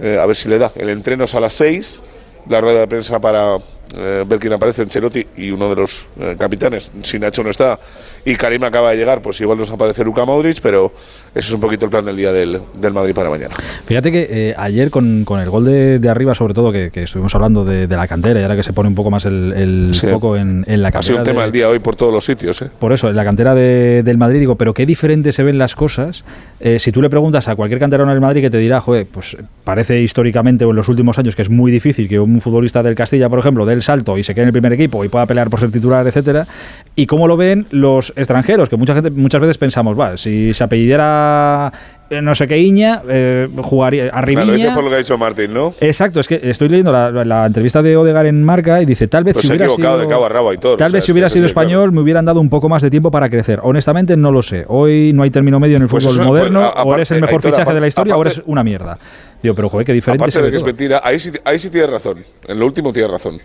a 0.00 0.24
ver 0.24 0.34
si 0.34 0.48
le 0.48 0.58
da. 0.58 0.72
El 0.74 0.88
entreno 0.88 1.24
es 1.24 1.34
a 1.34 1.40
las 1.40 1.52
seis, 1.52 2.02
la 2.48 2.58
rueda 2.62 2.80
de 2.80 2.88
prensa 2.88 3.20
para 3.20 3.58
ver 3.94 4.38
quién 4.38 4.52
aparece, 4.52 4.82
en 4.82 4.88
Cherotti 4.88 5.26
y 5.36 5.50
uno 5.50 5.68
de 5.68 5.76
los 5.76 6.08
capitanes, 6.38 6.90
si 7.02 7.18
Nacho 7.18 7.42
no 7.42 7.50
está, 7.50 7.78
y 8.24 8.34
Karim 8.34 8.62
acaba 8.64 8.90
de 8.90 8.96
llegar, 8.98 9.22
pues 9.22 9.40
igual 9.40 9.58
nos 9.58 9.70
aparece 9.70 10.04
Luka 10.04 10.24
Modric, 10.24 10.60
pero 10.60 10.92
ese 11.34 11.48
es 11.48 11.52
un 11.52 11.60
poquito 11.60 11.86
el 11.86 11.90
plan 11.90 12.04
del 12.04 12.16
día 12.16 12.32
del, 12.32 12.60
del 12.74 12.92
Madrid 12.92 13.14
para 13.14 13.30
mañana. 13.30 13.54
Fíjate 13.86 14.12
que 14.12 14.28
eh, 14.30 14.54
ayer 14.56 14.90
con, 14.90 15.24
con, 15.24 15.40
el 15.40 15.48
gol 15.48 15.64
de, 15.64 15.98
de 15.98 16.08
arriba, 16.08 16.34
sobre 16.34 16.54
todo, 16.54 16.72
que, 16.72 16.90
que 16.90 17.04
estuvimos 17.04 17.34
hablando 17.34 17.64
de, 17.64 17.86
de, 17.86 17.96
la 17.96 18.06
cantera, 18.06 18.40
y 18.40 18.42
ahora 18.42 18.56
que 18.56 18.62
se 18.62 18.72
pone 18.72 18.88
un 18.88 18.94
poco 18.94 19.10
más 19.10 19.24
el, 19.24 19.52
el 19.54 19.94
foco 19.94 20.36
en, 20.36 20.64
en, 20.66 20.82
la 20.82 20.90
cantera. 20.92 20.98
Ha 21.00 21.02
sido 21.02 21.18
un 21.18 21.24
tema 21.24 21.42
del 21.42 21.52
día 21.52 21.68
hoy 21.68 21.78
por 21.78 21.96
todos 21.96 22.12
los 22.12 22.24
sitios. 22.24 22.60
¿eh? 22.62 22.70
Por 22.78 22.92
eso, 22.92 23.08
en 23.08 23.16
la 23.16 23.24
cantera 23.24 23.54
del 23.54 24.18
Madrid, 24.18 24.40
digo, 24.40 24.56
pero 24.56 24.74
qué 24.74 24.86
diferente 24.86 25.32
se 25.32 25.42
ven 25.42 25.58
las 25.58 25.74
cosas. 25.74 26.24
Eh, 26.60 26.78
si 26.78 26.92
tú 26.92 27.00
le 27.00 27.08
preguntas 27.08 27.48
a 27.48 27.56
cualquier 27.56 27.80
canterano 27.80 28.10
del 28.10 28.20
Madrid 28.20 28.42
que 28.42 28.50
te 28.50 28.58
dirá, 28.58 28.80
joder, 28.80 29.06
pues 29.10 29.36
parece 29.64 30.00
históricamente 30.00 30.64
o 30.64 30.70
en 30.70 30.76
los 30.76 30.88
últimos 30.88 31.18
años 31.18 31.34
que 31.34 31.42
es 31.42 31.50
muy 31.50 31.72
difícil 31.72 32.08
que 32.08 32.20
un 32.20 32.40
futbolista 32.40 32.82
del 32.82 32.94
Castilla, 32.94 33.28
por 33.28 33.38
ejemplo, 33.38 33.64
dé 33.64 33.79
el 33.80 33.84
salto 33.84 34.18
y 34.18 34.24
se 34.24 34.34
quede 34.34 34.42
en 34.42 34.48
el 34.48 34.52
primer 34.52 34.72
equipo 34.72 35.04
y 35.04 35.08
pueda 35.08 35.26
pelear 35.26 35.50
por 35.50 35.60
ser 35.60 35.70
titular, 35.70 36.06
etcétera. 36.06 36.46
Y 36.94 37.06
cómo 37.06 37.26
lo 37.26 37.36
ven 37.36 37.66
los 37.70 38.12
extranjeros, 38.16 38.68
que 38.68 38.76
mucha 38.76 38.94
gente, 38.94 39.10
muchas 39.10 39.40
veces 39.40 39.58
pensamos, 39.58 39.98
va, 39.98 40.16
si 40.16 40.54
se 40.54 40.64
apellidara 40.64 41.72
eh, 42.10 42.20
no 42.20 42.34
sé 42.34 42.48
qué 42.48 42.58
Iña, 42.58 43.02
eh, 43.08 43.48
jugaría 43.62 44.08
arriba. 44.08 44.44
Lo 44.44 44.52
dices 44.52 44.72
por 44.74 44.82
lo 44.82 44.90
que 44.90 44.96
ha 44.96 44.98
dicho 44.98 45.16
Martín, 45.16 45.54
¿no? 45.54 45.72
Exacto, 45.80 46.18
es 46.18 46.26
que 46.26 46.40
estoy 46.42 46.68
leyendo 46.68 46.90
la, 46.90 47.46
entrevista 47.46 47.82
de 47.82 47.96
Odegar 47.96 48.26
en 48.26 48.42
Marca 48.42 48.82
y 48.82 48.84
dice, 48.84 49.06
tal 49.06 49.22
vez 49.22 49.36
si 49.36 49.46
hubiera 49.46 49.68
sido, 49.68 50.76
tal 50.76 50.90
vez 50.90 51.04
si 51.04 51.12
hubiera 51.12 51.28
sido 51.28 51.46
español 51.46 51.92
me 51.92 52.00
hubieran 52.00 52.24
dado 52.24 52.40
un 52.40 52.50
poco 52.50 52.68
más 52.68 52.82
de 52.82 52.90
tiempo 52.90 53.12
para 53.12 53.30
crecer. 53.30 53.60
Honestamente 53.62 54.16
no 54.16 54.32
lo 54.32 54.42
sé. 54.42 54.64
Hoy 54.66 55.12
no 55.14 55.22
hay 55.22 55.30
término 55.30 55.60
medio 55.60 55.76
en 55.76 55.82
el 55.82 55.88
pues 55.88 56.04
fútbol 56.04 56.26
moderno, 56.26 56.68
o 56.84 56.94
eres 56.96 57.12
el 57.12 57.20
mejor 57.20 57.42
fichaje 57.42 57.72
de 57.72 57.80
la 57.80 57.86
historia 57.86 58.16
o 58.16 58.22
eres 58.22 58.42
una 58.46 58.64
mierda. 58.64 58.98
Digo, 59.40 59.54
pero 59.54 59.68
joder, 59.68 59.86
qué 59.86 59.92
diferente 59.92 60.24
Aparte 60.24 60.42
de 60.42 60.50
que 60.50 60.56
es 60.56 60.64
mentira, 60.64 61.00
ahí 61.04 61.18
sí, 61.18 61.30
ahí 61.44 61.58
sí 61.58 61.70
tienes 61.70 61.90
razón. 61.90 62.24
En 62.46 62.58
lo 62.58 62.66
último 62.66 62.92
tienes 62.92 63.10
razón. 63.10 63.40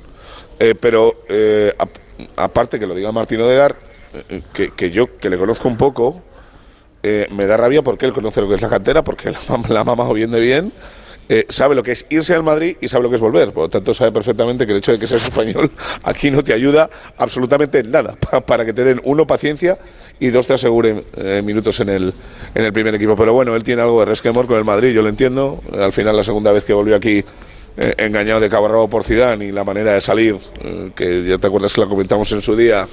Eh, 0.60 0.76
pero 0.80 1.16
aparte 2.38 2.80
que 2.80 2.88
lo 2.88 2.96
diga 2.96 3.12
Martín 3.12 3.42
Odegar, 3.42 3.76
que, 4.54 4.72
que 4.72 4.92
yo 4.92 5.18
que 5.18 5.30
le 5.30 5.38
conozco 5.38 5.68
un 5.68 5.78
poco, 5.78 6.22
eh, 7.08 7.28
me 7.30 7.46
da 7.46 7.56
rabia 7.56 7.84
porque 7.84 8.08
él 8.08 8.14
conoce 8.14 8.42
lo 8.42 8.48
que 8.48 8.56
es 8.56 8.62
la 8.64 8.68
cantera, 8.68 9.04
porque 9.04 9.32
la, 9.70 9.84
mamá 9.84 10.10
o 10.10 10.14
bien 10.14 10.32
de 10.32 10.40
bien. 10.40 10.72
Eh, 11.30 11.46
sabe 11.50 11.76
lo 11.76 11.84
que 11.84 11.92
es 11.92 12.08
irse 12.10 12.34
al 12.34 12.42
Madrid 12.42 12.78
y 12.82 12.88
sabe 12.88 13.04
lo 13.04 13.10
que 13.10 13.16
es 13.18 13.22
volver. 13.22 13.52
Por 13.52 13.64
lo 13.64 13.70
tanto, 13.70 13.94
sabe 13.94 14.12
perfectamente 14.12 14.66
que 14.66 14.72
el 14.72 14.80
hecho 14.80 14.92
de 14.92 14.98
que 14.98 15.06
seas 15.06 15.24
español 15.24 15.70
aquí 16.04 16.32
no 16.32 16.44
te 16.44 16.52
ayuda 16.52 16.90
absolutamente 17.18 17.80
en 17.80 17.92
nada. 17.92 18.16
para 18.48 18.66
que 18.66 18.74
te 18.74 18.84
den, 18.84 19.02
uno, 19.04 19.28
paciencia 19.28 19.78
y 20.20 20.30
dos, 20.30 20.48
te 20.48 20.56
aseguren 20.56 21.04
eh, 21.16 21.44
minutos 21.44 21.80
en 21.80 21.90
el, 21.90 22.14
en 22.56 22.66
el 22.66 22.74
primer 22.74 22.96
equipo. 22.96 23.16
Pero 23.16 23.34
bueno, 23.34 23.56
él 23.56 23.64
tiene 23.64 23.84
algo 23.84 24.00
de 24.00 24.06
resquemor 24.06 24.48
con 24.48 24.58
el 24.58 24.66
Madrid, 24.66 24.92
yo 24.92 25.04
lo 25.04 25.10
entiendo. 25.10 25.62
Al 25.80 25.94
final, 25.94 26.18
la 26.18 26.24
segunda 26.24 26.52
vez 26.52 26.66
que 26.66 26.74
volvió 26.74 26.96
aquí 26.96 27.24
engañado 27.78 28.40
de 28.40 28.50
cabo 28.50 28.90
por 28.90 29.04
Zidane 29.04 29.46
y 29.46 29.52
la 29.52 29.64
manera 29.64 29.94
de 29.94 30.02
salir, 30.02 30.38
que 30.96 31.26
ya 31.26 31.38
te 31.38 31.48
acuerdas 31.48 31.74
que 31.74 31.82
la 31.82 31.88
comentamos 31.88 32.32
en 32.32 32.42
su 32.42 32.56
día 32.56 32.88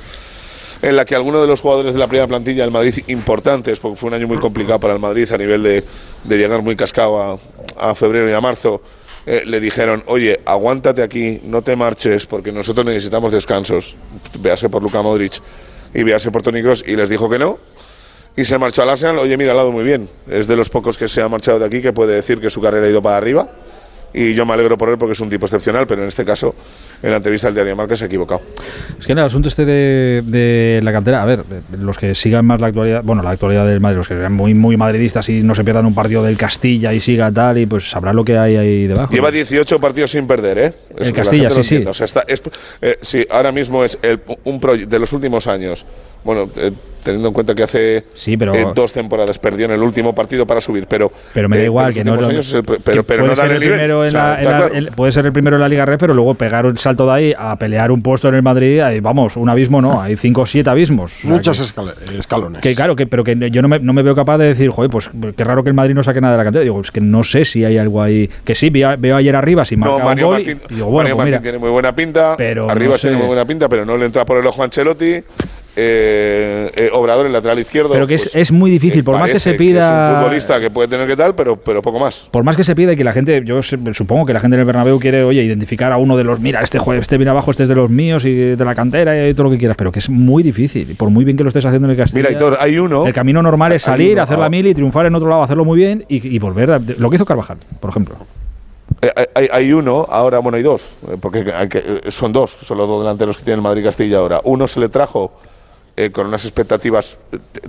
en 0.83 0.97
la 0.97 1.05
que 1.05 1.15
algunos 1.15 1.41
de 1.41 1.47
los 1.47 1.61
jugadores 1.61 1.93
de 1.93 1.99
la 2.01 2.09
primera 2.09 2.27
plantilla 2.27 2.63
del 2.63 2.73
Madrid 2.73 2.93
importantes, 3.07 3.79
porque 3.79 3.97
fue 3.97 4.09
un 4.09 4.15
año 4.15 4.27
muy 4.27 4.39
complicado 4.39 4.81
para 4.81 4.95
el 4.95 4.99
Madrid 4.99 5.31
a 5.33 5.39
nivel 5.39 5.63
de, 5.63 5.85
llegar 6.25 6.61
muy 6.61 6.75
cascado 6.75 7.41
a, 7.77 7.95
febrero 7.95 8.29
y 8.29 8.33
a 8.33 8.41
marzo, 8.41 8.83
eh, 9.25 9.45
le 9.47 9.61
dijeron, 9.61 10.03
oye, 10.07 10.41
aguántate 10.45 11.03
aquí, 11.03 11.41
no 11.45 11.63
te 11.63 11.77
marches, 11.77 12.27
porque 12.27 12.51
nosotros 12.51 12.85
necesitamos 12.85 13.33
descansos. 13.33 13.95
Véase 14.41 14.69
por 14.69 14.83
Luka 14.83 15.01
Modric 15.01 15.35
y 15.95 16.03
véase 16.03 16.33
por 16.33 16.43
Toni 16.43 16.61
Kroos, 16.63 16.85
y 16.85 16.97
les 16.97 17.09
dijo 17.09 17.31
que 17.31 17.39
no. 17.39 17.59
Y 18.37 18.45
se 18.45 18.59
marchó 18.59 18.83
al 18.83 18.91
Arsenal, 18.91 19.19
oye, 19.21 19.37
mira, 19.37 19.53
al 19.53 19.59
lado 19.59 19.71
muy 19.71 19.85
bien. 19.85 20.09
Es 20.29 20.49
de 20.49 20.57
los 20.57 20.69
pocos 20.69 20.99
que 20.99 21.07
se 21.07 21.23
ha 21.23 21.29
marchado 21.29 21.61
de 21.61 21.67
aquí 21.67 21.81
que 21.81 21.93
puede 21.93 22.15
decir 22.15 22.41
que 22.41 22.51
su 22.51 22.61
carrera 22.61 22.87
ha 22.87 22.91
ido 22.91 23.03
para 23.03 23.19
arriba 23.19 23.49
y 24.15 24.35
yo 24.35 24.45
me 24.45 24.53
alegro 24.53 24.77
por 24.77 24.89
él 24.89 24.99
porque 24.99 25.13
es 25.13 25.21
un 25.21 25.31
tipo 25.31 25.47
excepcional, 25.47 25.87
pero 25.87 26.03
en 26.03 26.09
este 26.09 26.25
caso, 26.25 26.55
en 27.03 27.11
la 27.11 27.17
entrevista 27.17 27.49
del 27.49 27.55
diario 27.55 27.77
Marca 27.77 27.97
se 27.97 28.05
ha 28.05 28.07
equivocado. 28.07 28.43
Es 28.99 29.07
que 29.07 29.13
en 29.13 29.19
el 29.19 29.25
asunto 29.25 29.49
este 29.49 29.65
de, 29.65 30.81
la 30.83 30.93
cantera, 30.93 31.23
a 31.23 31.27
ver, 31.27 31.41
los 31.79 31.99
que 31.99 32.15
sigan 32.15 32.45
más 32.45 32.61
la 32.61 32.69
actualidad, 32.69 33.03
bueno, 33.03 33.23
la 33.23 33.31
actualidad 33.31 33.67
del 33.67 33.81
Madrid, 33.81 33.99
los 33.99 34.09
que 34.09 34.17
sean 34.17 34.33
muy, 34.33 34.55
muy 34.55 34.77
madridistas 34.77 35.29
y 35.29 35.43
no 35.43 35.55
se 35.55 35.65
pierdan 35.65 35.87
un 35.87 35.95
partido 35.95 36.23
del 36.23 36.37
Castilla 36.37 36.93
y 36.93 37.01
siga 37.01 37.31
tal, 37.33 37.59
y 37.59 37.67
pues 37.67 37.89
sabrá 37.89 38.13
lo 38.13 38.25
que 38.25 38.37
hay 38.37 38.57
ahí 38.57 38.87
debajo. 38.87 39.13
Lleva 39.13 39.31
18 39.31 39.79
partidos 39.79 40.11
sin 40.11 40.27
perder, 40.27 40.59
¿eh? 40.59 40.75
el 40.99 41.13
Castilla, 41.13 41.51
sí, 41.51 41.63
sí. 41.63 41.85
O 41.87 41.95
sea, 41.95 42.05
está, 42.05 42.25
eh, 42.29 42.99
sí, 43.01 43.27
ahora 43.31 43.53
mismo 43.53 43.85
es 43.85 43.99
el, 44.03 44.21
un 44.45 44.61
proyecto 44.61 44.91
de 44.91 44.99
los 44.99 45.13
últimos 45.13 45.47
años. 45.47 45.87
Bueno, 46.25 46.51
eh, 46.57 46.73
teniendo 47.03 47.29
en 47.29 47.35
cuenta 47.35 47.55
que 47.55 47.63
hace 47.63 47.97
eh, 47.97 48.67
dos 48.75 48.93
temporadas 48.93 49.39
perdió 49.39 49.67
en 49.67 49.73
el 49.73 49.83
último 49.83 50.15
partido 50.15 50.47
para 50.47 50.61
subir, 50.61 50.87
pero 50.87 51.11
pero 51.35 51.49
me 51.49 51.59
da 51.59 51.65
igual 51.65 51.93
que 51.93 52.05
no 52.05 52.19
pero, 52.85 53.05
pero 53.05 53.27
no 53.27 53.33
el, 53.33 53.59
primero 53.59 54.05
en 54.05 54.13
la, 54.13 54.71
puede 54.95 55.13
ser 55.13 55.27
el 55.27 55.33
primero 55.33 55.57
en 55.57 55.63
la 55.63 55.69
Liga 55.69 55.85
Red, 55.85 55.99
pero 55.99 56.15
luego 56.15 56.35
pegar 56.35 56.67
un 56.67 56.79
salto 56.79 57.07
de 57.07 57.13
ahí 57.13 57.35
a 57.37 57.57
pelear 57.57 57.91
un 57.91 58.03
puesto 58.03 58.29
en 58.29 58.37
el 58.37 58.43
Madrid, 58.43 58.81
ahí, 58.81 59.01
vamos, 59.01 59.37
un 59.37 59.49
abismo 59.49 59.81
no, 59.81 60.01
hay 60.01 60.17
cinco 60.17 60.43
o 60.43 60.47
siete 60.47 60.71
abismos. 60.71 61.25
Muchos 61.25 61.61
escalones. 61.61 62.61
Que 62.61 62.75
claro, 62.75 62.97
que 62.97 63.07
pero 63.07 63.25
que 63.25 63.51
yo 63.51 63.63
no 63.63 63.69
me, 63.69 63.79
no 63.79 63.93
me, 63.93 64.03
veo 64.03 64.15
capaz 64.15 64.39
de 64.39 64.47
decir, 64.47 64.71
joder, 64.71 64.91
pues 64.91 65.11
qué 65.37 65.45
raro 65.45 65.63
que 65.63 65.71
el 65.71 65.75
Madrid 65.75 65.95
no 65.95 66.03
saque 66.03 66.21
nada 66.21 66.35
de 66.35 66.39
la 66.39 66.45
cantera. 66.45 66.63
Digo, 66.63 66.81
es 66.81 66.91
que 66.91 67.01
no 67.01 67.25
sé 67.25 67.45
si 67.45 67.65
hay 67.65 67.79
algo 67.79 68.03
ahí, 68.03 68.31
que 68.45 68.55
sí, 68.55 68.71
veo, 68.71 69.17
ayer 69.17 69.37
arriba 69.37 69.65
si 69.65 69.77
marca 69.77 70.07
un 70.07 70.21
gol 70.21 70.45
digo, 70.45 70.87
bueno, 70.87 71.15
pues 71.15 71.31
Martín 71.31 71.43
tiene 71.43 71.59
muy 71.59 71.71
buena 71.71 71.95
pinta, 71.95 72.35
pero 72.37 72.71
arriba 72.71 72.97
tiene 72.97 73.17
muy 73.17 73.27
buena 73.27 73.45
pinta, 73.45 73.69
pero 73.69 73.85
no 73.85 73.97
le 73.97 74.07
entra 74.07 74.25
por 74.25 74.39
el 74.39 74.47
ojo 74.47 74.63
a 74.63 74.65
Ancelotti 74.65 75.23
eh, 75.75 76.71
eh, 76.77 76.91
Obrador, 76.93 77.27
el 77.27 77.33
lateral 77.33 77.59
izquierdo. 77.59 77.93
Pero 77.93 78.07
que 78.07 78.17
es, 78.17 78.25
pues, 78.25 78.37
es 78.37 78.53
muy 78.53 78.71
difícil, 78.71 79.03
por 79.03 79.19
más 79.19 79.31
que 79.31 79.41
se 79.41 79.55
pida. 79.55 80.05
es 80.05 80.09
un 80.11 80.17
futbolista 80.17 80.61
que 80.61 80.71
puede 80.71 80.89
tener 80.89 81.07
que 81.07 81.17
tal, 81.17 81.35
pero, 81.35 81.57
pero 81.57 81.81
poco 81.81 81.99
más. 81.99 82.29
Por 82.31 82.45
más 82.45 82.57
que 82.57 82.65
se 82.65 82.75
pida 82.75 82.93
y 82.93 82.97
que 82.97 83.05
la 83.05 83.13
gente, 83.13 83.43
yo 83.45 83.63
supongo 83.63 84.27
que 84.27 84.35
la 84.35 84.41
gente 84.41 84.57
en 84.57 84.61
el 84.61 84.67
Bernabéu 84.67 84.99
quiere, 84.99 85.25
oye, 85.25 85.43
identificar 85.43 85.91
a 85.93 85.97
uno 85.97 86.17
de 86.17 86.25
los, 86.25 86.41
mira, 86.41 86.61
este 86.61 86.79
juez, 86.79 87.01
este 87.01 87.17
viene 87.17 87.31
abajo, 87.31 87.51
este 87.51 87.63
es 87.63 87.69
de 87.69 87.75
los 87.75 87.89
míos 87.89 88.25
y 88.25 88.35
de 88.35 88.65
la 88.65 88.75
cantera 88.75 89.29
y 89.29 89.33
todo 89.33 89.45
lo 89.45 89.51
que 89.51 89.59
quieras, 89.59 89.77
pero 89.77 89.91
que 89.91 90.01
es 90.01 90.11
muy 90.11 90.43
difícil. 90.43 90.91
Y 90.91 90.95
por 90.95 91.09
muy 91.09 91.25
bien 91.25 91.37
que 91.37 91.43
lo 91.43 91.49
estés 91.49 91.65
haciendo 91.65 91.87
en 91.87 91.93
el 91.93 91.97
Castilla. 91.97 92.29
Mira, 92.29 92.33
Hitor, 92.33 92.59
hay 92.61 92.79
uno. 92.79 93.07
El 93.07 93.15
camino 93.15 93.43
normal 93.43 93.73
es 93.73 93.83
salir, 93.83 94.21
hacer 94.21 94.39
la 94.39 94.51
mil 94.51 94.67
y 94.67 94.75
triunfar 94.75 95.07
en 95.07 95.15
otro 95.15 95.29
lado, 95.29 95.43
hacerlo 95.43 95.65
muy 95.65 95.79
bien 95.79 96.05
y, 96.09 96.39
volver 96.39 96.73
a, 96.73 96.79
lo 96.79 97.09
que 97.09 97.17
hizo 97.17 97.25
Carvajal, 97.25 97.59
por 97.81 97.91
ejemplo. 97.91 98.17
Eh, 99.01 99.49
hay, 99.51 99.73
uno, 99.73 100.07
ahora, 100.09 100.39
bueno, 100.41 100.57
hay 100.57 100.63
dos, 100.63 100.83
porque 101.21 101.45
son 102.09 102.33
dos, 102.33 102.59
son 102.63 102.77
los 102.77 102.87
dos 102.89 103.03
delanteros 103.03 103.39
que 103.39 103.45
tiene 103.45 103.57
el 103.57 103.63
Madrid 103.63 103.85
Castilla 103.85 104.19
ahora. 104.19 104.41
Uno 104.45 104.69
se 104.69 104.81
le 104.81 104.89
trajo 104.89 105.33
eh, 105.95 106.11
con 106.11 106.27
unas 106.27 106.45
expectativas 106.47 107.19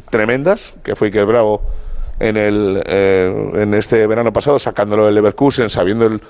tremendas, 0.09 0.73
que 0.81 0.95
fue 0.95 1.07
Iker 1.07 1.25
Bravo 1.25 1.62
en, 2.19 2.38
el, 2.38 2.81
eh, 2.86 3.51
en 3.55 3.73
este 3.73 4.07
verano 4.07 4.31
pasado, 4.31 4.57
sacándolo 4.59 5.05
del 5.05 5.15
Leverkusen, 5.15 5.69
sabiendo 5.69 6.05
el, 6.05 6.21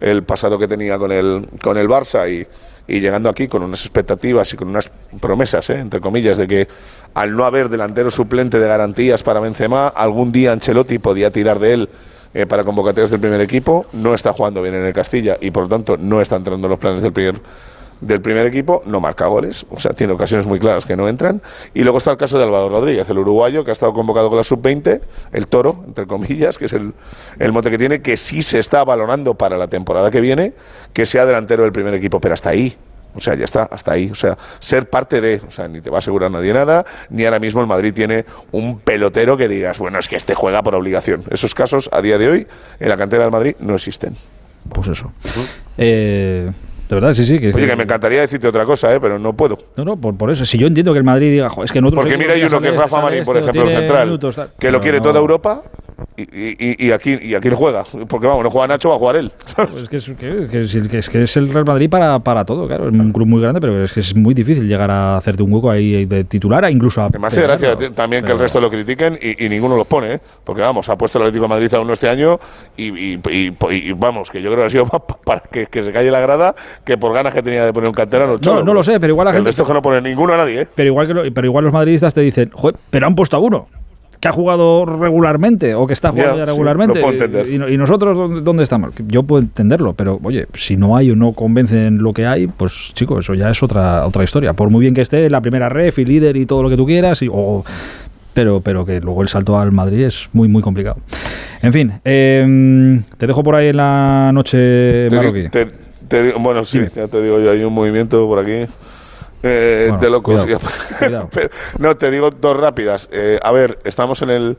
el, 0.00 0.22
pasado 0.22 0.58
que 0.58 0.66
tenía 0.66 0.96
con 0.96 1.12
el, 1.12 1.46
con 1.62 1.76
el 1.76 1.88
Barça 1.88 2.26
y, 2.26 2.46
y, 2.90 3.00
llegando 3.00 3.28
aquí 3.28 3.48
con 3.48 3.62
unas 3.62 3.80
expectativas 3.82 4.50
y 4.54 4.56
con 4.56 4.68
unas 4.68 4.90
promesas, 5.20 5.68
eh, 5.68 5.78
entre 5.78 6.00
comillas, 6.00 6.38
de 6.38 6.48
que 6.48 6.68
al 7.12 7.36
no 7.36 7.44
haber 7.44 7.68
delantero 7.68 8.10
suplente 8.10 8.58
de 8.58 8.66
garantías 8.66 9.22
para 9.22 9.38
Benzema, 9.38 9.88
algún 9.88 10.32
día 10.32 10.52
Ancelotti 10.52 10.98
podía 10.98 11.30
tirar 11.30 11.58
de 11.58 11.74
él 11.74 11.88
para 12.48 12.64
convocatorias 12.64 13.10
del 13.10 13.20
primer 13.20 13.42
equipo, 13.42 13.84
no 13.92 14.14
está 14.14 14.32
jugando 14.32 14.62
bien 14.62 14.74
en 14.74 14.86
el 14.86 14.94
Castilla 14.94 15.36
y 15.38 15.50
por 15.50 15.64
lo 15.64 15.68
tanto 15.68 15.98
no 15.98 16.22
está 16.22 16.36
entrando 16.36 16.66
en 16.66 16.70
los 16.70 16.78
planes 16.78 17.02
del 17.02 17.12
primer 17.12 17.34
del 18.02 18.20
primer 18.20 18.46
equipo, 18.46 18.82
no 18.84 19.00
marca 19.00 19.26
goles, 19.26 19.64
o 19.70 19.78
sea, 19.78 19.92
tiene 19.92 20.12
ocasiones 20.12 20.46
muy 20.46 20.58
claras 20.58 20.84
que 20.84 20.96
no 20.96 21.08
entran. 21.08 21.40
Y 21.72 21.82
luego 21.84 21.98
está 21.98 22.10
el 22.10 22.16
caso 22.16 22.36
de 22.36 22.44
Álvaro 22.44 22.68
Rodríguez, 22.68 23.08
el 23.08 23.18
uruguayo, 23.18 23.64
que 23.64 23.70
ha 23.70 23.72
estado 23.72 23.94
convocado 23.94 24.28
con 24.28 24.36
la 24.36 24.44
sub-20, 24.44 25.00
el 25.32 25.46
toro, 25.46 25.84
entre 25.86 26.06
comillas, 26.06 26.58
que 26.58 26.66
es 26.66 26.72
el, 26.72 26.92
el 27.38 27.52
mote 27.52 27.70
que 27.70 27.78
tiene, 27.78 28.02
que 28.02 28.16
sí 28.16 28.42
se 28.42 28.58
está 28.58 28.84
valorando 28.84 29.34
para 29.34 29.56
la 29.56 29.68
temporada 29.68 30.10
que 30.10 30.20
viene, 30.20 30.52
que 30.92 31.06
sea 31.06 31.24
delantero 31.24 31.62
del 31.62 31.72
primer 31.72 31.94
equipo, 31.94 32.20
pero 32.20 32.34
hasta 32.34 32.50
ahí. 32.50 32.76
O 33.14 33.20
sea, 33.20 33.34
ya 33.34 33.44
está, 33.44 33.64
hasta 33.64 33.92
ahí. 33.92 34.10
O 34.10 34.14
sea, 34.14 34.38
ser 34.58 34.88
parte 34.88 35.20
de, 35.20 35.42
o 35.46 35.50
sea, 35.50 35.68
ni 35.68 35.80
te 35.80 35.90
va 35.90 35.96
a 35.96 36.00
asegurar 36.00 36.30
nadie 36.30 36.52
nada, 36.52 36.84
ni 37.10 37.24
ahora 37.24 37.38
mismo 37.38 37.60
el 37.60 37.66
Madrid 37.66 37.92
tiene 37.92 38.24
un 38.52 38.80
pelotero 38.80 39.36
que 39.36 39.48
digas, 39.48 39.78
bueno, 39.78 39.98
es 39.98 40.08
que 40.08 40.16
este 40.16 40.34
juega 40.34 40.62
por 40.62 40.74
obligación. 40.74 41.24
Esos 41.30 41.54
casos, 41.54 41.88
a 41.92 42.00
día 42.00 42.18
de 42.18 42.28
hoy, 42.28 42.46
en 42.80 42.88
la 42.88 42.96
cantera 42.96 43.24
del 43.24 43.32
Madrid 43.32 43.54
no 43.60 43.74
existen. 43.74 44.16
Pues 44.72 44.88
eso. 44.88 45.12
eh, 45.76 46.50
de 46.92 47.00
verdad, 47.00 47.14
sí, 47.14 47.24
sí. 47.24 47.38
Que, 47.38 47.48
Oye, 47.54 47.66
que, 47.66 47.74
me 47.74 47.84
encantaría 47.84 48.20
decirte 48.20 48.46
otra 48.46 48.66
cosa, 48.66 48.94
¿eh? 48.94 49.00
pero 49.00 49.18
no 49.18 49.32
puedo. 49.32 49.56
No, 49.76 49.84
no, 49.84 49.96
por, 49.96 50.30
eso. 50.30 50.44
Si 50.44 50.58
yo 50.58 50.66
entiendo 50.66 50.92
que 50.92 50.98
el 50.98 51.04
Madrid 51.04 51.30
diga, 51.30 51.48
es 51.64 51.72
que 51.72 51.80
nosotros. 51.80 52.04
Porque 52.04 52.18
mira, 52.18 52.34
hay 52.34 52.42
uno 52.42 52.60
que 52.60 52.68
es 52.68 52.76
Rafa 52.76 53.00
Marín, 53.00 53.24
por 53.24 53.38
ejemplo, 53.38 53.66
central, 53.66 54.20
que 54.58 54.70
lo 54.70 54.78
quiere 54.78 55.00
toda 55.00 55.18
Europa 55.18 55.62
y, 56.16 56.86
y, 56.86 56.92
aquí, 56.92 57.18
y 57.20 57.34
aquí 57.34 57.48
juega. 57.50 57.84
Porque 58.08 58.26
vamos, 58.26 58.44
no 58.44 58.50
juega 58.50 58.68
Nacho, 58.68 58.90
va 58.90 58.96
a 58.96 58.98
jugar 58.98 59.16
él. 59.16 59.32
Pues 59.56 59.82
es, 59.82 59.88
que 59.88 59.96
es, 59.96 60.10
que, 60.90 60.98
es, 60.98 61.08
que 61.08 61.22
es 61.22 61.36
el 61.36 61.52
Real 61.52 61.64
Madrid 61.64 61.88
para, 61.88 62.18
para 62.18 62.44
todo, 62.44 62.66
claro. 62.66 62.88
Es 62.88 62.94
un 62.94 63.12
club 63.12 63.26
muy 63.26 63.40
grande, 63.40 63.60
pero 63.60 63.82
es 63.82 63.92
que 63.92 64.00
es 64.00 64.14
muy 64.14 64.34
difícil 64.34 64.66
llegar 64.66 64.90
a 64.90 65.16
hacerte 65.16 65.42
un 65.42 65.52
hueco 65.52 65.70
ahí 65.70 66.04
de 66.04 66.24
titular, 66.24 66.68
incluso 66.70 67.02
a. 67.02 67.08
Me 67.08 67.26
hace 67.26 67.42
gracia 67.42 67.76
también 67.94 68.24
que 68.24 68.32
el 68.32 68.38
resto 68.38 68.60
lo 68.60 68.70
critiquen 68.70 69.18
y, 69.20 69.48
ninguno 69.48 69.76
los 69.76 69.86
pone, 69.86 70.14
¿eh? 70.14 70.20
Porque 70.44 70.62
vamos, 70.62 70.88
ha 70.88 70.96
puesto 70.96 71.18
el 71.18 71.24
Atlético 71.24 71.44
de 71.44 71.48
Madrid 71.48 71.74
a 71.74 71.80
uno 71.80 71.92
este 71.92 72.08
año 72.08 72.38
y, 72.76 73.16
vamos, 73.94 74.30
que 74.30 74.42
yo 74.42 74.50
creo 74.50 74.60
que 74.60 74.66
ha 74.66 74.70
sido 74.70 74.84
más 74.92 75.02
para 75.24 75.40
que, 75.40 75.66
se 75.82 75.92
calle 75.92 76.10
la 76.10 76.20
grada 76.20 76.54
que 76.84 76.96
por 76.96 77.12
ganas 77.12 77.34
que 77.34 77.42
tenía 77.42 77.64
de 77.64 77.72
poner 77.72 77.88
un 77.88 77.94
canterano. 77.94 78.38
No, 78.44 78.62
no 78.62 78.74
lo 78.74 78.82
sé, 78.82 78.98
pero 79.00 79.12
igual 79.12 79.26
la 79.26 79.32
gente. 79.32 79.40
El 79.40 79.46
resto 79.46 79.64
que 79.64 79.72
no 79.72 79.82
pone 79.82 80.00
ninguno 80.00 80.34
a 80.34 80.36
nadie, 80.36 80.62
¿eh? 80.62 80.68
Pero 80.74 80.88
igual, 80.88 81.06
que 81.06 81.32
pero 81.32 81.46
igual 81.46 81.64
los 81.64 81.72
madridistas 81.72 82.14
te 82.14 82.20
dicen, 82.20 82.50
joder, 82.52 82.76
pero 82.90 83.06
han 83.06 83.14
puesto 83.14 83.36
a 83.36 83.40
uno 83.40 83.68
que 84.22 84.28
ha 84.28 84.32
jugado 84.32 84.86
regularmente 84.86 85.74
o 85.74 85.84
que 85.84 85.94
está 85.94 86.12
jugando 86.12 86.36
ya, 86.36 86.44
regularmente. 86.44 87.00
y, 87.50 87.76
nosotros 87.76 88.44
dónde 88.44 88.62
estamos? 88.62 88.94
Yo 89.08 89.24
puedo 89.24 89.42
entenderlo, 89.42 89.94
pero 89.94 90.20
oye, 90.22 90.46
si 90.54 90.76
no 90.76 90.96
hay 90.96 91.10
o 91.10 91.16
no 91.16 91.32
convencen 91.32 91.98
lo 91.98 92.12
que 92.12 92.24
hay, 92.24 92.46
pues 92.46 92.92
chicos, 92.94 93.24
eso 93.24 93.34
ya 93.34 93.50
es 93.50 93.60
otra 93.64 94.06
otra 94.06 94.22
historia. 94.22 94.52
Por 94.52 94.70
muy 94.70 94.80
bien 94.82 94.94
que 94.94 95.00
esté 95.00 95.28
la 95.28 95.40
primera 95.40 95.68
ref 95.68 95.98
y 95.98 96.04
líder 96.04 96.36
y 96.36 96.46
todo 96.46 96.62
lo 96.62 96.70
que 96.70 96.76
tú 96.76 96.86
quieras, 96.86 97.20
y, 97.20 97.28
pero, 98.32 98.60
pero 98.60 98.86
que 98.86 99.00
luego 99.00 99.22
el 99.22 99.28
salto 99.28 99.58
al 99.58 99.72
Madrid 99.72 100.04
es 100.04 100.28
muy, 100.32 100.46
muy 100.46 100.62
complicado. 100.62 100.98
En 101.60 101.72
fin, 101.72 101.94
em, 102.04 103.02
te 103.18 103.26
dejo 103.26 103.42
por 103.42 103.56
ahí 103.56 103.70
en 103.70 103.76
la 103.78 104.30
noche 104.32 105.08
marroquí. 105.10 105.48
bueno, 106.38 106.64
sí, 106.64 106.78
ya 106.94 107.08
te 107.08 107.20
digo 107.20 107.40
yo, 107.40 107.50
hay 107.50 107.64
un 107.64 107.74
movimiento 107.74 108.24
por 108.28 108.38
aquí. 108.38 108.72
Eh, 109.42 109.92
de 110.00 110.10
locos. 110.10 110.46
no, 111.78 111.96
te 111.96 112.10
digo 112.10 112.30
dos 112.30 112.56
rápidas. 112.56 113.08
Eh, 113.12 113.38
a 113.42 113.50
ver, 113.52 113.78
estamos 113.84 114.22
en 114.22 114.30
el. 114.30 114.58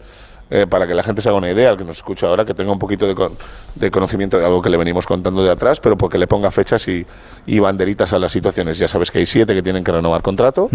Eh, 0.49 0.67
para 0.67 0.85
que 0.85 0.93
la 0.93 1.01
gente 1.01 1.21
se 1.21 1.29
haga 1.29 1.37
una 1.37 1.49
idea, 1.49 1.71
el 1.71 1.77
que 1.77 1.83
nos 1.83 1.97
escucha 1.97 2.27
ahora, 2.27 2.45
que 2.45 2.53
tenga 2.53 2.71
un 2.71 2.77
poquito 2.77 3.07
de, 3.07 3.89
conocimiento 3.91 4.37
de 4.37 4.45
algo 4.45 4.61
que 4.61 4.69
le 4.69 4.77
venimos 4.77 5.07
contando 5.07 5.43
de 5.43 5.49
atrás, 5.49 5.79
pero 5.79 5.97
porque 5.97 6.19
le 6.19 6.27
ponga 6.27 6.51
fechas 6.51 6.87
y, 6.87 7.59
banderitas 7.59 8.13
a 8.13 8.19
las 8.19 8.31
situaciones. 8.31 8.77
Ya 8.77 8.87
sabes 8.87 9.09
que 9.09 9.19
hay 9.19 9.25
siete 9.25 9.55
que 9.55 9.63
tienen 9.63 9.83
que 9.83 9.91
renovar 9.91 10.21
contrato. 10.21 10.69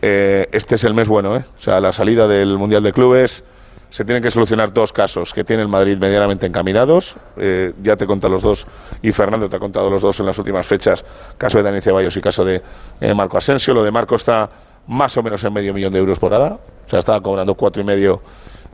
este 0.00 0.74
es 0.74 0.84
el 0.84 0.94
mes 0.94 1.08
bueno, 1.08 1.34
¿eh? 1.34 1.44
O 1.58 1.60
sea, 1.60 1.80
la 1.80 1.92
salida 1.92 2.28
del 2.28 2.56
Mundial 2.56 2.84
de 2.84 2.92
Clubes 2.92 3.42
se 3.90 4.04
tienen 4.04 4.22
que 4.22 4.30
solucionar 4.30 4.72
dos 4.72 4.92
casos 4.92 5.34
que 5.34 5.42
tiene 5.44 5.62
el 5.62 5.68
Madrid 5.68 5.98
medianamente 5.98 6.46
encaminados. 6.46 7.16
Eh, 7.36 7.72
ya 7.82 7.96
te 7.96 8.06
contado 8.06 8.32
los 8.32 8.42
dos 8.42 8.66
y 9.02 9.10
Fernando 9.12 9.48
te 9.48 9.56
ha 9.56 9.58
contado 9.58 9.90
los 9.90 10.00
dos 10.00 10.20
en 10.20 10.26
las 10.26 10.38
últimas 10.38 10.66
fechas, 10.66 11.04
caso 11.36 11.58
de 11.58 11.64
Dani 11.64 11.80
Ceballos 11.80 12.16
y 12.16 12.20
caso 12.20 12.44
de 12.44 12.62
eh, 13.00 13.14
Marco 13.14 13.36
Asensio. 13.36 13.74
Lo 13.74 13.82
de 13.82 13.90
Marco 13.90 14.14
está 14.14 14.48
más 14.86 15.16
o 15.16 15.22
menos 15.22 15.42
en 15.42 15.52
medio 15.52 15.74
millón 15.74 15.92
de 15.92 15.98
euros 15.98 16.18
por 16.18 16.32
hada, 16.32 16.58
o 16.86 16.88
sea, 16.88 17.00
estaba 17.00 17.20
cobrando 17.20 17.54
cuatro 17.54 17.82
y 17.82 17.84
medio. 17.84 18.22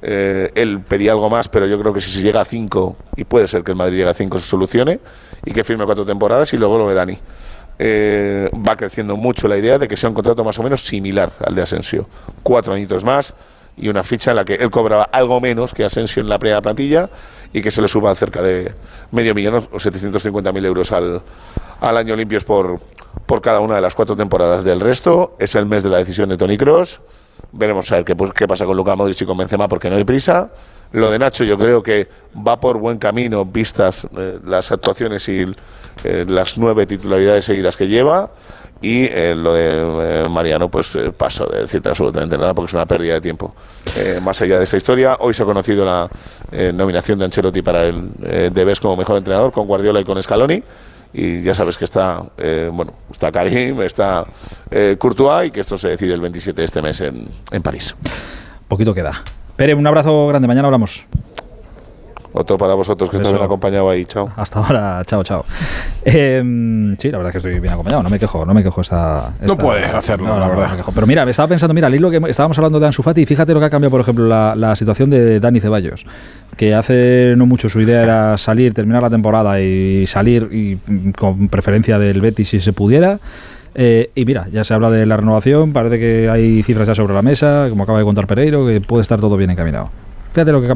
Eh, 0.03 0.51
él 0.55 0.81
pedía 0.87 1.13
algo 1.13 1.31
más, 1.31 1.49
pero 1.49 1.67
yo 1.67 1.81
creo 1.81 1.95
que 1.95 2.03
si 2.03 2.11
se 2.11 2.21
llega 2.21 2.43
a 2.43 2.45
cinco, 2.45 2.97
y 3.17 3.25
puede 3.25 3.49
ser 3.49 3.65
que 3.65 3.73
el 3.73 3.79
Madrid 3.79 3.97
llegue 3.97 4.11
a 4.11 4.15
cinco, 4.15 4.39
se 4.39 4.47
solucione 4.47 5.01
y 5.45 5.53
que 5.53 5.65
firme 5.65 5.87
cuatro 5.87 6.05
temporadas 6.05 6.53
y 6.53 6.59
luego 6.59 6.77
lo 6.77 6.89
de 6.89 6.95
Dani. 6.95 7.19
va 8.67 8.77
creciendo 8.77 9.17
mucho 9.17 9.49
la 9.49 9.57
idea 9.57 9.79
de 9.79 9.89
que 9.89 9.97
sea 9.97 10.11
un 10.11 10.15
contrato 10.15 10.45
más 10.45 10.59
o 10.59 10.63
menos 10.63 10.83
similar 10.83 11.33
al 11.45 11.55
de 11.55 11.63
Asensio. 11.63 12.07
Cuatro 12.43 12.75
añitos 12.75 13.05
más, 13.05 13.35
y 13.77 13.89
una 13.89 14.03
ficha 14.03 14.31
en 14.31 14.37
la 14.37 14.45
que 14.45 14.55
él 14.55 14.71
cobraba 14.71 15.05
algo 15.05 15.41
menos 15.41 15.73
que 15.73 15.85
Asensio 15.85 16.23
en 16.23 16.29
la 16.29 16.39
primera 16.39 16.63
plantilla 16.63 17.11
y 17.53 17.63
que 17.63 17.71
se 17.71 17.83
le 17.83 17.89
suba 17.89 18.15
cerca 18.15 18.43
de 18.43 18.73
medio 19.13 19.35
millón 19.35 19.57
o 19.57 19.77
750.000 19.77 20.65
euros 20.65 20.93
al, 20.93 21.23
al 21.81 21.97
año 21.97 22.17
limpios 22.17 22.45
por, 22.45 22.81
por 23.27 23.41
cada 23.41 23.61
una 23.61 23.77
de 23.77 23.81
las 23.81 23.95
cuatro 23.95 24.17
temporadas 24.17 24.65
del 24.65 24.81
resto. 24.81 25.37
Es 25.39 25.55
el 25.55 25.67
mes 25.67 25.83
de 25.83 25.91
la 25.91 25.99
decisión 25.99 26.29
de 26.29 26.37
Tony 26.37 26.57
Cross. 26.57 27.01
Veremos 27.53 27.91
a 27.93 27.97
ver 27.97 28.05
qué, 28.05 28.17
qué 28.35 28.49
pasa 28.49 28.65
con 28.65 28.77
Luka 28.77 28.95
Modric 28.95 29.21
y 29.21 29.27
con 29.27 29.37
Benzema 29.37 29.69
porque 29.69 29.91
no 29.91 29.97
hay 29.97 30.05
prisa. 30.05 30.51
Lo 30.93 31.11
de 31.11 31.19
Nacho 31.19 31.45
yo 31.45 31.59
creo 31.59 31.83
que 31.83 32.09
va 32.47 32.59
por 32.61 32.79
buen 32.79 32.99
camino 32.99 33.45
vistas 33.45 34.07
eh, 34.17 34.39
las 34.45 34.71
actuaciones 34.73 35.29
y 35.29 35.47
eh, 36.05 36.25
las 36.29 36.57
nueve 36.59 36.87
titularidades 36.87 37.45
seguidas 37.45 37.77
que 37.77 37.89
lleva. 37.89 38.31
Y 38.83 39.05
eh, 39.05 39.35
lo 39.35 39.55
de 39.55 40.25
eh, 40.25 40.29
Mariano, 40.29 40.69
pues 40.69 40.95
eh, 40.97 41.11
paso 41.17 41.47
de 41.47 41.63
decirte 41.63 41.89
absolutamente 41.89 42.37
nada 42.37 42.53
porque 42.53 42.69
es 42.69 42.75
una 42.75 42.87
pérdida 42.87 43.15
de 43.15 43.21
tiempo. 43.21 43.55
más 44.23 44.41
allá 44.43 44.59
de 44.59 44.65
esta 44.65 44.77
historia, 44.77 45.17
hoy 45.21 45.33
se 45.33 45.43
ha 45.43 45.47
conocido 45.47 45.85
la 45.85 46.09
nominación 46.73 47.19
de 47.19 47.25
Ancelotti 47.25 47.63
para 47.63 47.87
el 47.87 48.11
Debes 48.53 48.81
como 48.81 48.97
mejor 48.97 49.17
entrenador 49.17 49.53
con 49.53 49.67
Guardiola 49.67 50.01
y 50.01 50.05
con 50.05 50.23
Scaloni. 50.23 50.63
Y 51.15 51.41
ya 51.41 51.55
sabes 51.55 51.79
que 51.79 51.85
está, 51.85 52.23
bueno, 52.73 52.93
está 53.11 53.33
Karim, 53.33 53.81
está 53.81 54.27
Courtois 54.99 55.49
y 55.49 55.51
que 55.51 55.61
esto 55.61 55.79
se 55.79 55.89
decide 55.89 56.13
el 56.13 56.21
27 56.21 56.61
de 56.61 56.65
este 56.65 56.83
mes 56.83 57.01
en, 57.01 57.29
en 57.51 57.63
París. 57.63 57.95
Poquito 58.69 58.93
queda. 58.93 59.23
Pere, 59.57 59.75
un 59.75 59.87
abrazo 59.87 60.27
grande. 60.27 60.47
Mañana 60.47 60.67
hablamos. 60.69 61.07
Otro 62.39 62.59
para 62.59 62.75
vosotros 62.75 63.09
que 63.09 63.17
estáis 63.17 63.33
bien 63.33 63.43
acompañado 63.43 63.89
ahí, 63.89 64.05
chao. 64.05 64.29
Hasta 64.37 64.59
ahora, 64.59 65.03
chao, 65.07 65.25
chao. 65.25 65.43
Em, 66.05 66.95
sí, 66.99 67.11
la 67.11 67.17
verdad 67.17 67.31
es 67.31 67.33
que 67.33 67.49
estoy 67.49 67.61
bien 67.61 67.73
acompañado, 67.73 68.03
no 68.03 68.11
me 68.11 68.19
quejo, 68.19 68.45
no 68.45 68.53
me 68.53 68.63
quejo 68.63 68.83
esta... 68.83 69.33
no 69.41 69.57
puedes 69.57 69.91
hacerlo, 69.95 70.39
la 70.39 70.47
verdad. 70.47 70.85
Pero 70.95 71.07
mira, 71.07 71.25
me 71.25 71.31
estaba 71.31 71.49
pensando, 71.49 71.73
mira, 71.73 71.89
lo 71.89 72.11
que 72.11 72.21
estábamos 72.29 72.59
hablando 72.59 72.79
de 72.79 72.89
Ansu 72.89 73.03
Fati, 73.03 73.23
y 73.23 73.27
fíjate 73.27 73.55
lo 73.55 73.61
que 73.61 73.65
ha 73.65 73.71
cambiado, 73.71 73.91
por 73.91 74.03
ejemplo, 74.03 74.27
la, 74.55 74.77
situación 74.77 75.09
de 75.09 75.41
Dani 75.41 75.61
Ceballos, 75.61 76.05
que 76.59 76.75
hace 76.75 77.33
no 77.39 77.47
mucho 77.47 77.71
su 77.71 77.81
idea 77.81 78.03
era 78.03 78.37
salir, 78.37 78.75
terminar 78.75 79.03
la 79.03 79.09
temporada 79.09 79.59
y 79.59 80.07
salir 80.07 80.51
y 80.53 80.77
con 81.13 81.49
preferencia 81.49 81.99
del 81.99 82.21
Betis 82.21 82.51
si 82.51 82.61
se 82.61 82.75
pudiera. 82.75 83.19
Eh, 83.75 84.11
y 84.15 84.27
mira, 84.27 84.47
ya 84.53 84.63
se 84.63 84.75
habla 84.75 84.91
de 84.91 85.07
la 85.07 85.17
renovación, 85.17 85.73
parece 85.73 85.99
que 85.99 86.29
hay 86.29 86.63
cifras 86.63 86.87
ya 86.87 86.95
sobre 86.95 87.15
la 87.15 87.23
mesa, 87.23 87.69
como 87.71 87.85
acaba 87.85 87.99
de 87.99 88.05
contar 88.05 88.27
Pereiro, 88.27 88.67
que 88.67 88.83
puede 88.83 89.01
estar 89.01 89.21
todo 89.21 89.39
bien 89.39 89.49
encaminado. 89.49 89.89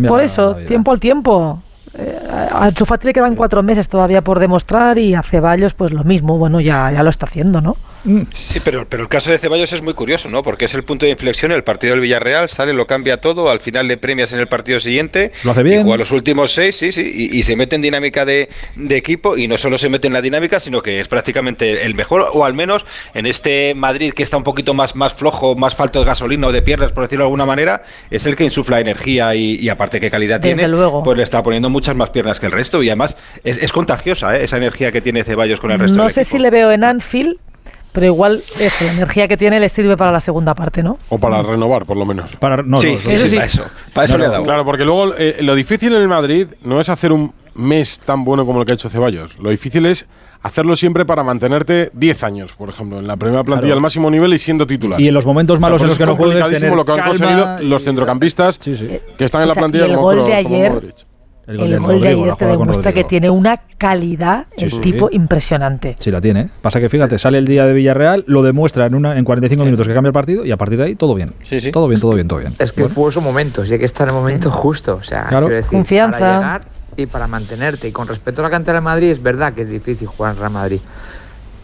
Por 0.09 0.20
eso, 0.20 0.57
tiempo 0.66 0.92
al 0.92 1.01
tiempo. 1.01 1.62
Eh, 1.94 2.18
a 2.53 2.70
Chufati 2.70 3.09
le 3.09 3.12
quedan 3.12 3.35
cuatro 3.35 3.62
meses 3.62 3.88
todavía 3.88 4.23
por 4.23 4.38
demostrar 4.38 4.96
y 4.99 5.14
a 5.14 5.23
Ceballos 5.23 5.75
pues 5.75 5.92
lo 5.92 6.05
mismo. 6.05 6.38
Bueno, 6.38 6.61
ya, 6.61 6.90
ya 6.92 7.03
lo 7.03 7.11
está 7.11 7.27
haciendo, 7.27 7.61
¿no? 7.61 7.77
Sí, 8.32 8.60
pero, 8.64 8.88
pero 8.88 9.02
el 9.02 9.08
caso 9.08 9.30
de 9.30 9.38
Ceballos 9.38 9.72
es 9.72 9.82
muy 9.82 9.94
curioso, 9.94 10.30
¿no? 10.30 10.42
Porque 10.42 10.64
es 10.64 10.74
el 10.74 10.84
punto 10.84 11.04
de 11.04 11.12
inflexión, 11.12 11.52
el 11.52 11.64
partido 11.64 11.92
del 11.92 12.00
Villarreal 12.00 12.48
sale, 12.48 12.72
lo 12.72 12.86
cambia 12.86 13.20
todo, 13.20 13.50
al 13.50 13.60
final 13.60 13.88
le 13.88 13.96
premias 13.96 14.32
en 14.32 14.40
el 14.40 14.48
partido 14.48 14.80
siguiente. 14.80 15.32
Lo 15.44 15.50
hace 15.50 15.62
bien. 15.62 15.90
a 15.90 15.96
los 15.96 16.10
últimos 16.10 16.52
seis, 16.52 16.77
sí, 16.77 16.92
sí, 16.92 17.31
y, 17.33 17.42
se 17.42 17.56
mete 17.56 17.77
en 17.77 17.83
dinámica 17.83 18.25
de, 18.25 18.48
equipo 18.90 19.37
y 19.37 19.48
no 19.48 19.58
solo 19.58 19.79
se 19.79 19.88
mete 19.88 20.06
en 20.06 20.12
la 20.12 20.22
dinámica, 20.22 20.60
sino 20.60 20.83
que 20.83 21.00
es 21.00 21.08
prácticamente 21.08 21.85
el 21.85 21.94
mejor, 21.94 22.31
o 22.33 22.44
al 22.44 22.54
menos 22.54 22.85
en 23.14 23.27
este 23.27 23.75
Madrid 23.75 24.12
que 24.12 24.22
está 24.22 24.37
un 24.37 24.44
poquito 24.44 24.75
más, 24.75 24.96
más 24.96 25.14
flojo, 25.14 25.54
más 25.54 25.75
falto 25.75 26.00
de 26.00 26.06
gasolina 26.06 26.46
o 26.46 26.52
de 26.52 26.62
piernas, 26.62 26.92
por 26.92 27.04
decirlo 27.04 27.25
de 27.25 27.27
alguna 27.27 27.46
manera, 27.46 27.83
es 28.10 28.27
el 28.27 28.37
que 28.37 28.44
insufla 28.44 28.81
energía 28.81 29.35
y, 29.35 29.68
aparte 29.68 30.00
qué 30.00 30.10
calidad 30.10 30.40
tiene, 30.40 30.66
luego. 30.68 31.02
pues 31.02 31.16
le 31.16 31.22
está 31.22 31.42
poniendo 31.42 31.68
muchas 31.70 31.94
más 31.94 32.10
piernas 32.10 32.40
que 32.40 32.46
el 32.46 32.52
resto 32.52 32.83
y 32.83 32.88
además 32.88 33.16
es, 33.44 33.70
contagiosa 33.72 34.37
¿eh? 34.37 34.44
esa 34.44 34.56
energía 34.56 34.90
que 34.90 35.00
tiene 35.00 35.22
Ceballos 35.22 35.60
con 35.60 35.70
el 35.70 35.79
resto. 35.79 35.96
No 35.96 36.08
sé 36.08 36.25
si 36.25 36.38
le 36.38 36.50
veo 36.50 36.72
en 36.72 36.85
Anfield 36.85 37.38
pero 37.92 38.06
igual 38.06 38.42
es 38.58 38.80
la 38.82 38.92
energía 38.92 39.28
que 39.28 39.36
tiene 39.36 39.60
le 39.60 39.68
sirve 39.68 39.96
para 39.96 40.12
la 40.12 40.20
segunda 40.20 40.54
parte, 40.54 40.82
¿no? 40.82 40.98
O 41.08 41.18
para 41.18 41.42
renovar, 41.42 41.84
por 41.86 41.96
lo 41.96 42.04
menos. 42.04 42.36
Para, 42.36 42.62
no, 42.62 42.80
sí, 42.80 42.98
eso 43.08 43.26
sí. 43.26 43.36
para 43.36 43.46
eso, 43.46 43.64
para 43.92 44.04
eso 44.06 44.18
le 44.18 44.26
ha 44.26 44.30
dado. 44.30 44.44
Claro, 44.44 44.64
porque 44.64 44.84
luego 44.84 45.14
eh, 45.18 45.38
lo 45.40 45.54
difícil 45.54 45.92
en 45.94 46.02
el 46.02 46.08
Madrid 46.08 46.48
no 46.62 46.80
es 46.80 46.88
hacer 46.88 47.12
un 47.12 47.32
mes 47.54 48.00
tan 48.04 48.24
bueno 48.24 48.46
como 48.46 48.60
el 48.60 48.66
que 48.66 48.72
ha 48.72 48.74
hecho 48.74 48.88
Ceballos. 48.88 49.38
Lo 49.38 49.50
difícil 49.50 49.86
es 49.86 50.06
hacerlo 50.42 50.76
siempre 50.76 51.04
para 51.04 51.22
mantenerte 51.22 51.90
10 51.92 52.24
años, 52.24 52.52
por 52.52 52.68
ejemplo, 52.68 52.98
en 52.98 53.06
la 53.06 53.16
primera 53.16 53.44
plantilla 53.44 53.74
al 53.74 53.80
máximo 53.80 54.10
nivel 54.10 54.32
y 54.34 54.38
siendo 54.38 54.66
titular. 54.66 55.00
Y 55.00 55.08
en 55.08 55.14
los 55.14 55.26
momentos 55.26 55.60
malos 55.60 55.80
en 55.82 55.88
los 55.88 55.98
que 55.98 56.06
no 56.06 56.16
juegues 56.16 56.48
tener 56.48 56.72
lo 56.72 56.84
que 56.84 56.92
han 56.92 57.06
conseguido 57.06 57.58
los 57.60 57.84
centrocampistas 57.84 58.58
que 58.58 59.24
están 59.24 59.42
en 59.42 59.48
la 59.48 59.54
plantilla 59.54 59.84
el 59.84 59.94
como, 59.94 60.02
gol 60.02 60.26
de 60.26 60.34
ayer, 60.34 60.94
el 61.46 61.56
gol, 61.80 62.00
de, 62.00 62.08
ayer 62.08 62.34
te 62.34 62.44
demuestra 62.46 62.92
que 62.92 63.04
tiene 63.04 63.30
una 63.30 63.60
calidad 63.78 64.46
el 64.56 64.80
tipo 64.80 65.08
impresionante. 65.10 65.96
Sí, 65.98 66.10
la 66.10 66.20
tiene. 66.20 66.48
Pasa 66.62 66.78
que 66.80 66.88
fíjate, 66.88 67.18
sale 67.18 67.38
el 67.38 67.46
día 67.46 67.66
de 67.66 67.72
Villarreal, 67.72 68.24
lo 68.26 68.42
demuestra 68.42 68.86
en, 68.86 68.94
una, 68.94 69.18
en 69.18 69.24
45 69.24 69.64
minutos 69.64 69.86
que 69.88 69.94
cambia 69.94 70.08
el 70.08 70.14
partido 70.14 70.44
y 70.44 70.52
a 70.52 70.56
partir 70.56 70.78
de 70.78 70.84
ahí 70.84 70.94
todo 70.94 71.14
bien. 71.14 71.32
Sí, 71.42 71.60
sí. 71.60 71.72
Todo 71.72 71.88
bien, 71.88 72.00
todo 72.00 72.12
bien, 72.12 72.28
todo 72.28 72.38
bien. 72.38 72.54
Es 72.58 72.72
que 72.72 72.88
fue 72.88 73.10
su 73.10 73.20
momento, 73.20 73.64
y 73.64 73.72
hay 73.72 73.78
que 73.78 73.84
estar 73.84 74.08
en 74.08 74.14
el 74.14 74.20
momento 74.20 74.50
justo. 74.50 74.96
O 74.96 75.02
sea, 75.02 75.26
quiero 75.28 75.48
decir, 75.48 75.78
Confianza. 75.78 76.18
Para 76.18 76.34
llegar 76.34 76.80
y 76.96 77.06
para 77.06 77.26
mantenerte. 77.26 77.88
Y 77.88 77.92
con 77.92 78.06
respecto 78.06 78.42
a 78.42 78.44
la 78.44 78.50
cantera 78.50 78.78
de 78.78 78.84
Madrid, 78.84 79.10
es 79.10 79.22
verdad 79.22 79.52
que 79.52 79.62
es 79.62 79.70
difícil 79.70 80.06
jugar 80.06 80.34
en 80.34 80.40
Real 80.40 80.52
Madrid. 80.52 80.80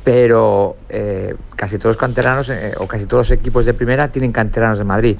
Pero 0.04 0.76
eh, 0.88 1.34
casi 1.56 1.78
todos 1.78 1.90
los 1.90 1.96
canteranos, 1.96 2.48
eh, 2.48 2.74
o 2.78 2.86
casi 2.86 3.06
todos 3.06 3.28
los 3.28 3.38
equipos 3.38 3.66
de 3.66 3.74
primera, 3.74 4.08
tienen 4.08 4.32
canteranos 4.32 4.78
de 4.78 4.84
Madrid. 4.84 5.16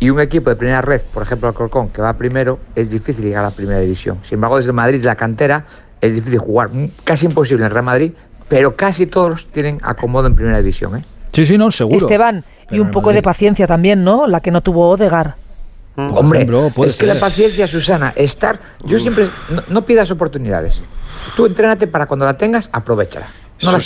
Y 0.00 0.10
un 0.10 0.20
equipo 0.20 0.50
de 0.50 0.56
primera 0.56 0.82
red, 0.82 1.02
por 1.12 1.22
ejemplo 1.22 1.48
el 1.48 1.54
Corcón, 1.54 1.88
que 1.88 2.02
va 2.02 2.12
primero, 2.14 2.58
es 2.74 2.90
difícil 2.90 3.24
llegar 3.24 3.44
a 3.44 3.48
la 3.48 3.54
primera 3.54 3.80
división. 3.80 4.18
Sin 4.22 4.36
embargo, 4.36 4.56
desde 4.56 4.72
Madrid, 4.72 5.02
la 5.04 5.14
cantera, 5.14 5.64
es 6.00 6.14
difícil 6.14 6.38
jugar. 6.38 6.70
Casi 7.04 7.26
imposible 7.26 7.64
en 7.64 7.70
Real 7.70 7.84
Madrid, 7.84 8.12
pero 8.48 8.76
casi 8.76 9.06
todos 9.06 9.46
tienen 9.46 9.78
acomodo 9.82 10.26
en 10.26 10.34
primera 10.34 10.58
división. 10.58 10.96
¿eh? 10.96 11.04
Sí, 11.32 11.46
sí, 11.46 11.56
no, 11.56 11.70
seguro. 11.70 11.98
Esteban, 11.98 12.44
y 12.70 12.78
un 12.78 12.90
poco 12.90 13.12
de 13.12 13.22
paciencia 13.22 13.66
también, 13.66 14.04
¿no? 14.04 14.26
La 14.26 14.40
que 14.40 14.50
no 14.50 14.60
tuvo 14.60 14.90
Odegar. 14.90 15.36
Hombre, 15.96 16.46
es 16.84 16.96
que 16.96 17.06
la 17.06 17.20
paciencia, 17.20 17.68
Susana, 17.68 18.12
estar. 18.16 18.58
Yo 18.84 18.98
siempre. 18.98 19.28
No, 19.48 19.62
no 19.68 19.84
pidas 19.84 20.10
oportunidades. 20.10 20.80
Tú 21.36 21.46
entrénate 21.46 21.86
para 21.86 22.06
cuando 22.06 22.26
la 22.26 22.36
tengas, 22.36 22.68
aprovechala. 22.72 23.28
No 23.64 23.78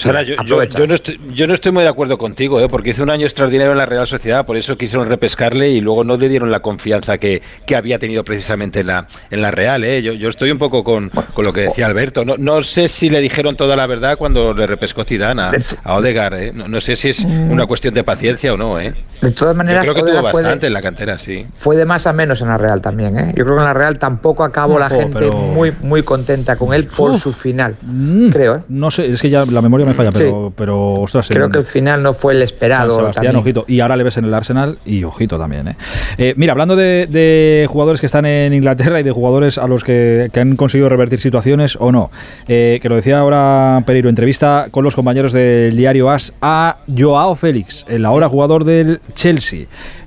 yo, 1.32 1.46
no 1.46 1.54
estoy, 1.54 1.72
muy 1.72 1.82
de 1.82 1.88
acuerdo 1.88 2.18
contigo, 2.18 2.60
¿eh? 2.60 2.68
porque 2.68 2.90
hizo 2.90 3.02
un 3.02 3.10
año 3.10 3.26
extraordinario 3.26 3.72
en 3.72 3.78
la 3.78 3.86
Real 3.86 4.06
Sociedad, 4.06 4.44
por 4.44 4.56
eso 4.56 4.76
quisieron 4.76 5.08
repescarle 5.08 5.70
y 5.70 5.80
luego 5.80 6.04
no 6.04 6.16
le 6.16 6.28
dieron 6.28 6.50
la 6.50 6.60
confianza 6.60 7.18
que, 7.18 7.42
había 7.76 8.00
tenido 8.00 8.24
precisamente 8.24 8.80
en 8.80 8.88
la, 8.88 9.06
en 9.30 9.40
la 9.40 9.52
Real. 9.52 9.84
¿eh? 9.84 10.02
Yo, 10.02 10.28
estoy 10.28 10.50
un 10.50 10.58
poco 10.58 10.82
con, 10.82 11.10
lo 11.36 11.52
que 11.52 11.62
decía 11.62 11.86
Alberto. 11.86 12.24
No, 12.24 12.36
no, 12.36 12.62
sé 12.62 12.88
si 12.88 13.08
le 13.08 13.20
dijeron 13.20 13.54
toda 13.56 13.76
la 13.76 13.86
verdad 13.86 14.18
cuando 14.18 14.52
le 14.52 14.66
repescó 14.66 15.04
Zidane 15.04 15.42
a, 15.42 15.50
a 15.84 15.96
Odegar. 15.96 16.34
¿eh? 16.34 16.52
No, 16.52 16.80
sé 16.80 16.96
si 16.96 17.10
es 17.10 17.24
mm. 17.24 17.50
una 17.52 17.66
cuestión 17.66 17.94
de 17.94 18.02
paciencia 18.02 18.52
o 18.52 18.56
no. 18.56 18.80
¿eh? 18.80 18.94
De 19.20 19.32
todas 19.32 19.54
maneras, 19.56 19.84
yo 19.84 19.92
creo 19.94 20.04
que 20.04 20.12
tuvo 20.12 20.22
bastante 20.22 20.68
en 20.68 20.72
la 20.72 20.82
cantera, 20.82 21.18
sí. 21.18 21.46
Fue 21.56 21.76
de 21.76 21.84
más 21.84 22.06
a 22.06 22.12
menos 22.12 22.40
en 22.40 22.48
la 22.48 22.58
Real 22.58 22.80
también. 22.80 23.18
¿eh? 23.18 23.34
Yo 23.36 23.44
creo 23.44 23.56
que 23.56 23.60
en 23.60 23.66
la 23.66 23.74
Real 23.74 23.98
tampoco 23.98 24.44
acabó 24.44 24.78
la 24.78 24.88
gente 24.88 25.30
muy, 25.30 25.74
muy 25.80 26.02
contenta 26.02 26.56
con 26.56 26.72
él 26.72 26.86
por 26.86 27.18
su 27.18 27.32
final. 27.32 27.76
Mm. 27.82 28.28
creo. 28.28 28.56
¿eh? 28.56 28.60
No 28.68 28.90
sé, 28.90 29.12
es 29.12 29.20
que 29.20 29.30
ya 29.30 29.44
la 29.44 29.60
memoria 29.68 29.86
me 29.86 29.94
falla, 29.94 30.10
pero 30.10 30.52
pero, 30.54 30.94
ostras. 30.94 31.28
Creo 31.28 31.48
que 31.48 31.58
el 31.58 31.64
final 31.64 32.02
no 32.02 32.12
fue 32.12 32.34
el 32.34 32.42
esperado. 32.42 33.10
ojito. 33.36 33.64
Y 33.68 33.80
ahora 33.80 33.96
le 33.96 34.04
ves 34.04 34.16
en 34.16 34.24
el 34.24 34.34
Arsenal 34.34 34.78
y 34.84 35.04
ojito 35.04 35.38
también. 35.38 35.68
¿eh? 35.68 35.76
Eh, 36.16 36.34
mira, 36.36 36.52
hablando 36.52 36.76
de, 36.76 37.66
jugadores 37.68 38.00
que 38.00 38.06
están 38.06 38.26
en 38.26 38.52
Inglaterra 38.52 39.00
y 39.00 39.02
de 39.02 39.12
jugadores 39.12 39.58
a 39.58 39.66
los 39.66 39.84
que, 39.84 40.30
han 40.34 40.56
conseguido 40.56 40.88
revertir 40.88 41.20
situaciones 41.20 41.76
o 41.80 41.90
no, 41.90 42.10
eh, 42.46 42.78
que 42.80 42.88
lo 42.88 42.96
decía 42.96 43.18
ahora 43.18 43.82
Pereiro, 43.86 44.08
entrevista 44.08 44.68
con 44.70 44.84
los 44.84 44.94
compañeros 44.94 45.32
del 45.32 45.76
diario 45.76 46.10
AS 46.10 46.32
a 46.40 46.78
Joao 46.96 47.34
Félix, 47.34 47.84
el 47.88 48.04
ahora 48.04 48.28
jugador 48.28 48.64
del 48.64 49.00
Chelsea. 49.14 49.66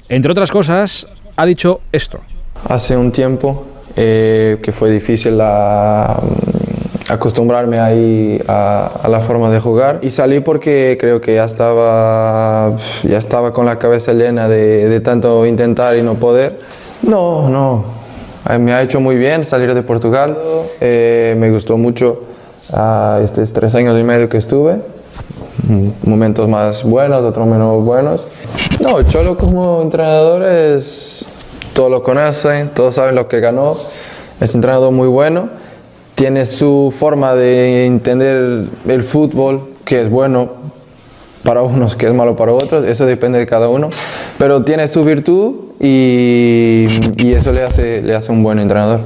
Entre 0.10 0.32
otras 0.32 0.52
cosas, 0.52 1.08
ha 1.36 1.46
dicho 1.46 1.82
esto. 1.92 2.20
Hace 2.68 2.96
un 2.96 3.12
tiempo 3.12 3.68
que 3.96 4.72
fue 4.74 4.90
difícil 4.90 5.38
la 5.38 6.18
acostumbrarme 7.12 7.80
ahí 7.80 8.42
a, 8.48 9.08
la 9.10 9.20
forma 9.20 9.50
de 9.50 9.60
jugar. 9.60 10.00
Y 10.02 10.12
salí 10.12 10.40
porque 10.40 10.98
creo 11.00 11.20
que 11.20 11.36
ya 11.36 11.44
estaba, 11.44 12.74
ya 13.04 13.18
estaba 13.18 13.52
con 13.52 13.66
la 13.66 13.78
cabeza 13.78 14.14
llena 14.14 14.48
de, 14.48 15.00
tanto 15.02 15.46
intentar 15.46 15.98
y 15.98 16.02
no 16.02 16.16
poder. 16.16 16.60
No, 17.02 17.50
no, 17.50 17.84
eh, 18.50 18.58
me 18.58 18.74
ha 18.74 18.82
hecho 18.82 19.00
muy 19.00 19.18
bien 19.18 19.44
salir 19.44 19.74
de 19.74 19.82
Portugal, 19.82 20.38
eh, 20.80 21.36
me 21.38 21.52
gustó 21.52 21.78
mucho 21.78 22.22
uh, 22.72 23.24
estos 23.24 23.52
tres 23.54 23.74
años 23.74 24.00
y 24.00 24.04
medio 24.04 24.30
que 24.30 24.38
estuve, 24.38 24.76
momentos 26.04 26.48
más 26.48 26.84
buenos, 26.84 27.24
otros 27.24 27.48
menos 27.48 27.84
buenos. 27.84 28.28
No, 28.80 29.02
Cholo 29.04 29.36
como 29.36 29.82
entrenador 29.82 30.44
es, 30.44 31.28
todos 31.74 31.90
lo 31.90 32.04
conocen, 32.04 32.70
todos 32.70 32.96
saben 32.96 33.16
lo 33.16 33.28
que 33.28 33.40
ganó, 33.40 33.78
es 34.40 34.54
entrenador 34.54 34.92
muy 34.92 35.08
bueno 35.08 35.61
tiene 36.16 36.46
su 36.46 36.94
forma 36.98 37.36
de 37.36 37.86
entender 37.86 38.68
el 38.88 39.04
fútbol, 39.04 39.70
que 39.86 40.02
es 40.02 40.10
bueno 40.10 40.62
para 41.44 41.62
unos, 41.64 41.96
que 41.96 42.08
es 42.08 42.14
malo 42.14 42.36
para 42.36 42.52
otros, 42.52 42.86
eso 42.86 43.06
depende 43.06 43.40
de 43.40 43.46
cada 43.46 43.68
uno, 43.68 43.90
pero 44.38 44.64
tiene 44.64 44.88
su 44.88 45.04
virtud 45.04 45.56
y, 45.80 46.88
y 47.18 47.34
eso 47.34 47.52
le 47.52 47.64
hace, 47.64 48.02
le 48.02 48.16
hace 48.16 48.32
un 48.32 48.44
buen 48.44 48.60
entrenador. 48.60 49.02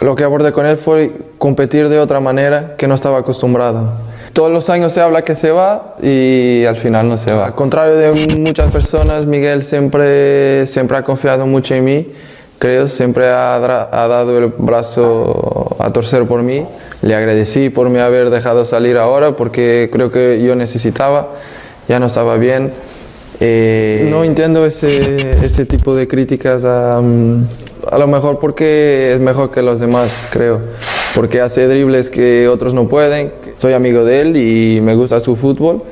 Lo 0.00 0.14
que 0.14 0.24
abordé 0.24 0.52
con 0.52 0.66
él 0.66 0.76
fue 0.76 1.12
competir 1.38 1.88
de 1.88 1.98
otra 1.98 2.20
manera 2.20 2.74
que 2.76 2.86
no 2.86 2.94
estaba 2.94 3.18
acostumbrado. 3.18 3.92
Todos 4.32 4.52
los 4.52 4.70
años 4.70 4.92
se 4.92 5.00
habla 5.00 5.22
que 5.22 5.34
se 5.34 5.50
va 5.50 5.96
y 6.00 6.64
al 6.66 6.76
final 6.76 7.08
no 7.08 7.16
se 7.16 7.32
va. 7.32 7.56
Contrario 7.56 7.96
de 7.96 8.36
muchas 8.36 8.70
personas, 8.70 9.26
Miguel 9.26 9.64
siempre, 9.64 10.66
siempre 10.66 10.98
ha 10.98 11.02
confiado 11.02 11.46
mucho 11.46 11.74
en 11.74 11.84
mí 11.84 12.06
creo, 12.58 12.88
siempre 12.88 13.28
ha, 13.28 13.56
ha, 13.56 14.08
dado 14.08 14.38
el 14.38 14.46
brazo 14.58 15.76
a 15.78 15.92
torcer 15.92 16.26
por 16.26 16.42
mí. 16.42 16.66
Le 17.02 17.14
agradecí 17.14 17.70
por 17.70 17.88
me 17.90 18.00
haber 18.00 18.30
dejado 18.30 18.64
salir 18.64 18.96
ahora 18.96 19.36
porque 19.36 19.88
creo 19.92 20.10
que 20.10 20.42
yo 20.42 20.56
necesitaba, 20.56 21.28
ya 21.88 22.00
no 22.00 22.06
estaba 22.06 22.36
bien. 22.36 22.72
Eh, 23.40 24.08
no 24.10 24.24
entiendo 24.24 24.66
ese, 24.66 25.44
ese, 25.44 25.64
tipo 25.64 25.94
de 25.94 26.08
críticas, 26.08 26.64
a, 26.64 26.98
a, 26.98 27.98
lo 27.98 28.06
mejor 28.08 28.40
porque 28.40 29.12
es 29.14 29.20
mejor 29.20 29.52
que 29.52 29.62
los 29.62 29.78
demás, 29.78 30.26
creo. 30.30 30.60
Porque 31.14 31.40
hace 31.40 31.68
dribles 31.68 32.10
que 32.10 32.48
otros 32.48 32.74
no 32.74 32.88
pueden. 32.88 33.32
Soy 33.56 33.74
amigo 33.74 34.04
de 34.04 34.20
él 34.20 34.36
y 34.36 34.80
me 34.80 34.96
gusta 34.96 35.20
su 35.20 35.36
fútbol. 35.36 35.82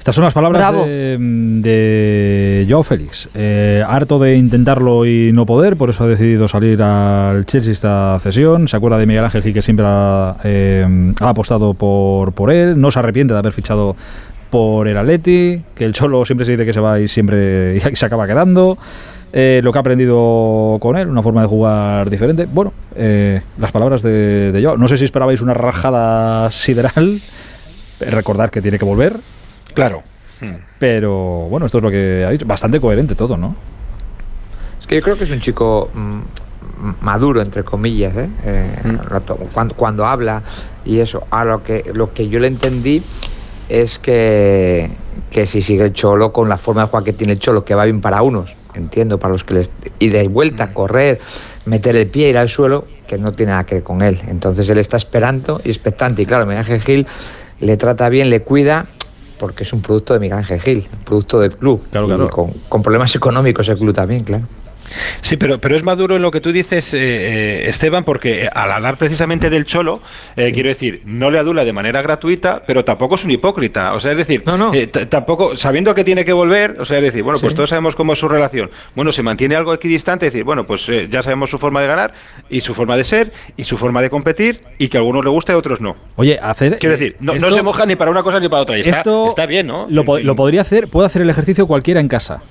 Estas 0.00 0.14
son 0.14 0.24
las 0.24 0.32
palabras 0.32 0.72
de, 0.86 1.18
de, 1.18 2.66
Joao 2.66 2.82
Félix. 2.82 3.28
Eh, 3.34 3.84
harto 3.86 4.18
de 4.18 4.34
intentarlo 4.34 5.04
y 5.04 5.30
no 5.30 5.44
poder, 5.44 5.76
por 5.76 5.90
eso 5.90 6.04
ha 6.04 6.06
decidido 6.06 6.48
salir 6.48 6.82
al 6.82 7.44
Chelsea 7.44 7.70
esta 7.70 8.18
cesión. 8.22 8.66
Se 8.66 8.78
acuerda 8.78 8.96
de 8.96 9.04
Miguel 9.04 9.24
Ángel 9.24 9.42
Gil, 9.42 9.52
que 9.52 9.60
siempre 9.60 9.84
ha, 9.86 10.38
eh, 10.42 11.12
apostado 11.20 11.74
por, 11.74 12.32
por 12.32 12.50
él. 12.50 12.80
No 12.80 12.90
se 12.90 12.98
arrepiente 12.98 13.34
de 13.34 13.40
haber 13.40 13.52
fichado 13.52 13.94
por 14.48 14.88
el 14.88 14.96
Atleti, 14.96 15.62
que 15.74 15.84
el 15.84 15.92
Cholo 15.92 16.24
siempre 16.24 16.46
se 16.46 16.52
dice 16.52 16.64
que 16.64 16.72
se 16.72 16.80
va 16.80 16.98
y 16.98 17.06
siempre 17.06 17.78
se 17.94 18.06
acaba 18.06 18.26
quedando. 18.26 18.78
Eh, 19.34 19.60
lo 19.62 19.70
que 19.70 19.78
ha 19.80 19.80
aprendido 19.80 20.78
con 20.80 20.96
él, 20.96 21.08
una 21.08 21.22
forma 21.22 21.42
de 21.42 21.46
jugar 21.46 22.08
diferente. 22.08 22.48
Bueno, 22.50 22.72
las 22.96 23.70
palabras 23.70 24.02
de, 24.02 24.50
de 24.50 24.62
Joao. 24.62 24.78
No 24.78 24.88
sé 24.88 24.96
si 24.96 25.04
esperabais 25.04 25.42
una 25.42 25.52
rajada 25.52 26.50
sideral. 26.50 27.20
Recordad 28.00 28.48
que 28.48 28.62
tiene 28.62 28.78
que 28.78 28.86
volver 28.86 29.16
Claro. 29.72 30.02
Pero 30.78 31.46
bueno, 31.50 31.66
esto 31.66 31.78
es 31.78 31.84
lo 31.84 31.90
que 31.90 32.24
ha 32.26 32.30
dicho. 32.30 32.46
Bastante 32.46 32.80
coherente 32.80 33.14
todo, 33.14 33.36
¿no? 33.36 33.54
Es 34.80 34.86
que 34.86 34.96
yo 34.96 35.02
creo 35.02 35.18
que 35.18 35.24
es 35.24 35.30
un 35.30 35.40
chico 35.40 35.90
mm, 35.92 36.20
maduro, 37.02 37.42
entre 37.42 37.62
comillas, 37.62 38.16
¿eh? 38.16 38.28
eh 38.44 38.82
mm. 38.84 38.96
cuando, 39.52 39.74
cuando, 39.74 40.06
habla 40.06 40.42
y 40.84 41.00
eso. 41.00 41.26
A 41.30 41.44
lo 41.44 41.62
que, 41.62 41.90
lo 41.92 42.12
que 42.12 42.28
yo 42.28 42.38
le 42.40 42.46
entendí 42.46 43.02
es 43.68 43.98
que, 43.98 44.90
que 45.30 45.46
si 45.46 45.62
sigue 45.62 45.84
el 45.84 45.92
cholo 45.92 46.32
con 46.32 46.48
la 46.48 46.56
forma 46.56 46.82
de 46.82 46.88
jugar 46.88 47.04
que 47.04 47.12
tiene 47.12 47.34
el 47.34 47.38
cholo, 47.38 47.64
que 47.64 47.74
va 47.74 47.84
bien 47.84 48.00
para 48.00 48.22
unos, 48.22 48.54
entiendo, 48.74 49.18
para 49.18 49.32
los 49.32 49.44
que 49.44 49.54
les. 49.54 49.70
y 49.98 50.08
de 50.08 50.26
vuelta, 50.28 50.68
mm. 50.68 50.72
correr, 50.72 51.20
meter 51.66 51.96
el 51.96 52.06
pie, 52.06 52.30
ir 52.30 52.38
al 52.38 52.48
suelo, 52.48 52.86
que 53.06 53.18
no 53.18 53.32
tiene 53.32 53.52
nada 53.52 53.64
que 53.64 53.76
ver 53.76 53.84
con 53.84 54.00
él. 54.00 54.20
Entonces 54.28 54.68
él 54.70 54.78
está 54.78 54.96
esperando 54.96 55.60
y 55.64 55.68
expectante. 55.68 56.22
Y 56.22 56.26
claro, 56.26 56.46
Miguel 56.46 56.80
Gil 56.80 57.06
le 57.60 57.76
trata 57.76 58.08
bien, 58.08 58.30
le 58.30 58.40
cuida 58.40 58.86
porque 59.40 59.64
es 59.64 59.72
un 59.72 59.80
producto 59.80 60.12
de 60.12 60.20
Miguel 60.20 60.36
Ángel 60.36 60.60
Gil, 60.60 60.86
un 60.92 61.04
producto 61.04 61.40
del 61.40 61.56
club. 61.56 61.82
Claro, 61.90 62.06
claro. 62.06 62.28
con, 62.28 62.52
con 62.68 62.82
problemas 62.82 63.16
económicos 63.16 63.66
el 63.70 63.78
club 63.78 63.94
también, 63.94 64.22
claro. 64.22 64.44
Sí, 65.22 65.36
pero, 65.36 65.60
pero 65.60 65.76
es 65.76 65.82
maduro 65.82 66.16
en 66.16 66.22
lo 66.22 66.30
que 66.30 66.40
tú 66.40 66.52
dices, 66.52 66.92
eh, 66.94 66.98
eh, 67.00 67.68
Esteban, 67.68 68.04
porque 68.04 68.48
al 68.52 68.72
hablar 68.72 68.96
precisamente 68.96 69.50
del 69.50 69.64
Cholo, 69.64 70.00
eh, 70.36 70.50
quiero 70.52 70.68
decir, 70.68 71.02
no 71.04 71.30
le 71.30 71.38
adula 71.38 71.64
de 71.64 71.72
manera 71.72 72.02
gratuita, 72.02 72.62
pero 72.66 72.84
tampoco 72.84 73.14
es 73.14 73.24
un 73.24 73.30
hipócrita. 73.30 73.94
O 73.94 74.00
sea, 74.00 74.12
es 74.12 74.18
decir, 74.18 74.44
tampoco, 75.08 75.56
sabiendo 75.56 75.94
que 75.94 76.04
tiene 76.04 76.24
que 76.24 76.32
volver, 76.32 76.80
o 76.80 76.84
sea, 76.84 76.98
es 76.98 77.04
decir, 77.04 77.22
bueno, 77.22 77.38
pues 77.40 77.54
todos 77.54 77.70
sabemos 77.70 77.94
cómo 77.94 78.12
es 78.12 78.18
su 78.18 78.28
relación. 78.28 78.70
Bueno, 78.94 79.12
se 79.12 79.22
mantiene 79.22 79.56
algo 79.56 79.74
equidistante, 79.74 80.26
es 80.26 80.32
decir, 80.32 80.44
bueno, 80.44 80.66
pues 80.66 80.86
ya 81.08 81.22
sabemos 81.22 81.50
su 81.50 81.58
forma 81.58 81.80
de 81.80 81.86
ganar 81.86 82.12
y 82.48 82.60
su 82.60 82.74
forma 82.74 82.96
de 82.96 83.04
ser 83.04 83.32
y 83.56 83.64
su 83.64 83.76
forma 83.76 84.02
de 84.02 84.10
competir 84.10 84.60
y 84.78 84.88
que 84.88 84.96
a 84.96 85.00
algunos 85.00 85.24
le 85.24 85.30
gusta 85.30 85.52
y 85.52 85.54
a 85.54 85.58
otros 85.58 85.80
no. 85.80 85.96
Oye, 86.16 86.38
hacer. 86.40 86.78
Quiero 86.78 86.96
decir, 86.96 87.16
no, 87.20 87.38
se 87.50 87.62
moja 87.62 87.86
ni 87.86 87.96
para 87.96 88.10
una 88.10 88.22
cosa 88.22 88.40
ni 88.40 88.48
para 88.48 88.62
otra. 88.62 88.76
Y 88.76 88.80
está, 88.80 88.98
esto 88.98 89.28
está 89.28 89.46
bien, 89.46 89.66
¿no? 89.66 89.86
Lo, 89.88 90.04
lo 90.18 90.36
podría 90.36 90.62
hacer, 90.62 90.88
puede 90.88 91.06
hacer 91.06 91.22
el 91.22 91.30
ejercicio 91.30 91.66
cualquiera 91.66 92.00
en 92.00 92.08
casa 92.08 92.42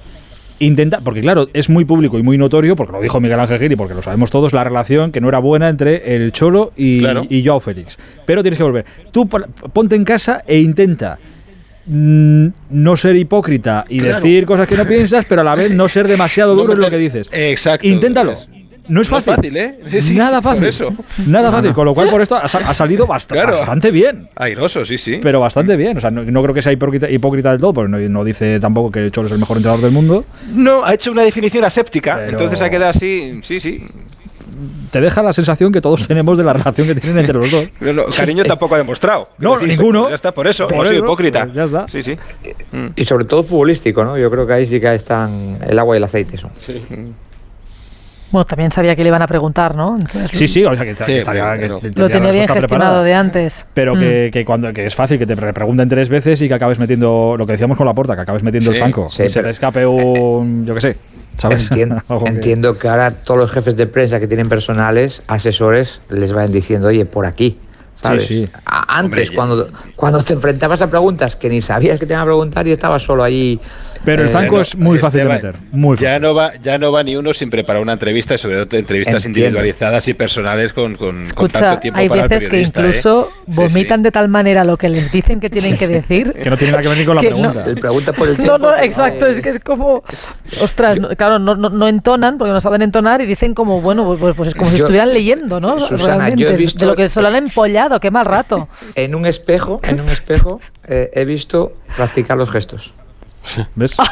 intenta, 0.59 0.99
porque 0.99 1.21
claro, 1.21 1.47
es 1.53 1.69
muy 1.69 1.85
público 1.85 2.19
y 2.19 2.23
muy 2.23 2.37
notorio, 2.37 2.75
porque 2.75 2.93
lo 2.93 3.01
dijo 3.01 3.19
Miguel 3.19 3.39
Ángel 3.39 3.59
Gil 3.59 3.71
y 3.71 3.75
porque 3.75 3.93
lo 3.93 4.01
sabemos 4.01 4.29
todos, 4.29 4.53
la 4.53 4.63
relación 4.63 5.11
que 5.11 5.21
no 5.21 5.29
era 5.29 5.39
buena 5.39 5.69
entre 5.69 6.15
el 6.15 6.31
Cholo 6.31 6.71
y, 6.75 7.03
y 7.29 7.45
Joao 7.45 7.59
Félix. 7.59 7.97
Pero 8.25 8.41
tienes 8.41 8.57
que 8.57 8.63
volver. 8.63 8.85
Tú 9.11 9.27
ponte 9.27 9.95
en 9.95 10.03
casa 10.03 10.43
e 10.45 10.59
intenta 10.59 11.17
mm, 11.85 12.47
no 12.69 12.97
ser 12.97 13.15
hipócrita 13.15 13.85
y 13.89 13.99
decir 13.99 14.45
cosas 14.45 14.67
que 14.67 14.75
no 14.75 14.85
piensas, 14.85 15.25
pero 15.25 15.41
a 15.41 15.43
la 15.43 15.55
vez 15.55 15.71
no 15.71 15.87
ser 15.87 16.07
demasiado 16.07 16.55
duro 16.55 16.73
en 16.73 16.79
lo 16.79 16.89
que 16.89 16.97
dices. 16.97 17.29
Exacto. 17.31 17.87
Inténtalo. 17.87 18.35
No 18.89 19.01
es 19.01 19.07
fácil. 19.07 19.55
¿eh? 19.55 19.79
Nada 20.13 20.41
fácil. 20.41 20.65
Eso. 20.65 20.93
Nada 21.27 21.51
fácil. 21.51 21.73
Con 21.73 21.85
lo 21.85 21.93
cual, 21.93 22.09
por 22.09 22.21
esto 22.21 22.35
ha, 22.35 22.73
salido 22.73 23.07
bastante 23.07 23.91
bien. 23.91 24.29
Airoso, 24.35 24.85
sí, 24.85 24.97
sí. 24.97 25.19
Pero 25.21 25.39
bastante 25.39 25.75
bien. 25.75 25.97
O 25.97 26.01
sea, 26.01 26.09
no, 26.09 26.41
creo 26.43 26.53
que 26.53 26.61
sea 26.61 26.71
hipócrita, 26.71 27.51
del 27.51 27.61
todo, 27.61 27.73
porque 27.73 28.09
no, 28.09 28.23
dice 28.23 28.59
tampoco 28.59 28.91
que 28.91 29.11
Cholo 29.11 29.27
es 29.27 29.33
el 29.33 29.39
mejor 29.39 29.57
entrenador 29.57 29.83
del 29.83 29.91
mundo. 29.91 30.25
No, 30.53 30.83
ha 30.83 30.93
hecho 30.93 31.11
una 31.11 31.23
definición 31.23 31.63
aséptica. 31.63 32.25
Entonces 32.27 32.61
ha 32.61 32.69
quedado 32.69 32.89
así. 32.89 33.39
Sí, 33.43 33.59
sí 33.59 33.83
te 34.91 35.01
deja 35.01 35.21
la 35.21 35.33
sensación 35.33 35.71
que 35.71 35.81
todos 35.81 36.07
tenemos 36.07 36.37
de 36.37 36.43
la 36.43 36.53
relación 36.53 36.87
que 36.87 36.95
tienen 36.95 37.19
entre 37.19 37.35
los 37.35 37.51
dos. 37.51 37.69
cariño 38.17 38.43
tampoco 38.43 38.75
ha 38.75 38.77
demostrado. 38.79 39.29
No, 39.37 39.59
ninguno. 39.59 40.09
Ya 40.09 40.15
está, 40.15 40.33
por 40.33 40.47
eso. 40.47 40.67
Por 40.67 40.87
sido 40.87 41.03
hipócrita. 41.03 41.47
ya 41.53 41.65
está. 41.65 41.87
Sí, 41.87 42.03
sí. 42.03 42.17
Y 42.95 43.05
sobre 43.05 43.25
todo 43.25 43.43
futbolístico, 43.43 44.03
¿no? 44.03 44.17
Yo 44.17 44.29
creo 44.29 44.47
que 44.47 44.53
ahí 44.53 44.65
sí 44.65 44.79
que 44.79 44.93
están 44.93 45.59
el 45.67 45.77
agua 45.77 45.95
y 45.95 45.97
el 45.97 46.03
aceite. 46.03 46.35
Eso. 46.35 46.49
Sí. 46.59 46.81
Bueno, 48.31 48.45
también 48.45 48.71
sabía 48.71 48.95
que 48.95 49.03
le 49.03 49.09
iban 49.09 49.21
a 49.21 49.27
preguntar, 49.27 49.75
¿no? 49.75 49.97
sí, 50.31 50.47
sí, 50.47 50.63
o 50.63 50.75
sea, 50.75 50.85
que, 50.85 51.69
lo 51.95 52.09
tenía 52.09 52.31
bien 52.31 52.47
gestionado 52.47 53.03
de 53.03 53.13
antes. 53.13 53.65
Pero 53.73 53.95
mm. 53.95 53.99
que, 54.31 54.43
cuando 54.45 54.71
que 54.71 54.85
es 54.85 54.95
fácil 54.95 55.17
que 55.17 55.25
te 55.25 55.35
pregunten 55.35 55.89
tres 55.89 56.09
veces 56.09 56.41
y 56.41 56.47
que 56.47 56.53
acabes 56.53 56.77
metiendo 56.77 57.35
lo 57.37 57.45
que 57.45 57.53
decíamos 57.53 57.77
con 57.77 57.87
la 57.87 57.93
puerta, 57.93 58.15
que 58.15 58.21
acabes 58.21 58.43
metiendo 58.43 58.71
el 58.71 58.77
franco, 58.77 59.09
y 59.11 59.29
se 59.29 59.41
te 59.41 59.49
escape 59.49 59.85
un, 59.85 60.65
yo 60.65 60.75
qué 60.75 60.81
sé, 60.81 60.97
¿sabes? 61.37 61.69
Entiendo, 62.25 62.77
que 62.77 62.87
ahora 62.87 63.11
todos 63.11 63.39
los 63.39 63.51
jefes 63.51 63.75
de 63.75 63.87
prensa 63.87 64.19
que 64.19 64.27
tienen 64.27 64.47
personales, 64.47 65.23
asesores, 65.27 66.01
les 66.09 66.31
vayan 66.31 66.51
diciendo, 66.51 66.87
oye, 66.87 67.05
por 67.05 67.25
aquí. 67.25 67.57
¿sabes? 68.01 68.27
Sí, 68.27 68.45
sí. 68.45 68.51
Antes, 68.65 69.31
cuando, 69.31 69.67
cuando 69.95 70.23
te 70.23 70.33
enfrentabas 70.33 70.81
a 70.81 70.89
preguntas 70.89 71.35
que 71.35 71.49
ni 71.49 71.61
sabías 71.61 71.99
que 71.99 72.05
te 72.05 72.13
iban 72.13 72.21
a 72.21 72.25
preguntar 72.25 72.65
y 72.67 72.71
estabas 72.71 73.01
solo 73.01 73.23
ahí 73.23 73.59
pero 74.03 74.23
el 74.23 74.29
Zanco 74.29 74.59
eh, 74.59 74.61
es 74.61 74.75
muy 74.75 74.97
fácil 74.97 75.21
de 75.21 75.25
meter. 75.25 75.55
Muy 75.71 75.97
Ya, 75.97 76.19
no 76.19 76.33
va, 76.33 76.53
ya 76.61 76.77
no 76.77 76.91
va 76.91 77.03
ni 77.03 77.15
uno 77.15 77.33
sin 77.33 77.49
preparar 77.49 77.81
una 77.81 77.93
entrevista, 77.93 78.37
sobre 78.37 78.65
todo 78.65 78.79
entrevistas 78.79 79.25
individualizadas 79.25 80.07
y 80.07 80.13
personales 80.13 80.73
con, 80.73 80.95
con, 80.95 81.23
tanto 81.51 81.79
tiempo 81.79 81.99
hay 81.99 82.07
veces 82.07 82.47
que 82.47 82.61
incluso 82.61 83.29
¿eh? 83.31 83.43
vomitan 83.47 84.01
de 84.01 84.11
tal 84.11 84.29
manera 84.29 84.63
lo 84.63 84.77
que 84.77 84.89
les 84.89 85.11
dicen 85.11 85.39
que 85.39 85.49
tienen 85.49 85.77
que 85.77 85.87
decir. 85.87 86.33
que 86.43 86.49
no 86.49 86.57
tiene 86.57 86.71
nada 86.71 86.83
que 86.83 86.89
ver 86.89 87.05
con 87.05 87.15
la 87.15 87.21
pregunta. 87.21 87.63
el 87.65 87.79
pregunta 87.79 88.13
por 88.13 88.27
el 88.27 88.37
No, 88.45 88.57
no, 88.57 88.75
exacto. 88.75 89.25
Es 89.25 89.41
que 89.41 89.49
es 89.49 89.59
como. 89.59 90.03
Ostras, 90.61 90.99
claro, 91.17 91.39
no, 91.39 91.55
no, 91.55 91.87
entonan 91.87 92.37
porque 92.37 92.51
no 92.51 92.61
saben 92.61 92.81
entonar 92.81 93.21
y 93.21 93.25
dicen 93.25 93.53
como, 93.53 93.81
bueno, 93.81 94.05
pues, 94.05 94.19
pues, 94.19 94.35
pues 94.35 94.49
es 94.49 94.55
como 94.55 94.71
si 94.71 94.77
estuvieran 94.77 95.13
leyendo, 95.13 95.59
¿no? 95.59 95.75
Realmente. 95.75 96.45
de 96.45 96.85
lo 96.85 96.95
que 96.95 97.09
se 97.09 97.21
lo 97.21 97.27
han 97.27 97.35
empollado, 97.35 97.99
qué 97.99 98.11
mal 98.11 98.25
rato. 98.25 98.67
En 98.95 99.15
un 99.15 99.25
espejo, 99.25 99.81
en 99.83 100.01
un 100.01 100.09
espejo, 100.09 100.59
eh, 100.87 101.09
he 101.13 101.25
visto 101.25 101.73
practicar 101.95 102.37
los 102.37 102.49
gestos. 102.49 102.93
¿Ves? 103.75 103.95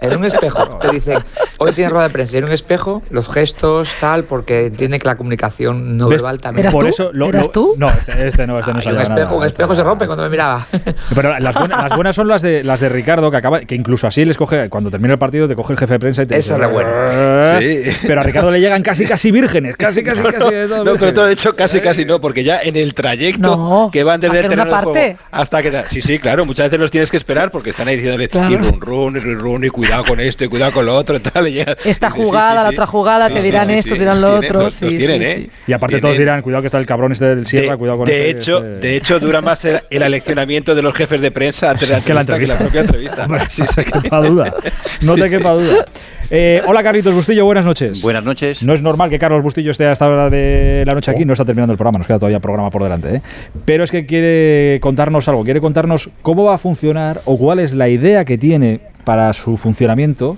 En 0.00 0.16
un 0.16 0.24
espejo. 0.24 0.78
Te 0.78 0.90
dicen, 0.90 1.18
hoy 1.58 1.72
tiene 1.72 1.90
rueda 1.90 2.08
de 2.08 2.10
prensa. 2.10 2.36
En 2.36 2.44
un 2.44 2.52
espejo, 2.52 3.02
los 3.10 3.28
gestos, 3.28 3.88
tal, 4.00 4.24
porque 4.24 4.66
entiende 4.66 4.98
que 4.98 5.06
la 5.06 5.16
comunicación 5.16 5.96
no 5.96 6.08
verbal 6.08 6.40
también. 6.40 6.64
¿Eras 6.64 6.74
Por 6.74 6.84
tú? 6.84 6.88
Eso 6.88 7.10
¿Eras 7.28 7.52
tú? 7.52 7.74
No, 7.78 7.88
este, 7.88 8.28
este 8.28 8.46
no, 8.46 8.58
este 8.58 8.72
no 8.72 8.80
ah, 8.84 8.92
un 8.92 9.00
espejo, 9.00 9.36
un 9.36 9.44
espejo 9.44 9.74
se 9.74 9.82
rompe 9.82 10.06
cuando 10.06 10.24
me 10.24 10.30
miraba. 10.30 10.66
Pero 11.14 11.38
las 11.38 11.54
buenas, 11.54 11.82
las 11.82 11.96
buenas, 11.96 12.16
son 12.16 12.28
las 12.28 12.42
de 12.42 12.62
las 12.62 12.80
de 12.80 12.88
Ricardo, 12.88 13.30
que 13.30 13.36
acaba, 13.36 13.60
que 13.60 13.74
incluso 13.74 14.06
así 14.06 14.24
les 14.24 14.36
coge, 14.36 14.68
cuando 14.68 14.90
termina 14.90 15.14
el 15.14 15.18
partido, 15.18 15.48
te 15.48 15.54
coge 15.54 15.72
el 15.72 15.78
jefe 15.78 15.94
de 15.94 15.98
prensa 15.98 16.22
y 16.22 16.26
te 16.26 16.36
Esa 16.36 16.54
es 16.54 16.60
la 16.60 16.68
buena. 16.68 17.58
Pero 18.06 18.20
a 18.20 18.22
Ricardo 18.22 18.50
le 18.50 18.60
llegan 18.60 18.82
casi 18.82 19.06
casi 19.06 19.30
vírgenes, 19.30 19.76
casi 19.76 20.02
casi 20.02 20.22
casi. 20.22 20.50
No, 20.68 20.84
no 20.84 20.94
pero 20.96 21.12
tú 21.12 21.20
has 21.22 21.30
dicho 21.30 21.54
casi 21.54 21.80
casi 21.80 22.04
no, 22.04 22.20
porque 22.20 22.44
ya 22.44 22.60
en 22.60 22.76
el 22.76 22.94
trayecto 22.94 23.90
que 23.92 24.04
van 24.04 24.20
desde 24.20 24.40
el 24.40 24.48
terreno 24.48 24.64
de 24.64 24.82
juego 24.82 25.18
hasta 25.30 25.62
que. 25.62 25.84
Sí, 25.88 26.02
sí, 26.02 26.18
claro, 26.18 26.46
muchas 26.46 26.66
veces 26.66 26.80
los 26.80 26.90
tienes 26.90 27.10
que 27.10 27.16
esperar 27.16 27.50
porque 27.50 27.72
están 27.74 27.88
ahí 27.88 27.96
diciéndole 27.96 28.24
y 28.24 28.56
run 28.56 28.80
run, 28.80 29.16
y 29.16 29.20
run 29.20 29.38
run, 29.38 29.64
y 29.64 29.68
cuidado 29.68 30.04
con 30.04 30.20
esto, 30.20 30.44
y 30.44 30.48
cuidado 30.48 30.72
con 30.72 30.86
lo 30.86 30.96
otro, 30.96 31.20
tal. 31.20 31.48
Y 31.48 31.60
Esta 31.84 32.08
jugada, 32.08 32.62
la 32.62 32.70
otra 32.70 32.86
jugada, 32.86 33.28
te 33.28 33.42
dirán 33.42 33.68
esto, 33.70 33.94
te 33.94 34.00
dirán 34.00 34.20
lo 34.20 34.36
otro. 34.36 34.70
sí, 34.70 34.96
tienen, 34.96 35.22
¿eh? 35.22 35.50
Y 35.66 35.72
aparte 35.72 36.00
todos 36.00 36.16
dirán, 36.16 36.42
cuidado 36.42 36.62
que 36.62 36.68
está 36.68 36.78
el 36.78 36.86
cabrón 36.86 37.12
este 37.12 37.24
del 37.26 37.46
Sierra, 37.46 37.76
cuidado 37.76 37.98
con 37.98 38.06
de 38.06 38.30
este, 38.30 38.40
hecho, 38.40 38.58
este". 38.58 38.86
De 38.86 38.96
hecho, 38.96 39.18
dura 39.18 39.40
más 39.40 39.64
el, 39.64 39.82
el, 39.90 40.02
aleccionamiento 40.02 40.74
de 40.74 40.82
los 40.82 40.94
jefes 40.94 41.20
de 41.20 41.30
prensa 41.32 41.70
antes 41.70 41.88
de 41.88 41.94
la 41.96 42.00
que, 42.04 42.14
la 42.14 42.20
entrevista, 42.20 42.54
que 42.54 42.64
la 42.64 42.70
propia 42.70 42.80
entrevista. 42.82 43.26
no 43.26 43.38
te 43.74 43.84
quepa 43.84 44.20
duda. 44.20 44.54
No 45.00 45.14
te 45.16 45.30
quepa 45.30 45.52
duda. 45.52 45.84
Eh, 46.30 46.62
hola 46.66 46.82
Carlitos 46.82 47.14
Bustillo, 47.14 47.44
buenas 47.44 47.66
noches. 47.66 48.00
Buenas 48.00 48.24
noches. 48.24 48.62
No 48.62 48.72
es 48.72 48.80
normal 48.80 49.10
que 49.10 49.18
Carlos 49.18 49.42
Bustillo 49.42 49.70
esté 49.70 49.86
a 49.86 49.92
esta 49.92 50.08
hora 50.08 50.30
de 50.30 50.84
la 50.86 50.94
noche 50.94 51.10
aquí, 51.10 51.24
no 51.24 51.32
está 51.32 51.44
terminando 51.44 51.72
el 51.72 51.76
programa, 51.76 51.98
nos 51.98 52.06
queda 52.06 52.18
todavía 52.18 52.40
programa 52.40 52.70
por 52.70 52.82
delante. 52.82 53.16
¿eh? 53.16 53.22
Pero 53.64 53.84
es 53.84 53.90
que 53.90 54.06
quiere 54.06 54.78
contarnos 54.80 55.28
algo, 55.28 55.44
quiere 55.44 55.60
contarnos 55.60 56.10
cómo 56.22 56.44
va 56.44 56.54
a 56.54 56.58
funcionar 56.58 57.20
o 57.26 57.38
cuál 57.38 57.60
es 57.60 57.63
la 57.72 57.88
idea 57.88 58.24
que 58.24 58.38
tiene 58.38 58.80
para 59.04 59.32
su 59.32 59.56
funcionamiento 59.56 60.36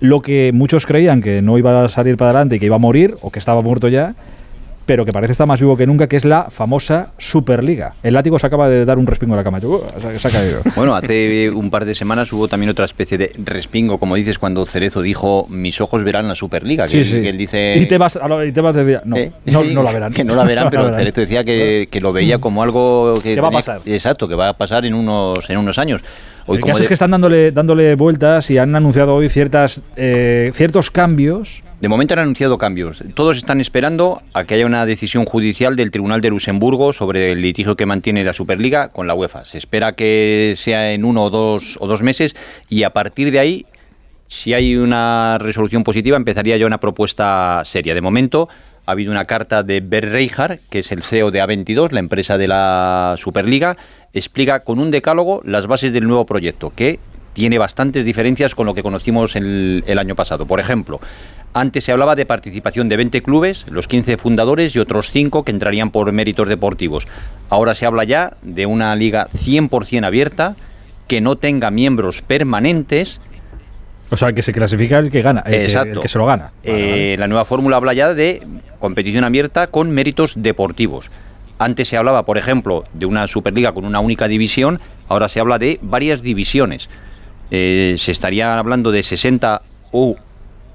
lo 0.00 0.22
que 0.22 0.52
muchos 0.54 0.86
creían 0.86 1.22
que 1.22 1.42
no 1.42 1.58
iba 1.58 1.84
a 1.84 1.88
salir 1.88 2.16
para 2.16 2.30
adelante 2.30 2.56
y 2.56 2.58
que 2.58 2.66
iba 2.66 2.76
a 2.76 2.80
morir 2.80 3.16
o 3.20 3.30
que 3.30 3.38
estaba 3.38 3.62
muerto 3.62 3.88
ya 3.88 4.14
pero 4.88 5.04
que 5.04 5.12
parece 5.12 5.32
estar 5.32 5.46
más 5.46 5.60
vivo 5.60 5.76
que 5.76 5.86
nunca, 5.86 6.06
que 6.06 6.16
es 6.16 6.24
la 6.24 6.48
famosa 6.48 7.10
Superliga. 7.18 7.92
El 8.02 8.14
látigo 8.14 8.38
se 8.38 8.46
acaba 8.46 8.70
de 8.70 8.86
dar 8.86 8.96
un 8.96 9.06
respingo 9.06 9.34
a 9.34 9.36
la 9.36 9.44
cama. 9.44 9.60
Se 9.60 10.28
ha 10.28 10.30
caído. 10.30 10.62
Bueno, 10.74 10.94
hace 10.94 11.50
un 11.50 11.68
par 11.68 11.84
de 11.84 11.94
semanas 11.94 12.32
hubo 12.32 12.48
también 12.48 12.70
otra 12.70 12.86
especie 12.86 13.18
de 13.18 13.32
respingo, 13.44 13.98
como 13.98 14.14
dices, 14.14 14.38
cuando 14.38 14.64
Cerezo 14.64 15.02
dijo, 15.02 15.46
mis 15.50 15.82
ojos 15.82 16.04
verán 16.04 16.26
la 16.26 16.34
Superliga. 16.34 16.88
Que, 16.88 17.04
sí, 17.04 17.16
él 17.26 17.36
dice... 17.36 17.76
Y 17.76 17.84
te 17.84 17.98
vas, 17.98 18.16
a, 18.16 18.46
y 18.46 18.52
te 18.52 18.62
vas 18.62 18.74
de 18.74 19.00
no, 19.04 19.16
eh, 19.16 19.30
no, 19.44 19.62
no, 19.62 19.82
la 19.82 19.92
verán. 19.92 20.12
Que 20.14 20.24
no 20.24 20.34
la 20.34 20.44
verán, 20.44 20.68
pero 20.70 20.96
Cerezo 20.96 21.20
decía 21.20 21.44
que, 21.44 21.88
que, 21.90 22.00
lo 22.00 22.14
veía 22.14 22.38
como 22.38 22.62
algo 22.62 23.20
que... 23.22 23.38
va 23.38 23.48
a 23.48 23.50
pasar. 23.50 23.80
Exacto, 23.84 24.26
que 24.26 24.36
va 24.36 24.48
a 24.48 24.56
pasar 24.56 24.86
en 24.86 24.94
unos, 24.94 25.50
en 25.50 25.58
unos 25.58 25.76
años. 25.76 26.02
Hoy, 26.46 26.56
el 26.56 26.64
caso 26.64 26.80
es 26.80 26.88
que 26.88 26.94
están 26.94 27.10
dándole, 27.10 27.52
dándole 27.52 27.94
vueltas 27.94 28.50
y 28.50 28.56
han 28.56 28.74
anunciado 28.74 29.14
hoy 29.14 29.28
ciertas, 29.28 29.82
eh, 29.96 30.50
ciertos 30.54 30.90
cambios 30.90 31.62
de 31.80 31.88
momento 31.88 32.14
han 32.14 32.20
anunciado 32.20 32.58
cambios. 32.58 33.02
Todos 33.14 33.36
están 33.36 33.60
esperando 33.60 34.20
a 34.32 34.44
que 34.44 34.54
haya 34.54 34.66
una 34.66 34.84
decisión 34.84 35.24
judicial 35.24 35.76
del 35.76 35.92
Tribunal 35.92 36.20
de 36.20 36.30
Luxemburgo 36.30 36.92
sobre 36.92 37.32
el 37.32 37.40
litigio 37.40 37.76
que 37.76 37.86
mantiene 37.86 38.24
la 38.24 38.32
Superliga 38.32 38.88
con 38.88 39.06
la 39.06 39.14
UEFA. 39.14 39.44
Se 39.44 39.58
espera 39.58 39.92
que 39.92 40.54
sea 40.56 40.92
en 40.92 41.04
uno 41.04 41.24
o 41.24 41.30
dos, 41.30 41.76
o 41.80 41.86
dos 41.86 42.02
meses 42.02 42.34
y 42.68 42.82
a 42.82 42.90
partir 42.90 43.30
de 43.30 43.38
ahí, 43.38 43.66
si 44.26 44.54
hay 44.54 44.76
una 44.76 45.38
resolución 45.38 45.84
positiva, 45.84 46.16
empezaría 46.16 46.56
ya 46.56 46.66
una 46.66 46.80
propuesta 46.80 47.62
seria. 47.64 47.94
De 47.94 48.00
momento 48.00 48.48
ha 48.84 48.92
habido 48.92 49.12
una 49.12 49.24
carta 49.24 49.62
de 49.62 49.80
Ber 49.80 50.10
Reichard, 50.10 50.58
que 50.70 50.80
es 50.80 50.90
el 50.90 51.02
CEO 51.02 51.30
de 51.30 51.42
A22, 51.42 51.92
la 51.92 52.00
empresa 52.00 52.38
de 52.38 52.48
la 52.48 53.14
Superliga, 53.18 53.76
explica 54.12 54.64
con 54.64 54.80
un 54.80 54.90
decálogo 54.90 55.42
las 55.44 55.66
bases 55.68 55.92
del 55.92 56.08
nuevo 56.08 56.26
proyecto, 56.26 56.72
que 56.74 56.98
tiene 57.34 57.58
bastantes 57.58 58.04
diferencias 58.04 58.56
con 58.56 58.66
lo 58.66 58.74
que 58.74 58.82
conocimos 58.82 59.36
el, 59.36 59.84
el 59.86 59.98
año 59.98 60.16
pasado. 60.16 60.46
Por 60.46 60.58
ejemplo, 60.58 61.00
antes 61.54 61.84
se 61.84 61.92
hablaba 61.92 62.14
de 62.14 62.26
participación 62.26 62.88
de 62.88 62.96
20 62.96 63.22
clubes, 63.22 63.66
los 63.70 63.88
15 63.88 64.16
fundadores 64.16 64.76
y 64.76 64.78
otros 64.78 65.10
5 65.10 65.44
que 65.44 65.50
entrarían 65.50 65.90
por 65.90 66.10
méritos 66.12 66.48
deportivos. 66.48 67.06
Ahora 67.48 67.74
se 67.74 67.86
habla 67.86 68.04
ya 68.04 68.36
de 68.42 68.66
una 68.66 68.94
liga 68.94 69.28
100% 69.34 70.04
abierta, 70.04 70.56
que 71.06 71.20
no 71.20 71.36
tenga 71.36 71.70
miembros 71.70 72.22
permanentes. 72.22 73.20
O 74.10 74.16
sea, 74.16 74.32
que 74.32 74.42
se 74.42 74.52
clasifica 74.52 74.98
el 74.98 75.10
que 75.10 75.22
gana, 75.22 75.40
el, 75.46 75.66
Que, 75.66 76.00
que 76.00 76.08
se 76.08 76.18
lo 76.18 76.26
gana. 76.26 76.52
Eh, 76.62 77.16
la 77.18 77.26
nueva 77.26 77.44
fórmula 77.44 77.76
habla 77.76 77.92
ya 77.94 78.14
de 78.14 78.42
competición 78.78 79.24
abierta 79.24 79.66
con 79.68 79.90
méritos 79.90 80.34
deportivos. 80.36 81.10
Antes 81.58 81.88
se 81.88 81.96
hablaba, 81.96 82.24
por 82.24 82.38
ejemplo, 82.38 82.84
de 82.92 83.06
una 83.06 83.26
Superliga 83.26 83.72
con 83.72 83.84
una 83.84 84.00
única 84.00 84.28
división, 84.28 84.80
ahora 85.08 85.28
se 85.28 85.40
habla 85.40 85.58
de 85.58 85.78
varias 85.82 86.22
divisiones. 86.22 86.88
Eh, 87.50 87.94
se 87.98 88.12
estaría 88.12 88.58
hablando 88.58 88.92
de 88.92 89.02
60 89.02 89.62
u 89.90 90.14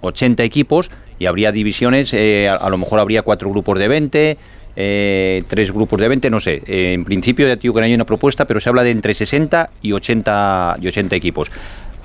80 0.04 0.44
equipos 0.44 0.92
y 1.20 1.26
habría 1.26 1.52
divisiones, 1.52 2.14
eh, 2.14 2.50
a, 2.50 2.70
lo 2.70 2.78
mejor 2.78 3.00
habría 3.00 3.22
cuatro 3.22 3.50
grupos 3.50 3.80
de 3.80 3.88
20 3.88 4.38
eh, 4.76 5.44
tres 5.48 5.72
grupos 5.72 6.00
de 6.00 6.08
20, 6.08 6.30
no 6.32 6.40
sé. 6.40 6.64
Eh, 6.66 6.94
en 6.94 7.04
principio 7.04 7.48
ya 7.48 7.56
digo 7.56 7.76
que 7.76 7.82
no 7.82 7.86
hay 7.86 7.94
una 7.94 8.06
propuesta, 8.06 8.46
pero 8.46 8.60
se 8.60 8.70
habla 8.70 8.84
de 8.84 8.92
entre 8.92 9.14
60 9.14 9.70
y 9.84 9.92
80, 9.92 10.78
y 10.82 10.88
80 10.88 11.16
equipos 11.16 11.52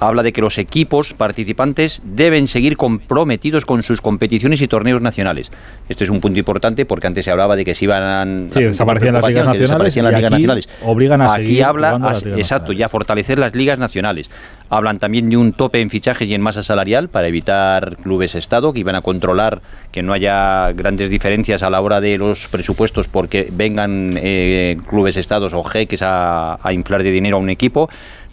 habla 0.00 0.22
de 0.22 0.32
que 0.32 0.40
los 0.40 0.58
equipos 0.58 1.12
participantes 1.14 2.02
deben 2.04 2.46
seguir 2.46 2.76
comprometidos 2.76 3.64
con 3.64 3.82
sus 3.82 4.00
competiciones 4.00 4.62
y 4.62 4.68
torneos 4.68 5.02
nacionales. 5.02 5.50
Este 5.88 6.04
es 6.04 6.10
un 6.10 6.20
punto 6.20 6.38
importante 6.38 6.86
porque 6.86 7.06
antes 7.06 7.24
se 7.24 7.30
hablaba 7.30 7.56
de 7.56 7.64
que 7.64 7.74
se 7.74 7.84
iban 7.84 8.48
sí, 8.52 8.62
desaparecían 8.62 9.14
las 9.14 9.26
ligas 9.26 9.46
nacionales, 9.46 9.96
las 9.96 10.14
ligas 10.14 10.30
nacionales. 10.30 10.68
Obligan 10.84 11.22
a 11.22 11.34
aquí 11.34 11.62
habla 11.62 12.12
exacto, 12.36 12.72
ya 12.72 12.88
fortalecer 12.88 13.38
las 13.38 13.54
ligas 13.54 13.78
nacionales. 13.78 14.30
Hablan 14.70 14.98
también 14.98 15.30
de 15.30 15.36
un 15.36 15.52
tope 15.52 15.80
en 15.80 15.90
fichajes 15.90 16.28
y 16.28 16.34
en 16.34 16.42
masa 16.42 16.62
salarial 16.62 17.08
para 17.08 17.28
evitar 17.28 17.96
clubes 17.96 18.34
estado 18.34 18.72
que 18.72 18.80
iban 18.80 18.94
a 18.94 19.00
controlar 19.00 19.62
que 19.92 20.02
no 20.02 20.12
haya 20.12 20.72
grandes 20.72 21.08
diferencias 21.10 21.62
a 21.62 21.70
la 21.70 21.80
hora 21.80 22.00
de 22.00 22.18
los 22.18 22.48
presupuestos 22.48 23.08
porque 23.08 23.48
vengan 23.50 24.14
eh, 24.16 24.76
clubes 24.88 25.16
estados 25.16 25.54
o 25.54 25.64
jeques 25.64 26.02
a 26.02 26.58
inflar 26.72 27.02
de 27.02 27.10
dinero 27.10 27.36
a 27.36 27.40
un 27.40 27.50
equipo 27.50 27.88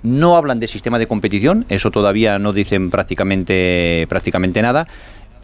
no 0.05 0.38
hablan 0.38 0.59
de 0.59 0.67
sistema 0.67 0.99
de 0.99 1.07
competición, 1.07 1.65
eso 1.67 1.89
todavía 1.91 2.38
no 2.38 2.53
dicen 2.53 2.91
prácticamente, 2.91 4.05
prácticamente 4.07 4.61
nada. 4.61 4.88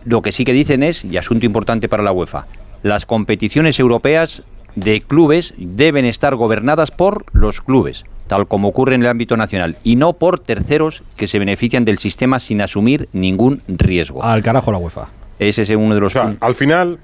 Lo 0.05 0.21
que 0.21 0.31
sí 0.31 0.45
que 0.45 0.53
dicen 0.53 0.83
es, 0.83 1.03
y 1.03 1.17
asunto 1.17 1.45
importante 1.45 1.89
para 1.89 2.03
la 2.03 2.11
UEFA, 2.11 2.45
las 2.83 3.05
competiciones 3.05 3.79
europeas 3.79 4.43
de 4.75 5.01
clubes 5.01 5.53
deben 5.57 6.05
estar 6.05 6.35
gobernadas 6.35 6.91
por 6.91 7.25
los 7.33 7.59
clubes, 7.61 8.05
tal 8.31 8.47
como 8.47 8.69
ocurre 8.69 8.95
en 8.95 9.01
el 9.01 9.09
ámbito 9.09 9.35
nacional, 9.35 9.75
y 9.83 9.97
no 9.97 10.13
por 10.13 10.39
terceros 10.39 11.03
que 11.17 11.27
se 11.27 11.37
benefician 11.37 11.83
del 11.83 11.97
sistema 11.97 12.39
sin 12.39 12.61
asumir 12.61 13.09
ningún 13.11 13.61
riesgo. 13.67 14.23
Al 14.23 14.41
carajo 14.41 14.71
la 14.71 14.77
UEFA. 14.77 15.09
Ese 15.37 15.63
es 15.63 15.69
uno 15.71 15.93
de 15.93 15.99
los... 15.99 16.15
al 16.15 16.55
final, 16.55 16.97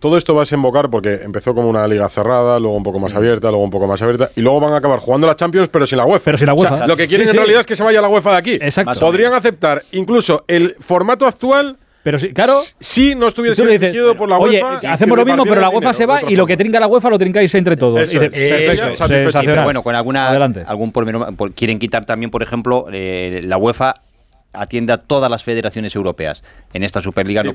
todo 0.00 0.18
esto 0.18 0.34
va 0.34 0.42
a 0.42 0.44
desembocar 0.44 0.90
porque 0.90 1.20
empezó 1.22 1.54
como 1.54 1.70
una 1.70 1.86
liga 1.86 2.06
cerrada, 2.10 2.60
luego 2.60 2.76
un 2.76 2.82
poco 2.82 2.98
más 2.98 3.14
abierta, 3.14 3.48
luego 3.48 3.64
un 3.64 3.70
poco 3.70 3.86
más 3.86 4.02
abierta, 4.02 4.28
y 4.36 4.42
luego 4.42 4.60
van 4.60 4.74
a 4.74 4.76
acabar 4.76 4.98
jugando 4.98 5.26
la 5.26 5.34
Champions, 5.34 5.70
pero 5.72 5.86
sin 5.86 5.96
la 5.96 6.04
UEFA. 6.04 6.24
Pero 6.26 6.36
sin 6.36 6.46
la 6.46 6.52
UEFA. 6.52 6.86
lo 6.86 6.94
que 6.94 7.08
quieren 7.08 7.26
en 7.26 7.36
realidad 7.36 7.60
es 7.60 7.66
que 7.66 7.74
se 7.74 7.82
vaya 7.82 8.02
la 8.02 8.10
UEFA 8.10 8.32
de 8.32 8.36
aquí. 8.36 8.54
Exacto. 8.60 9.00
Podrían 9.00 9.32
aceptar 9.32 9.82
incluso 9.92 10.44
el 10.46 10.76
formato 10.78 11.24
actual. 11.24 11.78
Pero 12.06 12.20
sí, 12.20 12.28
claro. 12.28 12.52
Si 12.78 13.16
no 13.16 13.26
estuviese 13.26 13.66
dirigido 13.66 14.16
por 14.16 14.28
la 14.28 14.38
Oye, 14.38 14.62
UEFA. 14.62 14.92
hacemos 14.92 15.18
lo 15.18 15.24
mismo, 15.24 15.42
pero 15.42 15.60
la 15.60 15.70
UEFA 15.70 15.92
se 15.92 16.06
va 16.06 16.22
y 16.22 16.36
lo 16.36 16.46
que 16.46 16.56
trinca 16.56 16.78
la 16.78 16.86
UEFA 16.86 17.10
lo 17.10 17.18
trincáis 17.18 17.52
entre 17.56 17.76
todos. 17.76 17.98
Eso 17.98 18.22
es, 18.22 18.32
perfecto. 18.32 19.40
pero 19.44 19.64
bueno, 19.64 19.82
con 19.82 19.92
alguna. 19.92 20.28
Adelante. 20.28 20.62
Algún 20.64 20.92
por, 20.92 21.52
quieren 21.54 21.80
quitar 21.80 22.04
también, 22.04 22.30
por 22.30 22.44
ejemplo, 22.44 22.86
eh, 22.92 23.40
la 23.42 23.56
UEFA 23.56 24.02
atiende 24.56 24.92
a 24.92 24.98
todas 24.98 25.30
las 25.30 25.44
federaciones 25.44 25.94
europeas. 25.94 26.42
En 26.72 26.82
esta 26.82 27.00
Superliga 27.00 27.42
no, 27.42 27.52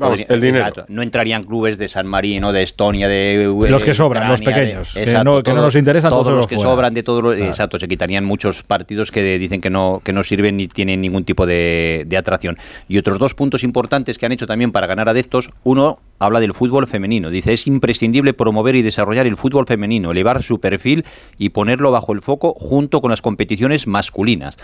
no 0.88 1.02
entrarían 1.02 1.44
clubes 1.44 1.78
de 1.78 1.88
San 1.88 2.08
Marino, 2.08 2.52
de 2.52 2.64
Estonia, 2.64 3.08
de 3.08 3.54
los 3.70 3.84
que 3.84 3.94
sobran, 3.94 4.28
los 4.28 4.42
pequeños, 4.42 4.94
que, 4.94 5.06
no, 5.24 5.42
nos 5.42 5.76
interesan 5.76 6.10
todos, 6.10 6.34
los 6.34 6.48
que 6.48 6.58
sobran 6.58 6.94
de 6.94 7.04
todos 7.04 7.24
los, 7.24 7.38
exacto, 7.38 7.80
se 7.80 7.88
quitarían 7.88 8.26
muchos 8.26 8.64
partidos 8.64 9.12
que 9.12 9.38
dicen 9.38 9.62
que 9.62 9.70
no 9.70 10.02
que 10.04 10.14
no 10.14 10.24
sirven 10.24 10.58
ni 10.58 10.68
tienen 10.68 11.02
ningún 11.02 11.24
tipo 11.24 11.46
de, 11.46 12.04
de 12.08 12.18
atracción. 12.18 12.58
Y 12.88 12.98
otros 12.98 13.20
dos 13.20 13.34
puntos 13.34 13.64
importantes 13.64 14.18
que 14.18 14.26
han 14.26 14.32
hecho 14.32 14.48
también 14.48 14.72
para 14.72 14.88
ganar 14.88 15.10
adeptos, 15.10 15.50
uno 15.64 16.00
habla 16.22 16.40
del 16.40 16.54
fútbol 16.54 16.88
femenino. 16.88 17.30
Dice, 17.30 17.54
es 17.54 17.68
imprescindible 17.68 18.34
promover 18.34 18.76
y 18.76 18.82
desarrollar 18.84 19.26
el 19.26 19.36
fútbol 19.36 19.66
femenino, 19.66 20.12
elevar 20.12 20.44
su 20.44 20.60
perfil 20.60 21.04
y 21.38 21.50
ponerlo 21.50 21.92
bajo 21.92 22.14
el 22.14 22.22
foco 22.22 22.54
junto 22.54 23.02
con 23.02 23.10
las 23.10 23.22
competiciones 23.22 23.88
masculinas 23.88 24.58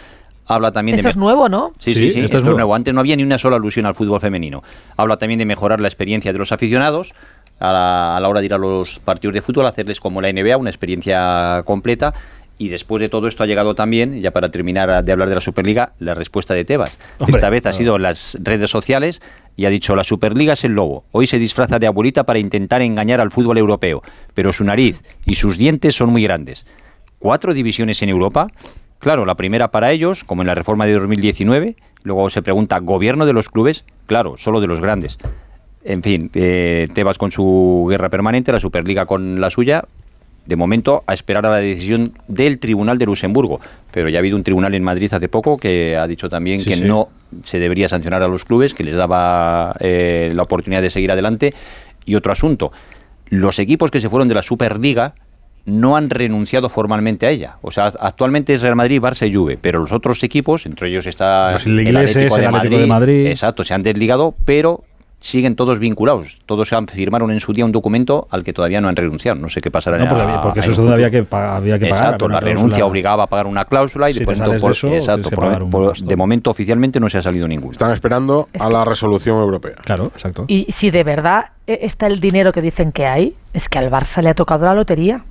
habla 0.47 0.71
también 0.71 0.97
Eso 0.97 1.09
es 1.09 1.17
nuevo, 1.17 1.49
¿no? 1.49 1.73
Sí, 1.79 1.93
sí, 1.93 2.09
sí, 2.09 2.21
esto, 2.21 2.37
es 2.37 2.43
nuevo. 2.43 2.73
Antes 2.73 2.93
no 2.93 2.99
había 2.99 3.15
ni 3.15 3.23
una 3.23 3.37
sola 3.37 3.57
alusión 3.57 3.85
al 3.85 3.95
fútbol 3.95 4.21
femenino. 4.21 4.63
Habla 4.95 5.17
también 5.17 5.39
de 5.39 5.45
mejorar 5.45 5.79
la 5.79 5.87
experiencia 5.87 6.31
de 6.33 6.39
los 6.39 6.51
aficionados 6.51 7.13
a 7.59 8.19
la, 8.21 8.29
hora 8.29 8.39
de 8.39 8.45
ir 8.45 8.53
a 8.53 8.57
los 8.57 8.99
partidos 8.99 9.33
de 9.33 9.41
fútbol, 9.41 9.65
hacerles 9.65 9.99
como 9.99 10.21
la 10.21 10.31
NBA, 10.31 10.57
una 10.57 10.69
experiencia 10.69 11.61
completa. 11.65 12.13
Y 12.59 12.69
después 12.69 12.99
de 13.01 13.09
todo 13.09 13.27
esto 13.27 13.43
ha 13.43 13.45
llegado 13.45 13.75
también, 13.75 14.19
ya 14.19 14.31
para 14.31 14.49
terminar 14.49 15.03
de 15.03 15.11
hablar 15.11 15.29
de 15.29 15.35
la 15.35 15.41
Superliga, 15.41 15.93
la 15.99 16.15
respuesta 16.15 16.55
de 16.55 16.65
Tebas. 16.65 16.97
Esta 17.27 17.51
vez 17.51 17.67
ha 17.67 17.73
sido 17.73 17.97
en 17.97 18.01
las 18.01 18.35
redes 18.41 18.71
sociales 18.71 19.21
y 19.55 19.65
ha 19.65 19.69
dicho, 19.69 19.95
la 19.95 20.03
Superliga 20.03 20.53
es 20.53 20.63
el 20.63 20.71
lobo. 20.71 21.03
Hoy 21.11 21.27
se 21.27 21.37
disfraza 21.37 21.77
de 21.77 21.85
abuelita 21.85 22.23
para 22.23 22.39
intentar 22.39 22.81
engañar 22.81 23.21
al 23.21 23.29
fútbol 23.31 23.59
europeo, 23.59 24.01
pero 24.33 24.53
su 24.53 24.63
nariz 24.63 25.03
y 25.25 25.35
sus 25.35 25.59
dientes 25.59 25.95
son 25.95 26.09
muy 26.09 26.23
grandes. 26.23 26.65
¿Cuatro 27.19 27.53
divisiones 27.53 28.01
en 28.01 28.09
Europa? 28.09 28.47
Claro, 28.99 29.25
la 29.25 29.35
primera 29.35 29.69
para 29.69 29.91
ellos, 29.91 30.23
como 30.23 30.41
en 30.41 30.47
la 30.47 30.55
reforma 30.55 30.85
de 30.85 30.93
2019. 30.93 31.75
Luego 32.03 32.29
se 32.29 32.41
pregunta, 32.41 32.79
¿gobierno 32.79 33.25
de 33.25 33.33
los 33.33 33.49
clubes? 33.49 33.85
Claro, 34.05 34.35
solo 34.37 34.59
de 34.59 34.67
los 34.67 34.81
grandes. 34.81 35.17
En 35.83 36.03
fin, 36.03 36.29
eh, 36.33 36.87
Tebas 36.93 37.17
con 37.17 37.31
su 37.31 37.87
guerra 37.89 38.09
permanente, 38.09 38.51
la 38.51 38.59
Superliga 38.59 39.05
con 39.05 39.39
la 39.39 39.49
suya. 39.49 39.85
De 40.45 40.55
momento, 40.55 41.03
a 41.07 41.13
esperar 41.13 41.45
a 41.45 41.49
la 41.49 41.57
decisión 41.57 42.13
del 42.27 42.59
Tribunal 42.59 42.97
de 42.97 43.05
Luxemburgo. 43.05 43.59
Pero 43.91 44.07
ya 44.07 44.17
ha 44.17 44.19
habido 44.19 44.37
un 44.37 44.43
tribunal 44.43 44.73
en 44.75 44.83
Madrid 44.83 45.13
hace 45.13 45.27
poco 45.27 45.57
que 45.57 45.97
ha 45.97 46.07
dicho 46.07 46.29
también 46.29 46.63
que 46.63 46.77
no 46.77 47.09
se 47.43 47.59
debería 47.59 47.89
sancionar 47.89 48.23
a 48.23 48.29
los 48.29 48.45
clubes, 48.45 48.73
que 48.73 48.85
les 48.85 48.95
daba 48.95 49.75
eh, 49.81 50.31
la 50.33 50.43
oportunidad 50.43 50.81
de 50.81 50.89
seguir 50.89 51.11
adelante. 51.11 51.53
Y 52.05 52.15
otro 52.15 52.31
asunto, 52.31 52.71
los 53.29 53.59
equipos 53.59 53.91
que 53.91 53.99
se 53.99 54.09
fueron 54.09 54.29
de 54.29 54.35
la 54.35 54.41
Superliga 54.41 55.15
no 55.67 55.97
han 55.97 56.09
renunciado 56.09 56.69
formalmente 56.69 57.27
a 57.27 57.29
ella. 57.29 57.57
O 57.61 57.71
sea, 57.71 57.91
actualmente 57.99 58.55
es 58.55 58.61
Real 58.61 58.77
Madrid, 58.77 59.01
Barça 59.01 59.29
y 59.29 59.33
Juve, 59.33 59.59
pero 59.61 59.79
los 59.79 59.91
otros 59.91 60.23
equipos, 60.23 60.65
entre 60.65 60.87
ellos 60.87 61.05
está 61.05 61.55
el, 61.55 61.95
Atlético, 61.95 62.37
de, 62.37 62.87
Madrid, 62.87 63.27
exacto, 63.27 63.65
se 63.65 63.73
han 63.73 63.83
desligado, 63.83 64.33
pero 64.45 64.85
siguen 65.19 65.57
todos 65.57 65.79
vinculados. 65.79 66.39
Todos 66.45 66.71
han 66.71 66.87
firmaron 66.87 67.31
en 67.31 67.41
su 67.41 67.51
día 67.51 67.65
un 67.65 67.73
documento 67.73 68.27
al 68.31 68.43
que 68.43 68.53
todavía 68.53 68.79
no 68.79 68.87
han 68.87 68.95
renunciado. 68.95 69.37
No 69.37 69.49
sé 69.49 69.59
qué 69.59 69.69
pasará. 69.69 69.97
No, 69.97 70.07
porque, 70.07 70.33
porque 70.41 70.59
eso 70.61 70.73
todavía 70.73 71.09
que, 71.09 71.25
había 71.29 71.79
que 71.79 71.87
pagar. 71.87 71.87
Exacto, 71.87 72.29
la 72.29 72.39
renuncia 72.39 72.85
obligaba 72.85 73.23
a 73.23 73.27
pagar 73.27 73.47
una 73.47 73.65
cláusula 73.65 74.09
y 74.09 74.13
después 74.13 74.39
por, 74.39 74.71
exacto, 74.93 75.29
de 76.01 76.15
momento 76.15 76.49
oficialmente 76.49 76.99
no 77.01 77.09
se 77.09 77.17
ha 77.17 77.21
salido 77.21 77.45
ninguno. 77.45 77.73
Están 77.73 77.91
esperando 77.91 78.47
a 78.57 78.69
la 78.69 78.85
resolución 78.85 79.37
europea. 79.39 79.75
Claro, 79.83 80.11
exacto. 80.15 80.45
Y 80.47 80.65
si 80.69 80.91
de 80.91 81.03
verdad 81.03 81.47
eh, 81.65 81.79
está 81.81 82.07
el 82.07 82.21
dinero 82.21 82.53
que 82.53 82.61
dicen 82.61 82.93
que 82.93 83.05
hay, 83.05 83.35
es 83.53 83.67
que 83.67 83.79
al 83.79 83.91
Barça 83.91 84.21
le 84.21 84.29
ha 84.29 84.33
tocado 84.33 84.65
la 84.65 84.75
lotería. 84.75 85.23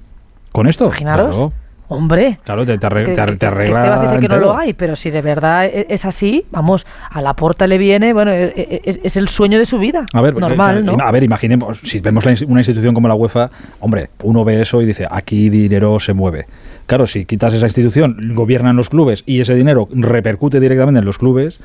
¿Con 0.56 0.66
esto? 0.68 0.86
Imaginaros. 0.86 1.50
Hombre, 1.88 2.38
claro, 2.42 2.64
te, 2.64 2.78
te, 2.78 2.86
arregla. 2.86 3.14
Te, 3.14 3.44
vas 3.90 4.00
a 4.00 4.04
decir 4.04 4.20
que 4.20 4.28
no 4.28 4.38
lo 4.38 4.56
hay, 4.56 4.72
pero 4.72 4.96
si 4.96 5.10
de 5.10 5.20
verdad 5.20 5.66
e, 5.66 5.86
es 5.90 6.06
así, 6.06 6.46
vamos, 6.50 6.86
a 7.10 7.20
la 7.20 7.34
puerta 7.34 7.66
le 7.66 7.76
viene, 7.76 8.14
bueno, 8.14 8.32
e, 8.32 8.54
e, 8.56 8.80
es, 8.82 9.16
el 9.18 9.28
sueño 9.28 9.58
de 9.58 9.66
su 9.66 9.78
vida. 9.78 10.06
A 10.14 10.22
ver, 10.22 10.34
normal, 10.38 10.82
¿no? 10.82 10.96
A 10.98 11.12
ver, 11.12 11.24
imaginemos, 11.24 11.80
si 11.84 12.00
vemos 12.00 12.24
una 12.24 12.60
institución 12.60 12.94
como 12.94 13.06
la 13.06 13.14
UEFA, 13.14 13.50
hombre, 13.80 14.08
uno 14.22 14.46
ve 14.46 14.62
eso 14.62 14.80
y 14.80 14.86
dice, 14.86 15.06
aquí 15.10 15.50
dinero 15.50 16.00
se 16.00 16.14
mueve. 16.14 16.46
Claro, 16.86 17.06
si 17.06 17.26
quitas 17.26 17.52
esa 17.52 17.66
institución, 17.66 18.16
gobiernan 18.34 18.76
los 18.76 18.88
clubes 18.88 19.24
y 19.26 19.42
ese 19.42 19.54
dinero 19.54 19.88
repercute 19.92 20.58
directamente 20.58 21.00
en 21.00 21.04
los 21.04 21.18
clubes, 21.18 21.60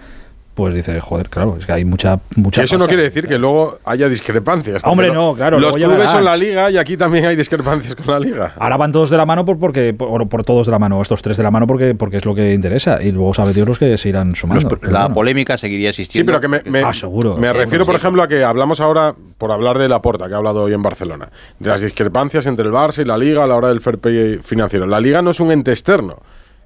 pues 0.54 0.74
dice, 0.74 0.99
joder, 0.99 1.30
claro, 1.30 1.56
es 1.58 1.66
que 1.66 1.72
hay 1.72 1.86
mucha... 1.86 2.20
mucha 2.36 2.64
eso 2.64 2.78
no 2.78 2.88
quiere 2.88 3.04
decir 3.04 3.28
que 3.28 3.38
luego 3.38 3.80
haya 3.86 4.10
discrepancias. 4.10 4.82
Hombre, 4.84 5.12
no, 5.12 5.34
claro. 5.34 5.60
Los 5.60 5.76
clubes 5.76 6.10
son 6.10 6.26
la 6.26 6.36
liga 6.36 6.70
y 6.70 6.78
aquí 6.78 6.97
también 6.97 7.26
hay 7.26 7.36
discrepancias 7.36 7.95
con 7.95 8.08
la 8.08 8.20
liga. 8.20 8.54
Ahora 8.58 8.78
van 8.78 8.91
todos 8.91 9.10
de 9.10 9.18
la 9.18 9.26
mano 9.26 9.45
por, 9.45 9.58
porque, 9.58 9.93
por, 9.93 10.28
por 10.28 10.43
todos 10.43 10.66
de 10.68 10.72
la 10.72 10.80
mano, 10.80 11.02
estos 11.02 11.22
tres 11.22 11.38
de 11.38 11.43
la 11.43 11.52
mano 11.52 11.68
porque, 11.68 11.95
porque 11.95 12.18
es 12.18 12.26
lo 12.26 12.36
que 12.36 12.54
interesa. 12.54 13.02
Y 13.02 13.12
luego 13.12 13.34
sabe 13.34 13.54
Dios 13.54 13.68
los 13.68 13.80
que 13.80 13.97
se 13.97 14.10
irán 14.10 14.36
sumando. 14.36 14.78
la 14.84 15.14
polémica 15.14 15.58
seguiría 15.58 15.89
existiendo. 15.89 16.32
Sí, 16.32 16.39
pero 16.39 16.62
que 16.62 16.70
me, 16.70 16.80
ah, 16.82 16.93
seguro. 16.93 17.38
me 17.38 17.54
refiero, 17.54 17.86
por 17.86 17.95
ejemplo, 17.95 18.22
a 18.22 18.28
que 18.28 18.43
hablamos 18.43 18.82
ahora, 18.82 19.16
por 19.38 19.52
hablar 19.52 19.78
de 19.78 19.88
la 19.88 20.02
porta 20.02 20.28
que 20.28 20.34
ha 20.34 20.38
hablado 20.38 20.64
hoy 20.64 20.74
en 20.74 20.82
Barcelona, 20.82 21.30
de 21.60 21.70
las 21.70 21.82
discrepancias 21.82 22.45
entre 22.45 22.66
el 22.66 22.72
Barça 22.72 23.02
y 23.02 23.06
la 23.06 23.18
liga 23.18 23.43
a 23.43 23.47
la 23.47 23.56
hora 23.56 23.70
del 23.70 23.80
fair 23.80 23.99
play 23.99 24.39
financiero. 24.43 24.86
La 24.86 24.99
liga 24.99 25.22
no 25.22 25.32
es 25.32 25.39
un 25.39 25.52
ente 25.52 25.72
externo. 25.72 26.18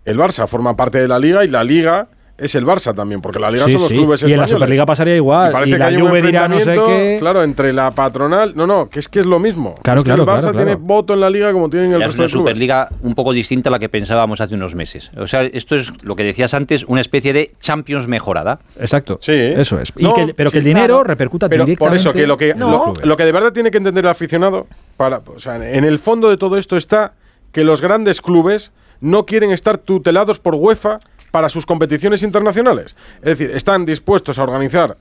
El 0.06 0.18
Barça 0.18 0.48
forma 0.48 0.76
parte 0.76 1.00
de 1.00 1.08
la 1.08 1.20
liga 1.20 1.46
y 1.46 1.48
la 1.50 1.64
liga 1.64 2.10
es 2.38 2.54
el 2.56 2.66
Barça 2.66 2.94
también, 2.94 3.22
porque 3.22 3.40
la 3.40 3.50
Liga 3.50 3.64
son 3.64 3.74
los 3.74 3.90
clubes 3.90 4.22
españoles. 4.22 4.30
Y 4.30 4.34
en 4.34 4.40
la 4.40 4.48
Superliga 4.48 4.86
pasaría 4.86 5.16
igual. 5.16 5.52
Y 5.52 5.54
parece 5.54 5.78
que 5.78 5.84
hay 5.84 5.96
un 5.96 6.16
enfrentamiento, 6.16 6.88
claro, 7.20 7.44
entre 7.44 7.72
la 7.72 7.92
patronal. 7.92 8.54
No, 8.56 8.68
no, 8.68 8.90
que 8.90 9.00
es 9.00 9.08
que 9.08 9.20
es 9.20 9.26
lo 9.26 9.40
mismo. 9.40 9.76
Claro, 9.82 10.04
que 10.04 10.12
el 10.12 10.22
Barça 10.22 10.56
tiene 10.56 10.76
voto 10.76 11.14
en 11.14 11.22
la 11.22 11.30
Liga 11.30 11.54
como 11.54 11.70
tienen 11.70 11.94
el 11.94 12.02
resto 12.02 12.24
de 12.24 12.28
clubes. 12.28 12.32
Es 12.32 12.36
una 12.36 12.42
Superliga 12.52 12.90
un 13.02 13.16
poco 13.16 13.32
distinta 13.32 13.70
a 13.70 13.72
la 13.72 13.80
que 13.80 13.88
pensábamos 13.88 14.42
hace 14.42 14.56
unos 14.56 14.76
meses. 14.76 15.12
O 15.18 15.28
sea, 15.28 15.44
esto 15.44 15.76
es 15.76 15.92
lo 16.04 16.16
que 16.16 16.24
decías 16.24 16.54
antes, 16.54 16.84
una 16.86 17.02
especie 17.02 17.32
de 17.32 17.52
Champions 17.60 18.08
mejorada. 18.08 18.60
Exacto. 18.80 19.18
Sí. 19.22 19.34
Eso 19.34 19.80
es. 19.80 19.92
pero 19.92 20.52
que 20.52 20.58
el 20.58 20.64
dinero 20.64 21.04
repercuta 21.04 21.48
pero 21.48 21.64
directamente. 21.64 21.90
Por 21.90 21.96
eso, 21.96 22.14
que 22.14 22.28
lo 22.28 22.38
que, 22.38 22.54
lo, 22.54 23.18
que 23.18 23.26
de 23.26 23.32
verdad 23.32 23.54
tiene 23.54 23.72
que 23.72 23.78
entender 23.78 24.04
el 24.04 24.10
aficionado, 24.10 24.68
para, 24.98 25.22
o 25.26 25.40
sea, 25.40 25.56
en 25.56 25.84
el 25.86 26.00
fondo 26.00 26.30
de 26.30 26.38
todo 26.38 26.58
esto 26.58 26.76
está 26.76 27.14
que 27.54 27.64
los 27.64 27.82
grandes 27.82 28.22
clubes 28.22 28.72
no 29.00 29.26
quieren 29.26 29.52
estar 29.52 29.78
tutelados 29.78 30.40
por 30.40 30.56
UEFA 30.56 31.00
para 31.36 31.50
sus 31.50 31.66
competiciones 31.66 32.24
internacionales. 32.24 32.96
Es 33.18 33.38
decir, 33.38 33.52
están 33.54 33.86
dispuestos 33.86 34.40
a 34.40 34.44
organizar 34.44 34.96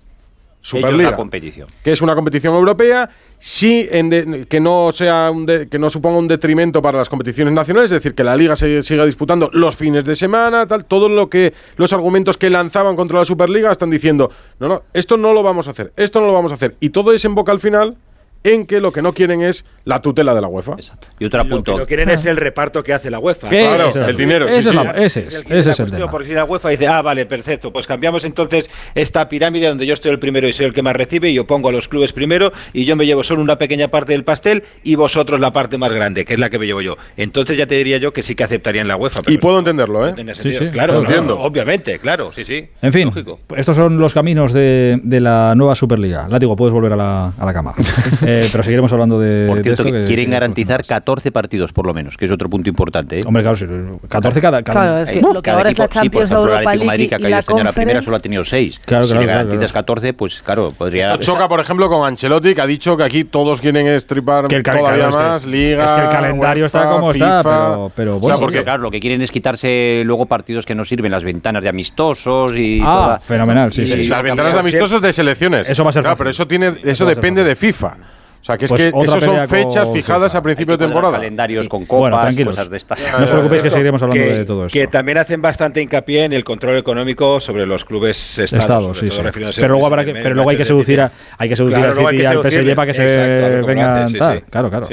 Superliga, 0.60 1.14
competición. 1.14 1.68
que 1.84 1.92
es 1.92 2.02
una 2.02 2.16
competición 2.16 2.56
europea, 2.56 3.08
sí 3.38 3.86
en 3.88 4.44
que 4.46 4.58
no 4.58 4.90
sea 4.90 5.30
que 5.70 5.78
no 5.78 5.90
suponga 5.90 6.18
un 6.18 6.26
detrimento 6.26 6.82
para 6.82 6.98
las 6.98 7.08
competiciones 7.08 7.54
nacionales, 7.54 7.92
es 7.92 8.02
decir, 8.02 8.16
que 8.16 8.24
la 8.24 8.34
liga 8.34 8.56
se 8.56 8.82
siga 8.82 9.06
disputando 9.06 9.48
los 9.52 9.76
fines 9.76 10.04
de 10.04 10.16
semana, 10.16 10.66
tal, 10.66 10.86
todo 10.86 11.08
lo 11.08 11.30
que 11.30 11.54
los 11.76 11.92
argumentos 11.92 12.36
que 12.36 12.50
lanzaban 12.50 12.96
contra 12.96 13.20
la 13.20 13.24
Superliga 13.24 13.70
están 13.70 13.90
diciendo, 13.90 14.28
no, 14.58 14.66
no, 14.66 14.82
esto 14.92 15.16
no 15.16 15.32
lo 15.32 15.44
vamos 15.44 15.68
a 15.68 15.70
hacer, 15.70 15.92
esto 15.94 16.20
no 16.20 16.26
lo 16.26 16.32
vamos 16.32 16.50
a 16.50 16.56
hacer 16.56 16.74
y 16.80 16.88
todo 16.88 17.12
desemboca 17.12 17.52
al 17.52 17.60
final 17.60 17.96
en 18.44 18.66
que 18.66 18.78
lo 18.80 18.92
que 18.92 19.02
no 19.02 19.14
quieren 19.14 19.42
es 19.42 19.64
la 19.84 20.00
tutela 20.00 20.34
de 20.34 20.40
la 20.40 20.48
UEFA. 20.48 20.72
Exacto. 20.74 21.08
Y 21.18 21.24
otro 21.24 21.46
punto. 21.48 21.72
Lo 21.72 21.78
que 21.78 21.82
no 21.82 21.86
quieren 21.86 22.10
es 22.10 22.24
el 22.26 22.36
reparto 22.36 22.84
que 22.84 22.92
hace 22.92 23.10
la 23.10 23.18
UEFA. 23.18 23.48
Claro, 23.48 23.90
el 24.06 24.16
dinero. 24.16 24.46
Ese, 24.46 24.62
sí, 24.62 24.68
sí. 24.68 24.78
es, 24.96 25.16
ese 25.16 25.20
es, 25.20 25.44
ese 25.50 25.70
es 25.70 25.80
el 25.80 25.90
tema. 25.90 26.10
Porque 26.10 26.28
si 26.28 26.34
la 26.34 26.44
UEFA 26.44 26.68
dice, 26.68 26.86
ah, 26.86 27.00
vale, 27.02 27.26
perfecto, 27.26 27.72
pues 27.72 27.86
cambiamos 27.86 28.24
entonces 28.24 28.70
esta 28.94 29.28
pirámide 29.28 29.68
donde 29.68 29.86
yo 29.86 29.94
estoy 29.94 30.10
el 30.10 30.18
primero 30.18 30.46
y 30.46 30.52
soy 30.52 30.66
el 30.66 30.74
que 30.74 30.82
más 30.82 30.94
recibe 30.94 31.30
y 31.30 31.34
yo 31.34 31.46
pongo 31.46 31.70
a 31.70 31.72
los 31.72 31.88
clubes 31.88 32.12
primero 32.12 32.52
y 32.72 32.84
yo 32.84 32.96
me 32.96 33.06
llevo 33.06 33.24
solo 33.24 33.40
una 33.42 33.56
pequeña 33.56 33.88
parte 33.88 34.12
del 34.12 34.24
pastel 34.24 34.62
y 34.82 34.94
vosotros 34.94 35.40
la 35.40 35.52
parte 35.52 35.78
más 35.78 35.92
grande, 35.92 36.26
que 36.26 36.34
es 36.34 36.40
la 36.40 36.50
que 36.50 36.58
me 36.58 36.66
llevo 36.66 36.82
yo. 36.82 36.96
Entonces 37.16 37.56
ya 37.56 37.66
te 37.66 37.76
diría 37.76 37.96
yo 37.96 38.12
que 38.12 38.22
sí 38.22 38.34
que 38.34 38.44
aceptarían 38.44 38.88
la 38.88 38.96
UEFA. 38.96 39.22
y 39.26 39.38
puedo 39.38 39.58
entenderlo, 39.58 40.06
¿eh? 40.06 40.14
Sí, 40.40 40.52
sí, 40.52 40.68
claro, 40.70 40.94
lo 40.94 41.00
entiendo. 41.00 41.40
obviamente, 41.40 41.98
claro, 41.98 42.30
sí, 42.32 42.44
sí. 42.44 42.68
En 42.82 42.92
fin, 42.92 43.10
estos 43.56 43.76
son 43.76 43.98
los 43.98 44.12
caminos 44.12 44.52
de, 44.52 45.00
de 45.02 45.20
la 45.20 45.54
nueva 45.54 45.74
Superliga. 45.74 46.28
Látigo, 46.28 46.54
puedes 46.56 46.74
volver 46.74 46.92
a 46.92 46.96
la, 46.96 47.32
a 47.38 47.46
la 47.46 47.54
cama. 47.54 47.74
eh, 48.42 48.48
pero 48.50 48.62
seguiremos 48.64 48.92
hablando 48.92 49.18
de. 49.20 49.46
Por 49.46 49.56
cierto, 49.62 49.82
de 49.82 49.88
esto, 49.88 49.98
que 49.98 50.00
que 50.00 50.04
quieren 50.04 50.30
garantizar 50.30 50.84
14 50.84 51.32
partidos 51.32 51.72
por 51.72 51.86
lo 51.86 51.94
menos, 51.94 52.16
que 52.16 52.24
es 52.24 52.30
otro 52.30 52.48
punto 52.50 52.68
importante. 52.68 53.20
¿eh? 53.20 53.22
Hombre, 53.26 53.42
claro, 53.42 53.56
sí, 53.56 53.66
14 54.08 54.40
cada. 54.40 54.62
cada 54.62 54.80
Claro, 54.80 54.98
es 54.98 55.10
que 55.10 55.18
Eh, 55.18 55.22
lo 55.22 55.34
que 55.34 55.42
cada 55.42 55.56
ahora 55.58 55.70
es 55.70 55.78
la 55.78 55.84
equipo- 55.86 56.02
sí, 56.02 56.08
por 56.10 56.22
Champions, 56.22 56.30
ejemplo, 56.30 56.52
el 56.58 56.64
Europa 56.64 56.84
Madrid, 56.84 57.08
que 57.08 57.14
ha 57.14 57.18
caído 57.18 57.38
este 57.38 57.52
año 57.52 57.60
a 57.60 57.64
la 57.64 57.72
primera, 57.72 58.02
solo 58.02 58.16
ha 58.16 58.20
tenido 58.20 58.44
6. 58.44 58.80
Claro, 58.84 59.06
si 59.06 59.12
claro, 59.12 59.26
le 59.26 59.32
garantizas 59.32 59.72
claro. 59.72 59.86
14, 59.86 60.14
pues 60.14 60.42
claro, 60.42 60.68
podría... 60.76 61.16
Choca, 61.18 61.48
por 61.48 61.60
ejemplo, 61.60 61.88
con 61.88 62.06
Ancelotti, 62.06 62.54
que 62.54 62.60
ha 62.60 62.66
dicho 62.66 62.96
que 62.96 63.02
aquí 63.04 63.24
todos 63.24 63.60
quieren 63.60 63.86
estripar 63.86 64.46
Que 64.48 64.56
el 64.56 64.62
todavía 64.62 65.08
claro, 65.08 65.08
es 65.08 65.14
que- 65.16 65.22
más, 65.22 65.46
Liga. 65.46 65.84
es 65.86 65.92
que 65.92 66.00
el 66.02 66.08
calendario 66.10 66.66
está 66.66 66.88
como 66.88 67.12
está, 67.12 67.38
FIFA. 67.38 67.42
pero- 67.42 67.92
pero 67.94 68.16
O 68.16 68.20
bueno. 68.20 68.36
sea, 68.36 68.40
porque 68.42 68.54
Porque, 68.54 68.64
claro, 68.64 68.82
lo 68.82 68.90
que 68.90 69.00
quieren 69.00 69.20
es 69.22 69.30
quitarse 69.32 70.02
luego 70.04 70.26
partidos 70.26 70.64
que 70.66 70.74
no 70.74 70.84
sirven, 70.84 71.10
las 71.10 71.24
ventanas 71.24 71.62
de 71.62 71.68
amistosos 71.68 72.52
y 72.56 72.80
Ah, 72.84 72.90
toda- 72.92 73.20
fenomenal, 73.20 73.72
sí, 73.72 73.82
y- 73.82 73.86
sí. 73.86 73.92
Y 74.02 74.06
las 74.08 74.22
ventanas 74.22 74.54
de 74.54 74.60
amistosos 74.60 75.00
de 75.00 75.12
selecciones. 75.12 75.68
Eso 75.68 75.82
va 75.84 75.90
a 75.90 75.92
ser 75.92 76.02
Claro, 76.02 76.16
pero 76.16 76.30
eso 76.30 76.46
tiene, 76.46 76.74
eso, 76.84 77.04
depende 77.06 77.42
de 77.44 77.56
FIFA. 77.56 77.96
O 78.44 78.46
sea, 78.46 78.58
que 78.58 78.66
es 78.66 78.70
Pues 78.72 78.92
que 78.92 79.02
eso 79.04 79.20
son 79.22 79.48
fechas 79.48 79.84
con 79.86 79.94
fijadas 79.94 80.34
a 80.34 80.42
principio 80.42 80.76
de 80.76 80.84
temporada. 80.84 81.14
calendarios 81.16 81.66
con 81.66 81.86
Bueno, 81.86 82.16
copas, 82.16 82.26
tranquilos. 82.28 82.54
cosas 82.54 82.68
de 82.68 82.76
estas. 82.76 83.08
No 83.18 83.24
os 83.24 83.30
preocupéis 83.30 83.62
que 83.62 83.70
seguiremos 83.70 84.02
hablando 84.02 84.22
que, 84.22 84.32
de 84.34 84.44
todo 84.44 84.66
esto. 84.66 84.78
que 84.78 84.86
también 84.86 85.16
hacen 85.16 85.40
bastante 85.40 85.80
hincapié 85.80 86.24
en 86.24 86.34
el 86.34 86.44
control 86.44 86.76
económico 86.76 87.40
sobre 87.40 87.64
los 87.66 87.86
clubes 87.86 88.38
estados. 88.38 88.98
Sí, 88.98 89.08
sí. 89.10 89.16
Pero 89.56 89.64
a 89.64 89.68
luego, 89.68 89.86
habrá 89.86 90.04
que, 90.04 90.12
pero 90.12 90.34
luego 90.34 90.50
hay 90.50 90.58
que 90.58 90.66
seducir, 90.66 91.00
a, 91.00 91.10
hay 91.38 91.48
que 91.48 91.56
seducir 91.56 91.78
Claro, 91.78 91.92
al 92.06 92.10
City 92.12 92.22
y 92.22 92.26
al 92.26 92.42
PSG 92.42 92.74
para 92.74 92.86
que 92.86 92.92
se 92.92 93.04
Exacto, 93.04 93.66
vengan 93.66 94.08
sí, 94.10 94.18
tal. 94.18 94.42
Claro, 94.50 94.68
claro. 94.68 94.88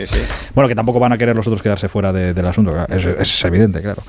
Bueno, 0.56 0.68
que 0.70 0.76
tampoco 0.76 1.00
van 1.02 1.12
a 1.12 1.18
querer 1.18 1.36
los 1.36 1.46
otros 1.46 1.62
quedarse 1.62 1.90
fuera 1.90 2.14
de- 2.14 2.34
del 2.34 2.46
asunto. 2.48 2.72
claro. 2.72 2.88
Es 3.20 3.44
evidente, 3.44 3.82
claro. 3.82 4.02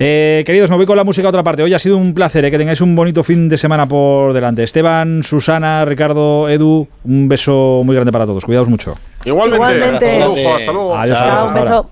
Eh, 0.00 0.42
queridos, 0.44 0.68
me 0.68 0.74
voy 0.74 0.86
con 0.86 0.96
la 0.96 1.04
música 1.04 1.28
a 1.28 1.30
otra 1.30 1.44
parte. 1.44 1.62
Hoy 1.62 1.74
ha 1.74 1.78
sido 1.78 1.96
un 1.96 2.12
placer 2.12 2.44
eh, 2.44 2.50
que 2.50 2.58
tengáis 2.58 2.80
un 2.80 2.96
bonito 2.96 3.22
fin 3.22 3.48
de 3.48 3.56
semana 3.56 3.86
por 3.86 4.32
delante. 4.32 4.64
Esteban, 4.64 5.22
Susana, 5.22 5.84
Ricardo, 5.84 6.48
Edu, 6.48 6.88
un 7.04 7.28
beso 7.28 7.82
muy 7.84 7.94
grande 7.94 8.10
para 8.10 8.26
todos. 8.26 8.44
Cuidaos 8.44 8.68
mucho. 8.68 8.79
Igualmente. 9.24 10.22
Hasta 10.22 10.72
luego. 10.72 10.96
Adiós. 10.96 11.18
Chao, 11.18 11.28
hasta 11.28 11.44
un 11.46 11.54
beso. 11.54 11.90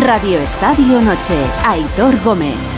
Radio 0.00 0.38
Estadio 0.40 1.00
Noche. 1.00 1.34
Aitor 1.64 2.22
Gómez. 2.22 2.75